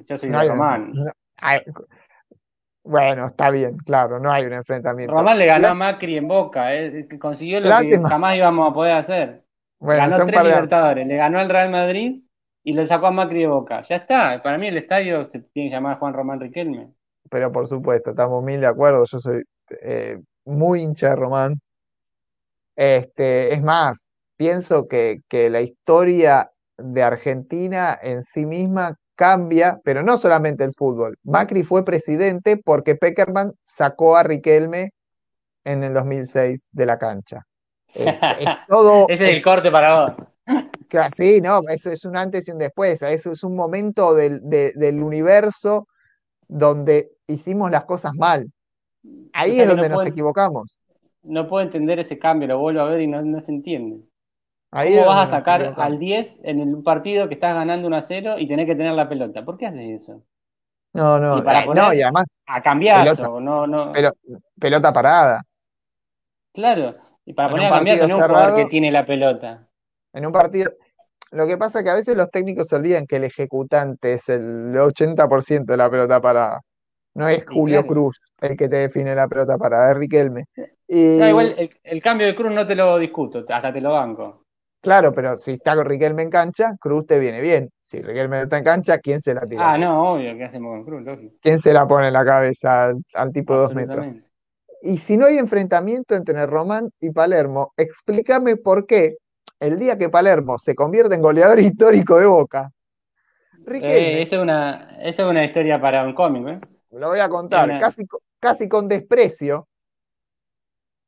[0.08, 0.92] yo soy No de Román.
[0.94, 1.62] no- hay-
[2.84, 5.14] bueno, está bien, claro, no hay un enfrentamiento.
[5.14, 8.96] Román le ganó a Macri en Boca, eh, consiguió lo que jamás íbamos a poder
[8.96, 9.44] hacer.
[9.78, 12.22] Bueno, Ganó tres Libertadores, le ganó al Real Madrid
[12.62, 13.82] y lo sacó a Macri de Boca.
[13.82, 16.88] Ya está, para mí el estadio se tiene que llamar Juan Román Riquelme.
[17.34, 19.04] Pero por supuesto, estamos mil de acuerdo.
[19.06, 19.42] Yo soy
[19.82, 21.60] eh, muy hincha de Román.
[22.76, 24.06] Este, es más,
[24.36, 26.48] pienso que, que la historia
[26.78, 31.16] de Argentina en sí misma cambia, pero no solamente el fútbol.
[31.24, 34.92] Macri fue presidente porque Peckerman sacó a Riquelme
[35.64, 37.42] en el 2006 de la cancha.
[37.96, 38.14] Es
[38.68, 40.12] todo, Ese es el corte para vos.
[41.16, 44.72] Sí, no, eso es un antes y un después, eso es un momento del, de-
[44.76, 45.88] del universo
[46.46, 48.50] donde hicimos las cosas mal.
[49.32, 50.78] Ahí O sea es donde no nos puedo, equivocamos.
[51.22, 54.04] no puedo entender ese cambio, lo vuelvo a ver y no, no se entiende.
[54.70, 57.96] Ahí ¿Cómo es vas a sacar al 10 en el partido que estás ganando 1
[57.96, 59.44] a 0 y tenés que tener la pelota?
[59.44, 60.24] ¿Por qué haces eso?
[60.92, 64.14] No, Y no, para eh, no, y además a pelota, cambiazo, no, no, pelo-
[64.60, 65.42] pelota parada.
[66.52, 66.96] claro.
[67.26, 69.68] Y para En poner a cambiazo no es un jugador que cerrado, tiene la pelota.
[70.12, 70.72] en un partido.
[71.32, 74.28] Lo que pasa es que a veces los técnicos se olvidan que el ejecutante es
[74.28, 76.60] el 80% de la pelota parada.
[77.14, 77.86] No es Julio.
[77.86, 80.44] Cruz el que te define la pelota parada, es Riquelme.
[80.56, 83.92] No, Y igual el, el cambio de Cruz no te lo discuto, hasta te lo
[83.92, 84.44] banco.
[84.82, 87.70] Claro, pero si está con Riquelme en cancha, Cruz te viene bien.
[87.82, 89.72] Si Riquelme no está en cancha, ¿quién se la tira?
[89.72, 91.02] Ah, no, obvio, ¿qué hacemos con Cruz?
[91.04, 91.34] Lógico.
[91.40, 94.06] ¿Quién se la pone en la cabeza al, al tipo de dos metros?
[94.82, 99.16] Y si no hay enfrentamiento entre Román y Palermo, explícame por qué
[99.58, 102.70] el día que Palermo se convierte en goleador histórico de Boca,
[103.52, 106.60] Eh, Riquelme, eso es una, eso es una historia para un cómic, ¿eh?
[106.98, 108.04] Lo voy a contar, casi,
[108.40, 109.68] casi con desprecio,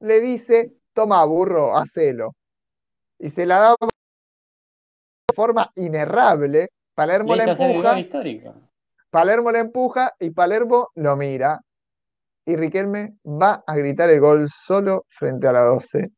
[0.01, 2.35] le dice, toma burro, hacelo.
[3.19, 7.97] Y se la da de forma inerrable, Palermo le la empuja.
[9.11, 11.61] Palermo la empuja y Palermo lo mira.
[12.45, 16.11] Y Riquelme va a gritar el gol solo frente a la 12.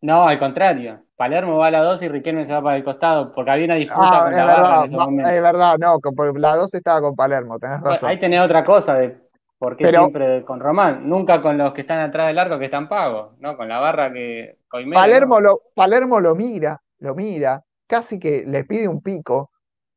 [0.00, 1.04] No, al contrario.
[1.20, 3.74] Palermo va a la 2 y Riquelme se va para el costado, porque había una
[3.74, 5.30] disputa Ah, con es la barra en verdad, ese momento.
[5.30, 8.08] es verdad, no, con- la 12 estaba con Palermo, tenés Bueno, razón.
[8.08, 9.18] ahí tenés otra cosa de
[9.58, 11.06] ¿Por qué Pero- siempre con Román?
[11.06, 13.58] Nunca con los que están atrás del arco que están pagos, ¿no?
[13.58, 18.64] Con la barra que Coimero, Palermo lo, Palermo lo mira, lo mira, casi que le
[18.64, 19.50] pide un pico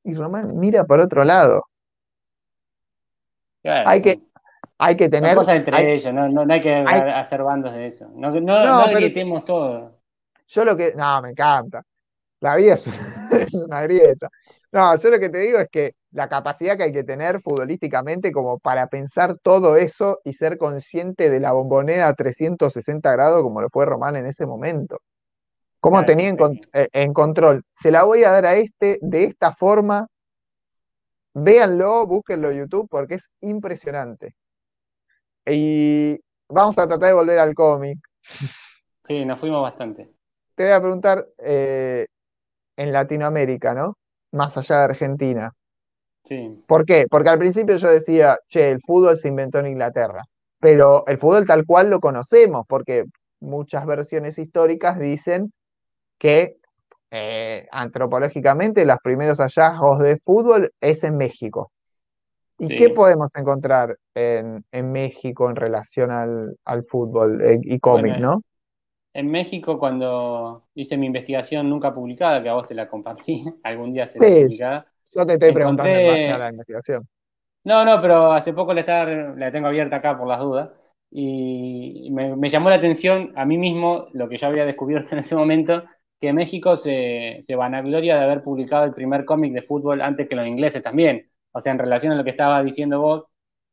[0.04, 1.64] y Román mira por otro lado.
[3.62, 4.24] Claro, Hay que, son-
[4.80, 7.72] hay que tener, cosas entre hay- ellos, no, no, no hay que hay- hacer bandos
[7.74, 8.10] de eso.
[8.14, 9.94] No, no, No, no pero- gritemos todo.
[10.54, 11.84] Yo lo que, no, me encanta.
[12.42, 12.74] La vida
[13.32, 14.30] es una grieta.
[14.72, 18.32] No, yo lo que te digo es que la capacidad que hay que tener futbolísticamente
[18.32, 23.62] como para pensar todo eso y ser consciente de la bombonera a 360 grados como
[23.62, 25.00] lo fue Román en ese momento.
[25.80, 27.64] ¿Cómo Claro, tenía en, con- eh, en control?
[27.78, 30.08] Se la voy a dar a este de esta forma.
[31.36, 34.34] Véanlo, búsquenlo en YouTube porque es impresionante.
[35.46, 36.18] Y
[36.50, 38.00] vamos a tratar de volver al cómic.
[39.08, 40.14] Sí, nos fuimos bastante.
[40.56, 42.06] Te voy a preguntar eh,
[42.78, 43.98] en Latinoamérica, ¿no?
[44.32, 45.52] Más allá de Argentina.
[46.26, 47.06] Sí, ¿Por qué?
[47.10, 50.24] Porque al principio yo decía, che, el fútbol se inventó en Inglaterra,
[50.60, 53.04] pero el fútbol tal cual lo conocemos, porque
[53.42, 55.52] muchas versiones históricas dicen
[56.18, 56.56] que
[57.12, 61.72] eh, antropológicamente los primeros hallazgos de fútbol es en México.
[62.58, 62.76] ¿Y Sí.
[62.76, 68.32] qué podemos encontrar en, en México en relación al, al fútbol eh, y cómic, Bueno,
[68.36, 68.42] ¿no?
[69.14, 73.94] En México, cuando hice mi investigación nunca publicada, que a vos te la compartí, algún
[73.94, 74.88] día será Sí, publicada.
[75.14, 77.08] Yo te estoy preguntando en encontré- base a la investigación.
[77.64, 80.70] No, no, pero hace poco la, estaba, la tengo abierta acá por las dudas.
[81.12, 85.24] Y me, me llamó la atención a mí mismo lo que yo había descubierto en
[85.24, 85.84] ese momento,
[86.20, 90.36] que México se, se vanagloria de haber publicado el primer cómic de fútbol antes que
[90.36, 91.30] los ingleses también.
[91.52, 93.26] O sea, en relación a lo que estaba diciendo vos,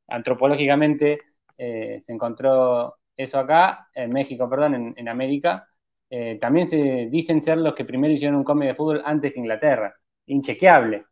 [0.09, 1.19] antropológicamente
[1.59, 5.67] eh, se encontró eso acá, en México, perdón, en, en América.
[6.09, 9.41] Eh, también se dicen ser los que primero hicieron un cómic de fútbol antes que
[9.41, 9.95] Inglaterra.
[10.27, 11.05] Inchequeable,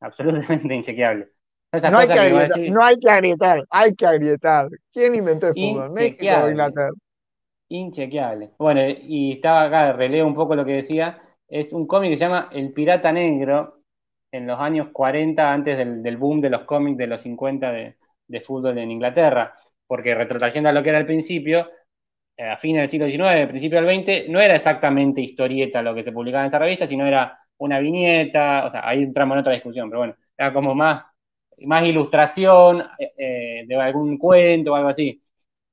[0.00, 1.28] absolutamente inchequeable.
[1.72, 4.68] No hay, que agrietar, no hay que agrietar, hay que agrietar.
[4.90, 5.90] ¿Quién inventó el fútbol?
[5.92, 6.48] ¿México o.
[6.48, 6.90] Inglaterra?
[7.68, 8.50] Inchequeable.
[8.58, 11.18] Bueno, y estaba acá, releo un poco lo que decía.
[11.46, 13.82] Es un cómic que se llama El Pirata Negro,
[14.32, 17.96] en los años 40, antes del, del boom de los cómics de los 50 de,
[18.26, 19.54] de fútbol en Inglaterra.
[19.88, 21.68] Porque retrotrayendo a lo que era al principio,
[22.36, 26.04] eh, a fines del siglo XIX, principio del XX, no era exactamente historieta lo que
[26.04, 29.52] se publicaba en esa revista, sino era una viñeta, o sea, ahí entramos en otra
[29.54, 31.04] discusión, pero bueno, era como más,
[31.66, 35.22] más ilustración eh, eh, de algún cuento o algo así.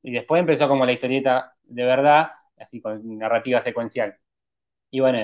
[0.03, 4.17] Y después empezó como la historieta de verdad, así con narrativa secuencial.
[4.91, 5.19] Y bueno,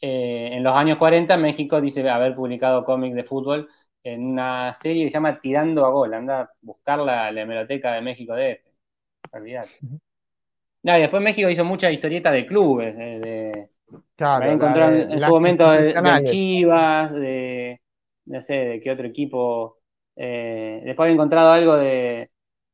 [0.00, 3.68] eh, en los años 40 México dice haber publicado cómics de fútbol
[4.04, 6.14] en una serie que se llama Tirando a Gol.
[6.14, 8.70] Anda a buscar la, la hemeroteca de México DF.
[9.32, 9.72] Olvidate.
[10.82, 13.70] No, y después México hizo muchas historietas de clubes, eh, de,
[14.16, 15.92] Claro, de- en, en su momento de.
[16.24, 17.80] Chivas, de
[18.26, 19.78] no sé, de qué otro equipo.
[20.16, 22.30] eh, después había encontrado algo de,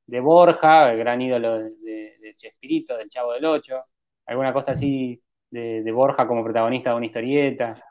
[0.06, 3.84] de Borja, el gran ídolo de, de, de Chespirito, del Chavo del Ocho,
[4.26, 7.82] alguna cosa así de, de Borja como protagonista de una historieta.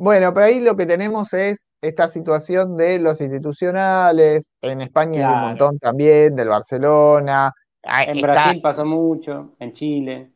[0.00, 5.34] Bueno, pero ahí lo que tenemos es esta situación de los institucionales, en España hay
[5.34, 7.52] un montón también, del Barcelona,
[7.82, 10.32] En está Brasil pasó mucho, en Chile.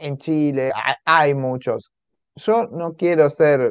[0.00, 1.92] en Chile, hay, hay muchos.
[2.36, 3.70] Yo no quiero ser,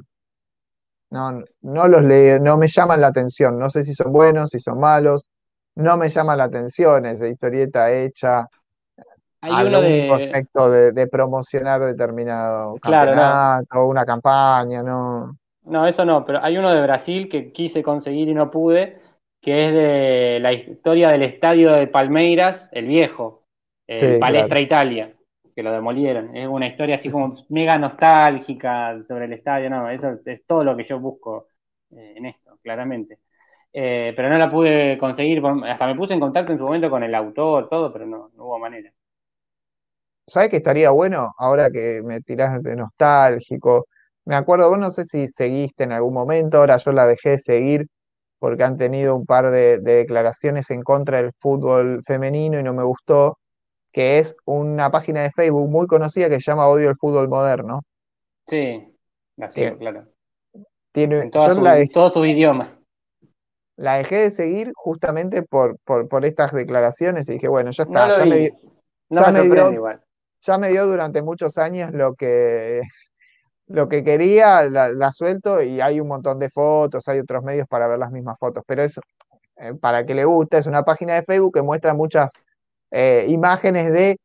[1.10, 4.60] no, no los leo, no me llaman la atención, no sé si son buenos, si
[4.60, 5.28] son malos,
[5.74, 8.48] no me llama la atención esa historieta hecha
[9.48, 10.40] Hay uno de,
[10.70, 13.49] de, de promocionar determinado Claro, no.
[13.57, 15.38] campeonato, una campaña, no.
[15.64, 18.99] No, eso no, pero hay uno de Brasil que quise conseguir y no pude,
[19.41, 23.45] que es de la historia del estadio de Palmeiras, el viejo,
[23.88, 24.60] el Sí, Palestra claro.
[24.60, 25.14] Italia,
[25.56, 26.36] que lo demolieron.
[26.36, 30.76] Es una historia así como mega nostálgica sobre el estadio, no, eso es todo lo
[30.76, 31.48] que yo busco
[31.91, 33.20] eh, en esto, claramente.
[33.74, 37.03] Eh, pero no la pude conseguir, hasta me puse en contacto en su momento con
[37.03, 38.91] el autor, todo, pero no, no hubo manera.
[40.27, 41.33] ¿Sabes qué estaría bueno?
[41.37, 43.87] Ahora que me tirás de nostálgico.
[44.25, 47.39] Me acuerdo, vos no sé si seguiste en algún momento, ahora yo la dejé de
[47.39, 47.87] seguir
[48.39, 52.73] porque han tenido un par de, de declaraciones en contra del fútbol femenino y no
[52.73, 53.37] me gustó,
[53.91, 57.81] que es una página de Facebook muy conocida que se llama Odio el Fútbol Moderno.
[58.47, 58.93] Sí,
[59.55, 59.77] Bien.
[59.77, 60.05] claro.
[60.93, 62.69] Tiene, En todas yo sus- todos sus idiomas.
[63.77, 67.89] la dejé de seguir justamente por, por, por estas declaraciones y dije, bueno, ya No
[68.07, 68.51] está, ya me
[69.09, 70.01] No ya me dio- igual.
[70.45, 72.82] Ya me dio durante muchos años lo que,
[73.68, 77.68] lo que quería, la, la suelto y hay un montón de fotos, hay otros medios
[77.68, 78.99] para ver las mismas fotos, pero es
[79.57, 82.30] eh, para que le guste, es una página de Facebook que muestra muchas
[82.91, 84.18] eh, imágenes de,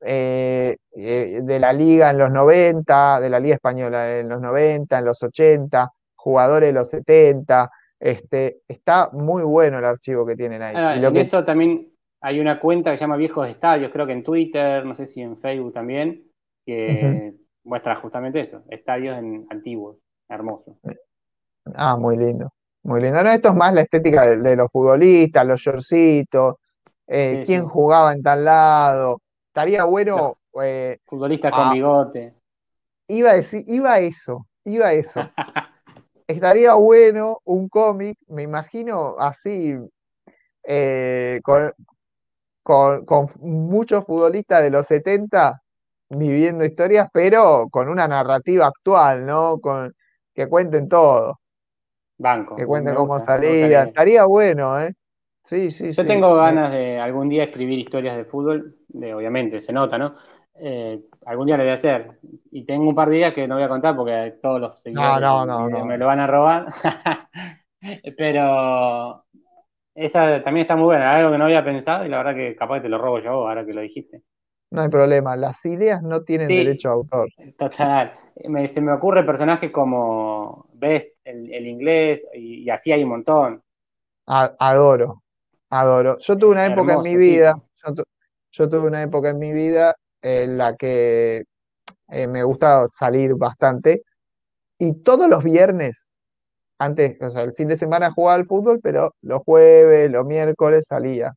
[0.00, 5.04] eh, de la liga en los 90, de la liga española en los 90, en
[5.04, 10.74] los 80, jugadores de los 70, Este, está muy bueno el archivo que tienen ahí.
[10.76, 11.91] Ah, Y lo en que- eso también
[12.22, 15.20] hay una cuenta que se llama Viejos Estadios, creo que en Twitter, no sé si
[15.20, 16.22] en Facebook también,
[16.64, 17.34] que
[17.64, 20.76] muestra justamente eso, estadios en antiguos, hermosos.
[21.74, 22.52] Ah, muy lindo.
[22.84, 23.22] Muy lindo.
[23.22, 26.56] No, esto es más la estética de, de los futbolistas, los shortcitos,
[27.06, 27.68] eh, Sí, quién sí.
[27.70, 29.20] jugaba en tal lado.
[29.48, 31.64] Estaría bueno, eh, Futbolistas Ah.
[31.64, 32.34] con bigote.
[33.08, 35.20] iba a decir, iba a eso, iba a eso.
[36.26, 39.76] Estaría bueno un cómic, me imagino así,
[40.64, 41.70] eh, con,
[42.62, 45.62] con, con muchos futbolistas de los 70
[46.10, 49.58] viviendo historias, pero con una narrativa actual, ¿no?
[49.60, 49.94] Con,
[50.34, 51.40] que cuenten todo,
[52.18, 52.56] Banco.
[52.56, 53.88] que cuenten cómo salían.
[53.88, 54.94] Estaría bueno, ¿eh?
[55.44, 56.06] Sí, sí, Yo sí.
[56.06, 60.16] tengo ganas de algún día escribir historias de fútbol, de- obviamente, se nota, ¿no?
[60.54, 62.18] Eh, algún día lo voy a hacer.
[62.50, 65.18] Y tengo un par de días que no voy a contar porque todos los seguidores
[65.20, 65.84] no, del no, video no.
[65.84, 66.66] me lo van a robar.
[68.16, 69.24] Pero
[69.94, 72.76] esa también está muy buena, algo que no había pensado y la verdad que capaz
[72.76, 74.22] que te lo robo yo ahora que lo dijiste.
[74.70, 75.36] No hay problema.
[75.36, 76.54] Las ideas no tienen Sí.
[76.56, 77.28] derecho a autor.
[77.58, 78.12] Total.
[78.48, 83.10] Me- se me ocurre personajes como Best, el, el inglés, y, y así hay un
[83.10, 83.62] montón.
[84.26, 85.22] A- adoro,
[85.70, 86.18] adoro.
[86.20, 87.66] Yo tuve una época en mi vida, tipo.
[87.86, 88.04] yo, tu-
[88.52, 91.44] yo tuve una época en mi vida en la que
[92.10, 94.02] eh, me gustaba salir bastante
[94.78, 96.08] y todos los viernes,
[96.82, 100.84] antes, o sea, el fin de semana jugaba al fútbol, pero los jueves, los miércoles
[100.88, 101.32] salía.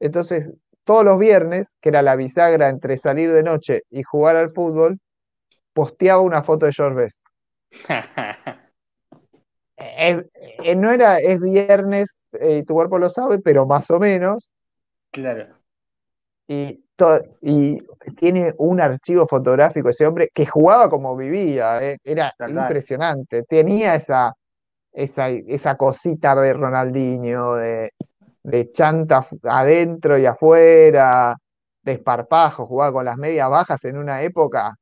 [0.00, 0.52] Entonces,
[0.84, 4.98] todos los viernes, que era la bisagra entre salir de noche y jugar al fútbol,
[5.72, 7.20] posteaba una foto de George Best.
[9.76, 10.24] Es-
[10.64, 14.52] eh, no era, es viernes, eh, tu cuerpo lo sabe, pero más o menos.
[15.10, 15.46] Claro.
[16.46, 17.78] Y, to- y
[18.18, 22.50] tiene un archivo fotográfico ese hombre que jugaba como vivía, eh, Era Total.
[22.56, 23.42] impresionante.
[23.44, 24.34] Tenía esa,
[24.92, 27.92] esa, esa cosita de Ronaldinho, de,
[28.42, 31.36] de chanta adentro y afuera,
[31.82, 34.74] desparpajo, jugaba con las medias bajas en una época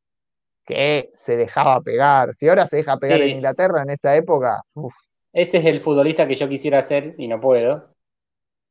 [0.65, 2.35] que se dejaba pegar.
[2.35, 3.31] Si ahora se deja pegar en.
[3.31, 4.95] Inglaterra, en esa época, uf,
[5.33, 7.95] Ese es el futbolista que yo quisiera ser y no puedo.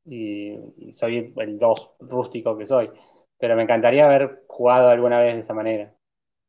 [0.06, 2.90] Y, y soy el dos rústico que soy.
[3.38, 5.94] Pero me encantaría haber jugado alguna vez de esa manera.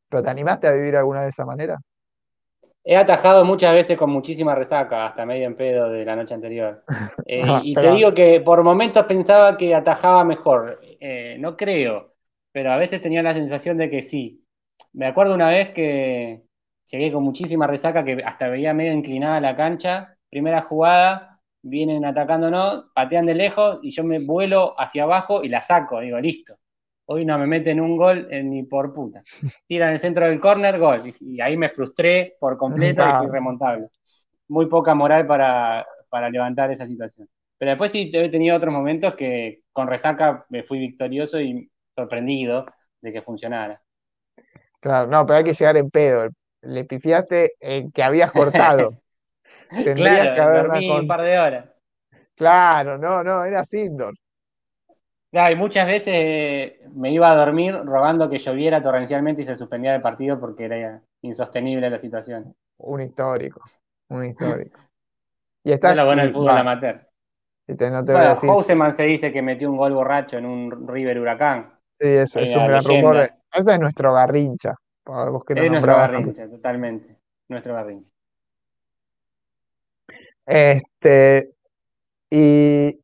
[0.09, 1.79] ¿pero te animaste a vivir alguna vez de esa manera?
[2.91, 6.83] He atajado muchas veces con muchísima resaca, hasta medio en pedo de la noche anterior.
[7.31, 10.79] Eh, Ah, y te digo que por momentos pensaba que atajaba mejor.
[10.99, 12.15] Eh, no creo,
[12.51, 14.43] pero a veces tenía la sensación de que sí.
[14.93, 16.41] Me acuerdo una vez que
[16.89, 20.15] llegué con muchísima resaca, que hasta veía medio inclinada la cancha.
[20.31, 25.61] Primera jugada, vienen atacándonos, patean de lejos y yo me vuelo hacia abajo y la
[25.61, 25.99] saco.
[25.99, 26.55] Digo, listo.
[27.11, 29.23] Hoy no me meten un gol eh, ni por puta.
[29.67, 31.13] Tiran el centro del córner, gol.
[31.19, 33.87] Y, y ahí me frustré por completo y fui remontable.
[34.47, 37.27] Muy poca moral para, para levantar esa situación.
[37.57, 42.65] Pero después sí he tenido otros momentos que con resaca me fui victorioso y sorprendido
[43.01, 43.81] de que funcionara.
[44.81, 46.29] Claro, no, pero hay que llegar en pedo.
[46.61, 49.01] Le pifiaste en que habías cortado.
[49.83, 51.65] Tendrías Claro, que dormí con- un par de horas.
[52.35, 54.15] Claro, no, no, era indoor.
[55.31, 59.95] Claro, y muchas veces me iba a dormir rogando que lloviera torrencialmente y se suspendiera
[59.95, 62.55] el partido porque era insostenible la situación.
[62.79, 63.61] Un histórico,
[64.09, 64.79] un histórico.
[65.63, 67.07] Y No estás, es lo bueno del fútbol va, amateur.
[67.67, 69.93] y te- no te voy a Bueno, decir, Houseman se dice que metió un gol
[69.93, 71.73] borracho en un River Huracán.
[71.99, 73.11] sí, eso es eh, un gran leyenda.
[73.11, 73.31] rumor.
[73.53, 74.75] Ese es nuestro Garrincha.
[75.05, 77.17] vos que Es nuestro Garrincha, totalmente.
[77.49, 78.11] Nuestro Garrincha.
[80.45, 81.51] Este,
[82.31, 82.99] y,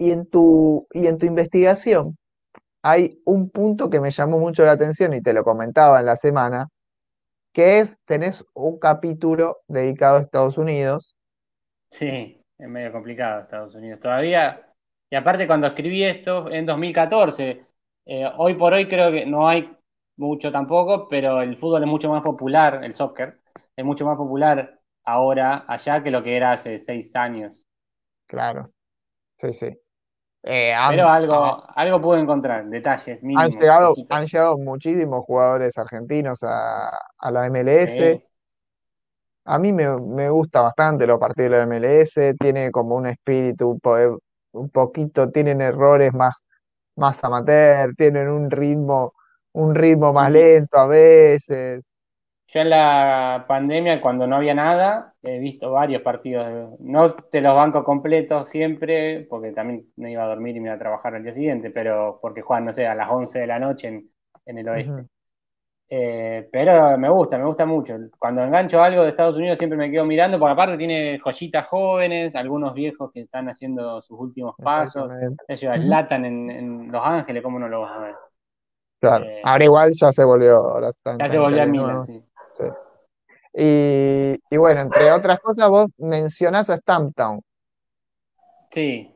[0.00, 2.16] y en tu, y en tu investigación
[2.82, 6.16] hay un punto que me llamó mucho la atención y te lo comentaba en la
[6.16, 6.68] semana,
[7.52, 11.16] que es, tenés un capítulo dedicado a Estados Unidos.
[11.90, 14.66] Sí, es medio complicado Estados Unidos todavía.
[15.10, 17.66] Y aparte cuando escribí esto en 2014,
[18.06, 19.70] eh, hoy por hoy creo que no hay
[20.16, 23.40] mucho tampoco, pero el fútbol es mucho más popular, el soccer,
[23.76, 27.66] es mucho más popular ahora allá que lo que era hace seis años.
[28.26, 28.72] Claro,
[29.38, 29.80] sí, sí.
[30.42, 36.42] Eh, han, Pero algo, algo pude encontrar, detalles han llegado, han llegado muchísimos jugadores argentinos
[36.42, 38.20] a, a la MLS.
[38.20, 38.24] Sí.
[39.44, 43.70] A mí me, me gusta bastante los partidos de la MLS, tiene como un espíritu
[43.70, 44.20] un, po-
[44.52, 46.44] un poquito, tienen errores más,
[46.96, 49.14] más amateur, tienen un ritmo,
[49.52, 51.84] un ritmo más lento a veces.
[52.48, 56.78] Yo en la pandemia, cuando no había nada, he visto varios partidos.
[56.80, 60.76] No te los banco completos siempre, porque también me iba a dormir y me iba
[60.76, 63.58] a trabajar al día siguiente, pero porque juegan, no sé, a las 11 de la
[63.58, 64.10] noche en,
[64.46, 65.06] en el oeste.
[65.92, 67.96] Eh, pero me gusta, me gusta mucho.
[68.16, 72.36] Cuando engancho algo de Estados Unidos siempre me quedo mirando, porque aparte tiene joyitas jóvenes,
[72.36, 75.10] algunos viejos que están haciendo sus últimos pasos.
[75.48, 78.14] Ellos latan en, en Los Ángeles, ¿cómo no lo vas a ver?
[79.00, 79.24] Claro.
[79.24, 82.22] Eh, Ahora igual ya se volvió, ahora está en Ya se volvió de Milan, sí.
[82.52, 82.64] Sí.
[83.52, 87.40] Y, y bueno, entre otras cosas, vos mencionás a Stamptown.
[88.70, 89.12] Sí,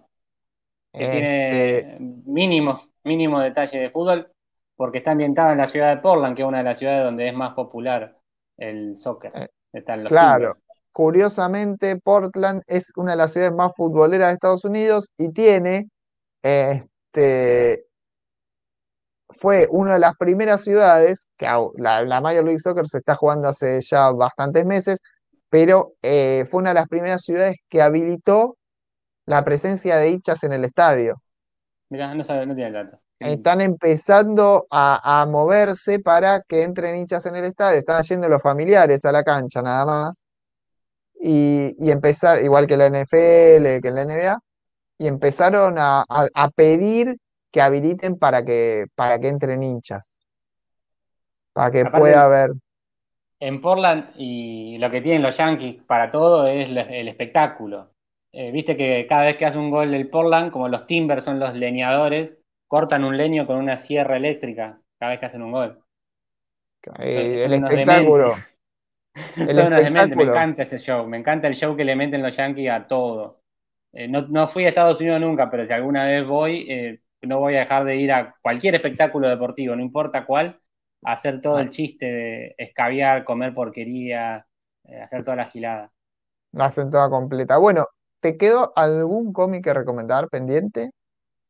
[0.93, 1.97] que Este, tiene
[2.27, 4.31] mínimos, mínimos detalles de fútbol,
[4.77, 7.29] porque está ambientada en la ciudad de Portland, que es una de las ciudades donde
[7.29, 8.17] es más popular
[8.57, 9.33] el soccer.
[9.35, 10.57] Eh, Están los claro,
[10.93, 15.89] curiosamente, Portland es una de las ciudades más futboleras de Estados Unidos y tiene,
[16.43, 17.87] este,
[19.31, 21.47] fue una de las primeras ciudades, que
[21.77, 25.01] la, la Major League Soccer se está jugando hace ya bastantes meses,
[25.49, 28.57] pero eh, fue una de las primeras ciudades que habilitó
[29.27, 31.23] la presencia de hinchas en el estadio.
[31.91, 33.01] Mirá, no sabe, no tiene dato.
[33.21, 38.43] Están empezando a, a moverse para que entren hinchas en el estadio, están yendo los
[38.43, 40.25] familiares a la cancha nada más,
[41.21, 44.39] y, y empezar, igual que la NFL, que la NBA,
[44.99, 47.17] y empezaron a, a- a pedir
[47.55, 50.19] que habiliten para que, para que entren hinchas,
[51.53, 52.51] para que Aparte, pueda haber.
[53.39, 57.93] en Portland y lo que tienen los Yankees para todo es el espectáculo.
[58.33, 61.39] Eh, viste que cada vez que hace un gol el Portland, como los Timbers son
[61.39, 62.33] los leñadores,
[62.67, 65.81] cortan un leño con una sierra eléctrica cada vez que hacen un gol.
[66.99, 68.35] Eh, el espectáculo,
[69.37, 70.17] el Son.
[70.17, 71.07] Me encanta ese show.
[71.07, 73.43] Me encanta el show que le meten los Yankees a todo.
[73.93, 77.41] Eh, no, no fui a Estados Unidos nunca, pero si alguna vez voy, eh, no
[77.41, 80.61] voy a dejar de ir a cualquier espectáculo deportivo, no importa cuál,
[81.03, 84.47] a hacer todo el chiste de escabiar, comer porquería,
[84.85, 85.93] eh, hacer toda la gilada.
[86.53, 87.59] La hacen toda completa.
[87.59, 87.87] Bueno,
[88.21, 90.91] ¿te quedó algún cómic que recomendar pendiente?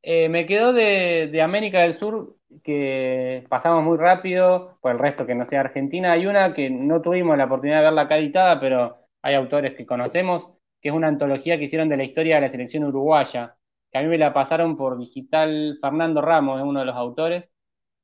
[0.02, 5.26] Eh, me quedó de, de América del Sur que pasamos muy rápido, por el resto
[5.26, 6.12] que no sea Argentina.
[6.12, 9.86] Hay una que no tuvimos la oportunidad de verla acá editada, pero hay autores que
[9.86, 13.56] conocemos, que es una antología que hicieron de la historia de la selección uruguaya,
[13.94, 17.44] que a mí me la pasaron por digital Fernando Ramos, es uno de los autores,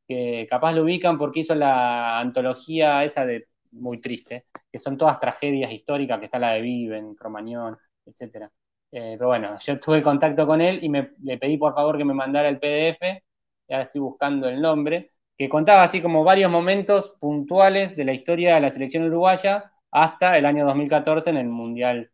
[0.06, 5.18] que capaz lo ubican porque hizo la antología esa de muy triste, que son todas
[5.20, 7.76] tragedias históricas, que está la de Viven, Cromañón,
[8.06, 8.52] etcétera.
[8.92, 12.04] Eh, pero bueno, yo tuve contacto con él y me, le pedí por favor que
[12.04, 13.22] me mandara el PDF,
[13.68, 18.54] ya estoy buscando el nombre, que contaba así como varios momentos puntuales de la historia
[18.56, 22.12] de la selección uruguaya hasta el año 2014 en el Mundial,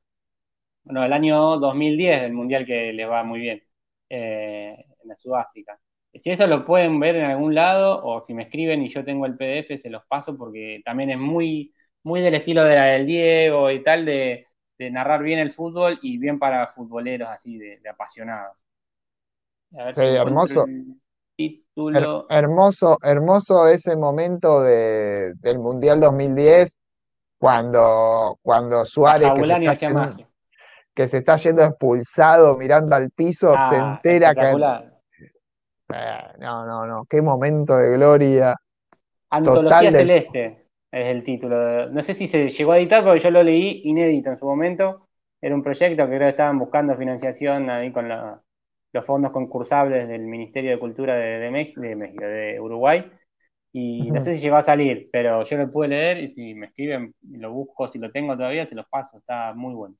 [0.84, 3.65] bueno, el año 2010, el Mundial que les va muy bien,
[4.08, 5.78] eh, en la Sudáfrica.
[6.14, 9.26] Si eso lo pueden ver en algún lado o si me escriben y yo tengo
[9.26, 13.06] el PDF, se los paso porque también es muy, muy del estilo de la del
[13.06, 14.46] Diego y tal, de,
[14.78, 18.56] de narrar bien el fútbol y bien para futboleros así, de, de apasionados.
[19.78, 20.70] A ver Sí, si encuentro hermoso.
[21.92, 26.78] Her- hermoso, hermoso ese momento de, del Mundial 2010,
[27.38, 30.25] cuando, cuando Suárez, que se está.
[30.96, 34.56] Que se está yendo expulsado mirando al piso, se Ah, entera que...
[35.88, 38.54] eh, no, no, no, qué momento de gloria
[39.30, 39.92] Antología.
[39.92, 41.88] Celeste es el título.
[41.90, 45.08] No sé si se llegó a editar porque yo lo leí inédito en su momento.
[45.40, 48.42] Era un proyecto que creo que estaban buscando financiación ahí con la-
[48.92, 53.10] los fondos concursables del Ministerio de Cultura de, de México, de México, de Uruguay.
[53.72, 56.66] Y no sé si llegó a salir, pero yo lo pude leer y si me
[56.66, 59.18] escriben lo busco, si lo tengo todavía, se los paso.
[59.18, 59.96] Está muy bueno.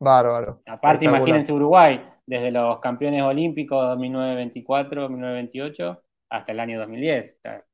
[0.00, 7.36] Bárbaro, Aparte, imagínense Uruguay, desde los campeones olímpicos 1924, 1928, hasta el año 2010.
[7.36, 7.64] O sea,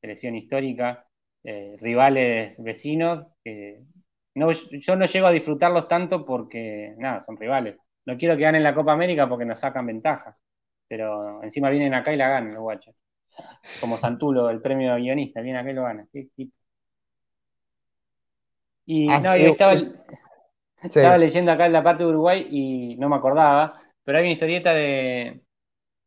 [0.00, 1.04] selección histórica,
[1.42, 3.26] eh, rivales vecinos,
[4.34, 7.76] no, yo no llego a disfrutarlos tanto porque, nada, son rivales.
[8.06, 10.36] No quiero que ganen la Copa América porque nos sacan ventaja,
[10.88, 12.94] pero encima vienen acá y la ganan los guachos.
[13.80, 16.06] Como Santulo, el premio guionista, viene acá y lo gana.
[16.12, 16.56] Qué tipo.
[18.86, 19.74] Y no, yo estaba,
[20.92, 24.32] estaba leyendo acá en la parte de Uruguay y no me acordaba, pero hay una
[24.32, 25.42] historieta de,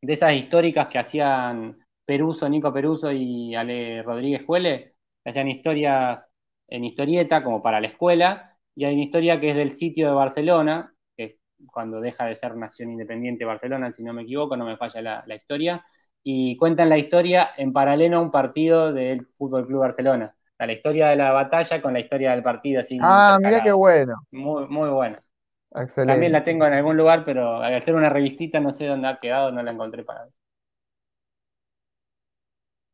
[0.02, 6.30] de esas históricas que hacían Peruso, Nico Peruso y Ale Rodríguez Juele, que hacían historias
[6.70, 10.16] en historieta como para la escuela, y hay una historia que es del sitio de
[10.16, 11.36] Barcelona, que es
[11.72, 15.26] cuando deja de ser nación independiente Barcelona, si no me equivoco, no me falla la,
[15.28, 15.86] la historia,
[16.24, 20.37] y cuentan la historia en paralelo a un partido del Fútbol Club Barcelona.
[20.58, 23.72] Sea, la historia de la batalla con la historia del partido, así Ah, mira qué
[23.72, 25.18] bueno, Muy, muy bueno.
[26.06, 26.34] También excelente.
[26.34, 29.52] la tengo en algún lugar, pero al hacer una revistita no sé dónde ha quedado,
[29.52, 30.34] no la encontré para ver.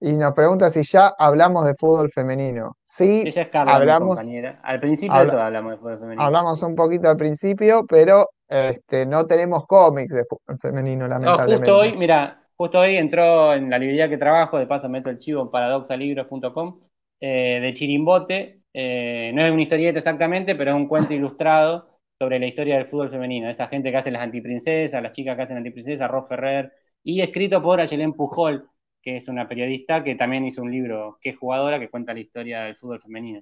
[0.02, 2.78] Y nos pregunta si ya hablamos de fútbol femenino.
[2.84, 4.60] Sí, Ella es Carla, hablamos, compañera.
[4.64, 6.38] Al principio de habla- todo hablamos de fútbol femenino.
[6.38, 11.78] hablamos un poquito al principio, pero este, no tenemos cómics de fútbol femenino, No, justo
[11.78, 11.98] hoy, lamentablemente.
[11.98, 15.52] mira, justo hoy entró en la librería que trabajo, de paso meto el chivo en
[15.52, 16.82] paradoxalibros.com,
[17.20, 18.62] eh, de Chirimbote.
[18.74, 22.88] Eh, no es una historieta exactamente, pero es un cuento ilustrado sobre la historia del
[22.88, 23.50] fútbol femenino.
[23.50, 26.72] Esa gente que hace las antiprincesas, las chicas que hacen antiprincesas, Ros Ferrer,
[27.04, 28.70] y escrito por Ayelen Pujol,
[29.02, 32.20] que es una periodista que también hizo un libro, que es jugadora, que cuenta la
[32.22, 33.42] historia del fútbol femenino.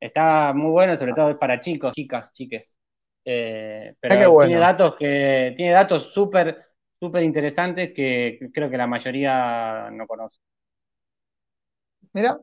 [0.00, 2.76] Está muy bueno, sobre todo para chicos, chicas, chiques.
[3.24, 4.48] Eh, pero Ah, bueno.
[4.48, 6.56] tiene datos que tiene datos súper
[7.00, 10.38] súper interesantes que creo que la mayoría no conoce.
[12.14, 12.40] Mira.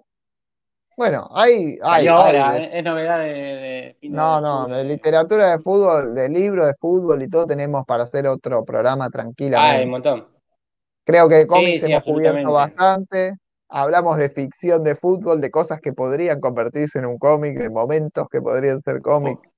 [0.96, 6.30] Bueno, hay, hay, ahora, de- es novedad de, No, no, de literatura de fútbol, de
[6.30, 9.88] libros de fútbol y todo tenemos para hacer otro programa Ah, hay un tranquilamente.
[9.88, 10.28] montón.
[11.06, 13.34] Creo que de cómics sí, hemos cubierto bastante.
[13.70, 18.28] Hablamos de ficción de fútbol, de cosas que podrían convertirse en un cómic, de momentos
[18.32, 19.40] que podrían ser cómic.
[19.44, 19.52] Oh,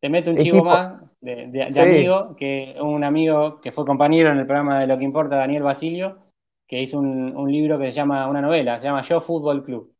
[0.00, 1.80] Te meto un chivo más de, de- de Sí.
[1.80, 5.62] amigo, que un amigo que fue compañero en el programa de Lo que importa, Daniel
[5.62, 6.18] Basilio,
[6.68, 9.93] que hizo un, un libro que se llama, una novela, se llama Yo Fútbol Club,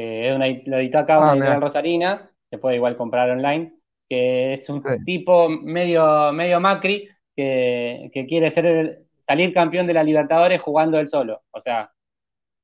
[0.00, 3.74] que es una, lo editó acá una Ah, editorial rosarina, se puede igual comprar online,
[4.08, 4.90] que es un Sí.
[5.04, 11.08] tipo medio, medio Macri que, que quiere ser, salir campeón de la Libertadores jugando él
[11.08, 11.90] solo, o sea,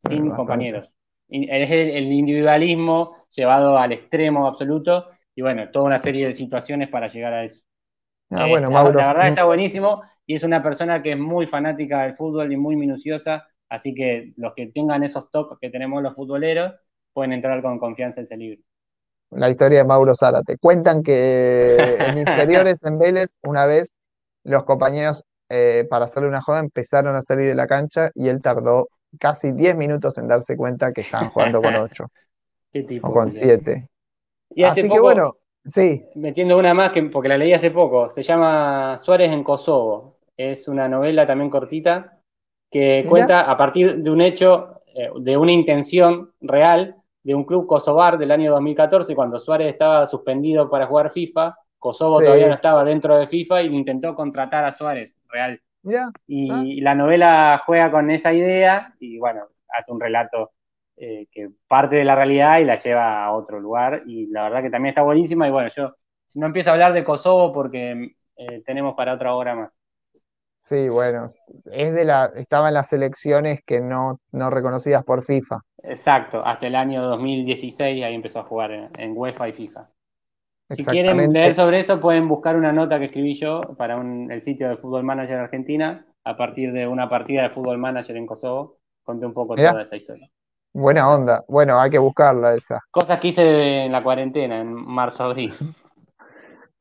[0.00, 0.84] Sí, sin bastante.
[0.86, 0.88] compañeros.
[1.28, 6.88] Es el, el individualismo llevado al extremo absoluto y bueno, toda una serie de situaciones
[6.88, 7.60] para llegar a eso.
[8.30, 11.18] Ah, Eh, bueno, la, Mauro, la verdad está buenísimo y es una persona que es
[11.18, 15.70] muy fanática del fútbol y muy minuciosa, así que los que tengan esos toques que
[15.70, 16.72] tenemos los futboleros
[17.12, 18.62] pueden entrar con confianza en ese libro.
[19.30, 20.58] la historia de Mauro Zárate.
[20.58, 23.98] Cuentan que en inferiores en Vélez, una vez
[24.44, 28.40] los compañeros, eh, para hacerle una joda, empezaron a salir de la cancha y él
[28.40, 32.06] tardó casi 10 minutos en darse cuenta que estaban jugando con 8
[32.72, 33.08] Qué tipo.
[33.08, 33.60] o con Julián.
[33.62, 33.88] 7.
[34.54, 37.70] Y hace Así que poco, bueno, sí, metiendo una más, que, porque la leí hace
[37.70, 40.18] poco, se llama Suárez en Kosovo.
[40.36, 42.18] Es una novela también cortita
[42.70, 47.66] que cuenta a partir de un hecho, eh, de una intención real de un club
[47.66, 51.56] kosovar del año 2014, cuando Suárez estaba suspendido para jugar FIFA.
[51.78, 52.24] Kosovo Sí.
[52.24, 55.60] todavía no estaba dentro de FIFA y intentó contratar a Suárez, real.
[56.26, 60.52] Y la novela juega con esa idea y bueno, hace un relato
[60.96, 64.02] eh, que parte de la realidad y la lleva a otro lugar.
[64.06, 65.48] Y la verdad que también está buenísima.
[65.48, 65.94] Y bueno, yo
[66.26, 69.70] si no empiezo a hablar de Kosovo porque eh, tenemos para otra hora más.
[70.62, 71.26] Sí, bueno,
[71.66, 75.60] es de la, estaba en las selecciones que no, no reconocidas por FIFA.
[75.84, 79.90] Exacto, hasta el año 2016 ahí empezó a jugar en, en UEFA y FIFA.
[80.70, 84.42] Si quieren leer sobre eso, pueden buscar una nota que escribí yo para un- el
[84.42, 88.78] sitio de Fútbol Manager Argentina a partir de una partida de Fútbol Manager en Kosovo.
[89.04, 89.72] Conté un poco Mirá.
[89.72, 90.30] toda esa historia.
[90.74, 91.44] Buena onda.
[91.48, 92.80] Bueno, hay que buscarla esa.
[92.92, 95.52] Cosas que hice en la cuarentena, en marzo-abril.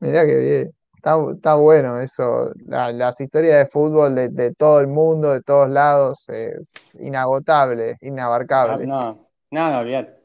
[0.00, 0.74] Mirá que bien.
[1.02, 2.50] Está, está bueno eso.
[2.66, 7.96] La- las historias de fútbol de, de todo el mundo, de todos lados, es inagotable,
[8.02, 8.86] inabarcable.
[8.86, 10.22] no, no, no, olvidate.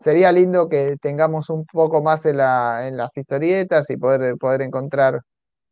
[0.00, 4.62] Sería lindo que tengamos un poco más en la, en las historietas y poder, poder
[4.62, 5.20] encontrar,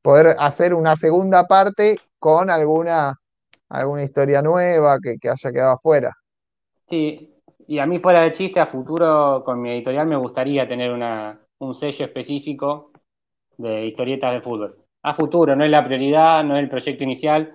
[0.03, 3.15] poder hacer una segunda parte con alguna,
[3.69, 6.13] alguna historia nueva que, que haya quedado afuera.
[6.89, 7.35] Sí,
[7.67, 11.41] y a mí fuera de chiste, a futuro con mi editorial me gustaría tener una,
[11.59, 12.93] un sello específico
[13.59, 14.77] de historietas de fútbol.
[15.03, 17.53] A futuro, no es la prioridad, no es el proyecto inicial,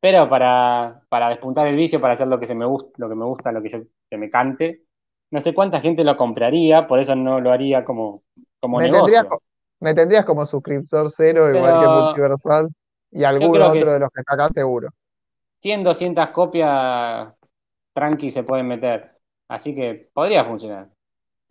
[0.00, 3.14] pero para, para despuntar el vicio, para hacer lo que se me gusta, lo que
[3.14, 3.78] me gusta, lo que yo
[4.10, 4.82] que me cante.
[5.30, 8.22] No sé cuánta gente lo compraría, por eso no lo haría como,
[8.60, 9.12] como Me negocio.
[9.12, 9.38] tendrías, co-
[9.80, 12.68] me tendrías como suscriptor cero, igual que Pero Multiversal,
[13.10, 14.88] y alguno otro de los que está acá seguro.
[15.62, 17.34] 100, 200 copias
[17.94, 19.18] tranqui se pueden meter.
[19.48, 20.90] Así que podría funcionar.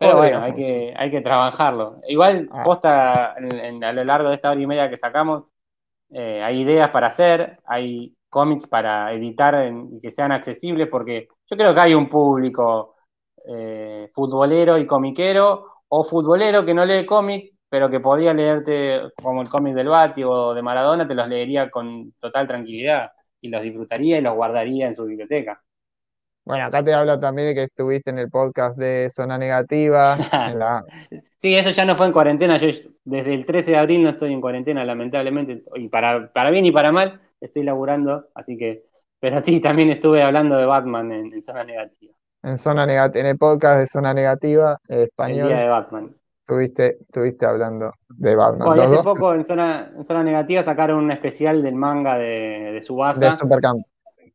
[0.06, 1.96] Pero bueno, hay que, hay que trabajarlo.
[2.08, 2.62] Igual, Ah.
[2.64, 5.44] posta, en- en- a lo largo de esta hora y media que sacamos,
[6.10, 11.28] eh, hay ideas para hacer, hay cómics para editar en- y que sean accesibles, porque
[11.50, 12.94] yo creo que hay un público
[13.46, 19.42] eh, futbolero y comiquero, o futbolero que no lee cómic, pero que podría leerte como
[19.42, 23.10] el cómic del Bati o de Maradona, te los leería con total tranquilidad
[23.42, 25.60] y los disfrutaría y los guardaría en su biblioteca.
[26.44, 30.58] Bueno, acá te hablo también de que estuviste en el podcast de Zona Negativa, en
[30.58, 30.84] la,
[31.38, 32.58] Sí, eso ya no fue en cuarentena.
[32.58, 32.68] Yo
[33.04, 35.62] desde el 13 de abril no estoy en cuarentena, lamentablemente.
[35.74, 38.28] Y para, para bien y para mal, estoy laburando.
[38.34, 38.84] Así que,
[39.20, 42.12] pero sí, también estuve hablando de Batman en, en Zona Negativa.
[42.42, 46.14] en Zona Negativa, en el podcast de Zona Negativa, eh, El día español, de Batman.
[46.40, 48.66] estuviste, estuviste hablando de Batman.
[48.68, 52.24] Bueno, hace dos poco en Zona, en Zona Negativa sacaron un especial del manga de,
[52.24, 53.36] de de Tsubasa.
[53.36, 53.84] Supercamp.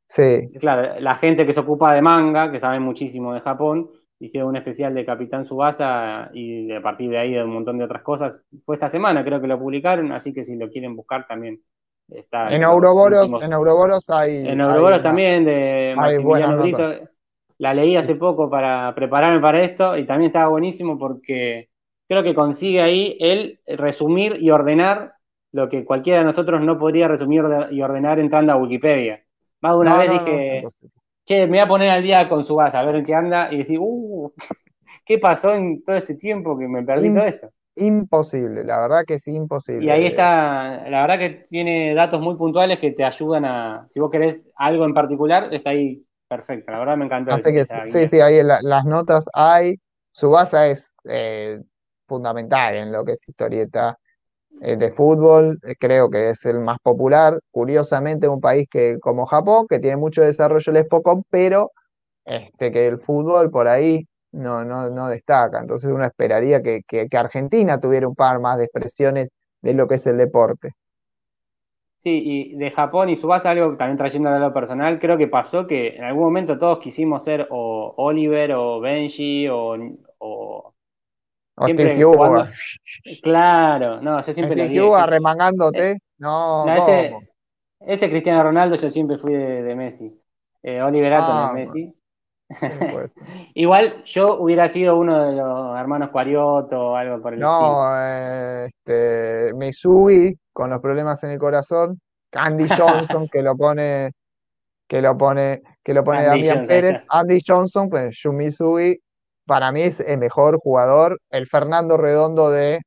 [0.09, 4.49] Sí, Claro, la gente que se ocupa de manga, que sabe muchísimo de Japón, hicieron
[4.49, 8.01] un especial de Capitán Tsubasa y a partir de ahí de un montón de otras
[8.01, 8.41] cosas.
[8.65, 11.61] Fue esta semana, creo que lo publicaron, así que si lo quieren buscar también
[12.11, 14.47] Está En Ouroboros, últimos- en Ouroboros hay.
[14.47, 17.07] en Ouroboros también, de Maximiliano Brito.
[17.59, 21.69] La leí hace poco para prepararme para esto y también estaba buenísimo porque
[22.07, 25.13] creo que consigue ahí él resumir y ordenar
[25.51, 29.21] lo que cualquiera de nosotros no podría resumir y ordenar entrando a Wikipedia.
[29.61, 30.71] Más de una No, vez no, dije,
[31.25, 33.51] che, me voy a poner al día con su base, a ver en qué anda,
[33.53, 34.33] y decir, uh,
[35.05, 37.49] ¿qué pasó en todo este tiempo que me perdí todo esto?
[37.77, 39.81] Imposible, la verdad que es imposible.
[39.81, 43.99] Y ahí está, la verdad que tiene datos muy puntuales que te ayudan a, si
[43.99, 47.81] vos querés algo en particular, está ahí perfecto, la verdad me encantó Así que sí,
[47.85, 48.07] guía.
[48.07, 49.75] sí, ahí la- las notas hay.
[50.11, 51.59] Subasa es eh,
[52.07, 53.97] fundamental en lo que es historieta
[54.59, 55.59] de fútbol.
[55.63, 57.39] eh, creo que es el más popular.
[57.51, 61.71] Curiosamente, un país que como Japón, que tiene mucho desarrollo el Spokon, pero
[62.25, 65.59] este, que el fútbol por ahí no, no, no destaca.
[65.59, 69.29] Entonces uno esperaría que, que, Argentina tuviera un par más de expresiones
[69.61, 70.71] de lo que es el deporte.
[71.97, 75.67] Sí, y de Japón y Tsubasa, algo también trayendo a lo personal, creo que pasó
[75.67, 80.73] que en algún momento todos quisimos ser o Oliver o Benji O
[81.65, 82.51] Siempre Hugo, jugando-
[83.23, 84.81] claro, no, yo siempre dije.
[84.81, 85.03] Hugo sí.
[85.03, 85.99] arremangándote.
[86.17, 87.15] No, No, ese,
[87.81, 90.21] ese Cristiano Ronaldo yo siempre fui de, de Messi.
[90.63, 91.93] Eh, Oliver Atom Ah, es Messi.
[93.53, 97.51] Igual yo hubiera sido uno de los hermanos Cuarioto o algo por el estilo.
[97.51, 101.99] No, eh, este, Mizui con los problemas en el corazón,
[102.33, 102.67] Andy
[103.13, 104.11] Johnson que lo pone,
[104.87, 108.99] que lo pone, que lo pone Andy Damián Johnson, Pérez, Andy Johnson, pues Yu Mizui,
[109.49, 112.79] para mí es el mejor jugador, el Fernando Redondo de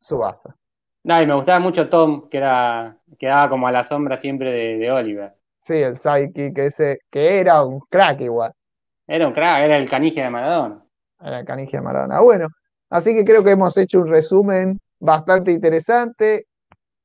[0.00, 0.56] Subasa.
[1.04, 4.76] No, y me gustaba mucho Tom, que era, quedaba como a la sombra siempre de,
[4.78, 5.34] de Oliver.
[5.64, 8.52] Sí, el sidekick ese, que era un crack igual,
[9.08, 10.84] Era un crack, era el canigia de Maradona.
[11.20, 12.20] era el canigia de Maradona.
[12.20, 12.48] Bueno,
[12.90, 16.46] así que creo que hemos hecho un resumen bastante interesante.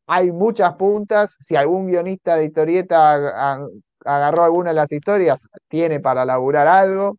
[0.08, 1.36] Hay muchas puntas.
[1.40, 6.68] Si algún guionista de historieta ag- ag- agarró alguna de las historias, tiene para laburar
[6.68, 7.18] algo.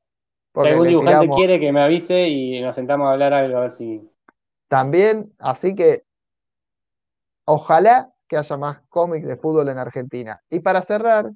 [0.54, 3.60] Si algún dibujante tiramos quiere que me avise y nos sentamos a hablar algo, a
[3.62, 4.08] ver si.
[4.68, 5.32] también.
[5.38, 6.02] Así que
[7.44, 10.40] ojalá que haya más cómics de fútbol en Argentina.
[10.50, 11.30] Y para cerrar,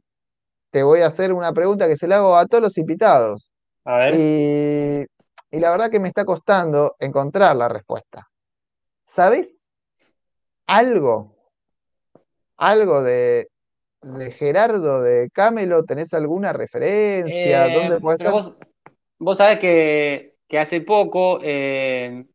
[0.70, 3.52] te voy a hacer una pregunta que se la hago a todos los invitados.
[3.84, 4.14] A ver.
[4.14, 5.06] Y,
[5.51, 8.26] y la verdad que me está costando encontrar la respuesta.
[9.05, 9.66] ¿Sabes
[10.66, 11.34] algo?
[12.56, 13.48] Algo de,
[14.02, 17.66] de Gerardo de Camelo, ¿tenés alguna referencia?
[17.66, 18.52] Eh, ¿Dónde puede pero estar?
[18.55, 18.65] vos,
[19.18, 22.26] vos sabés que, que hace poco eh,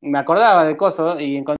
[0.00, 1.54] me acordaba de Coso y encontré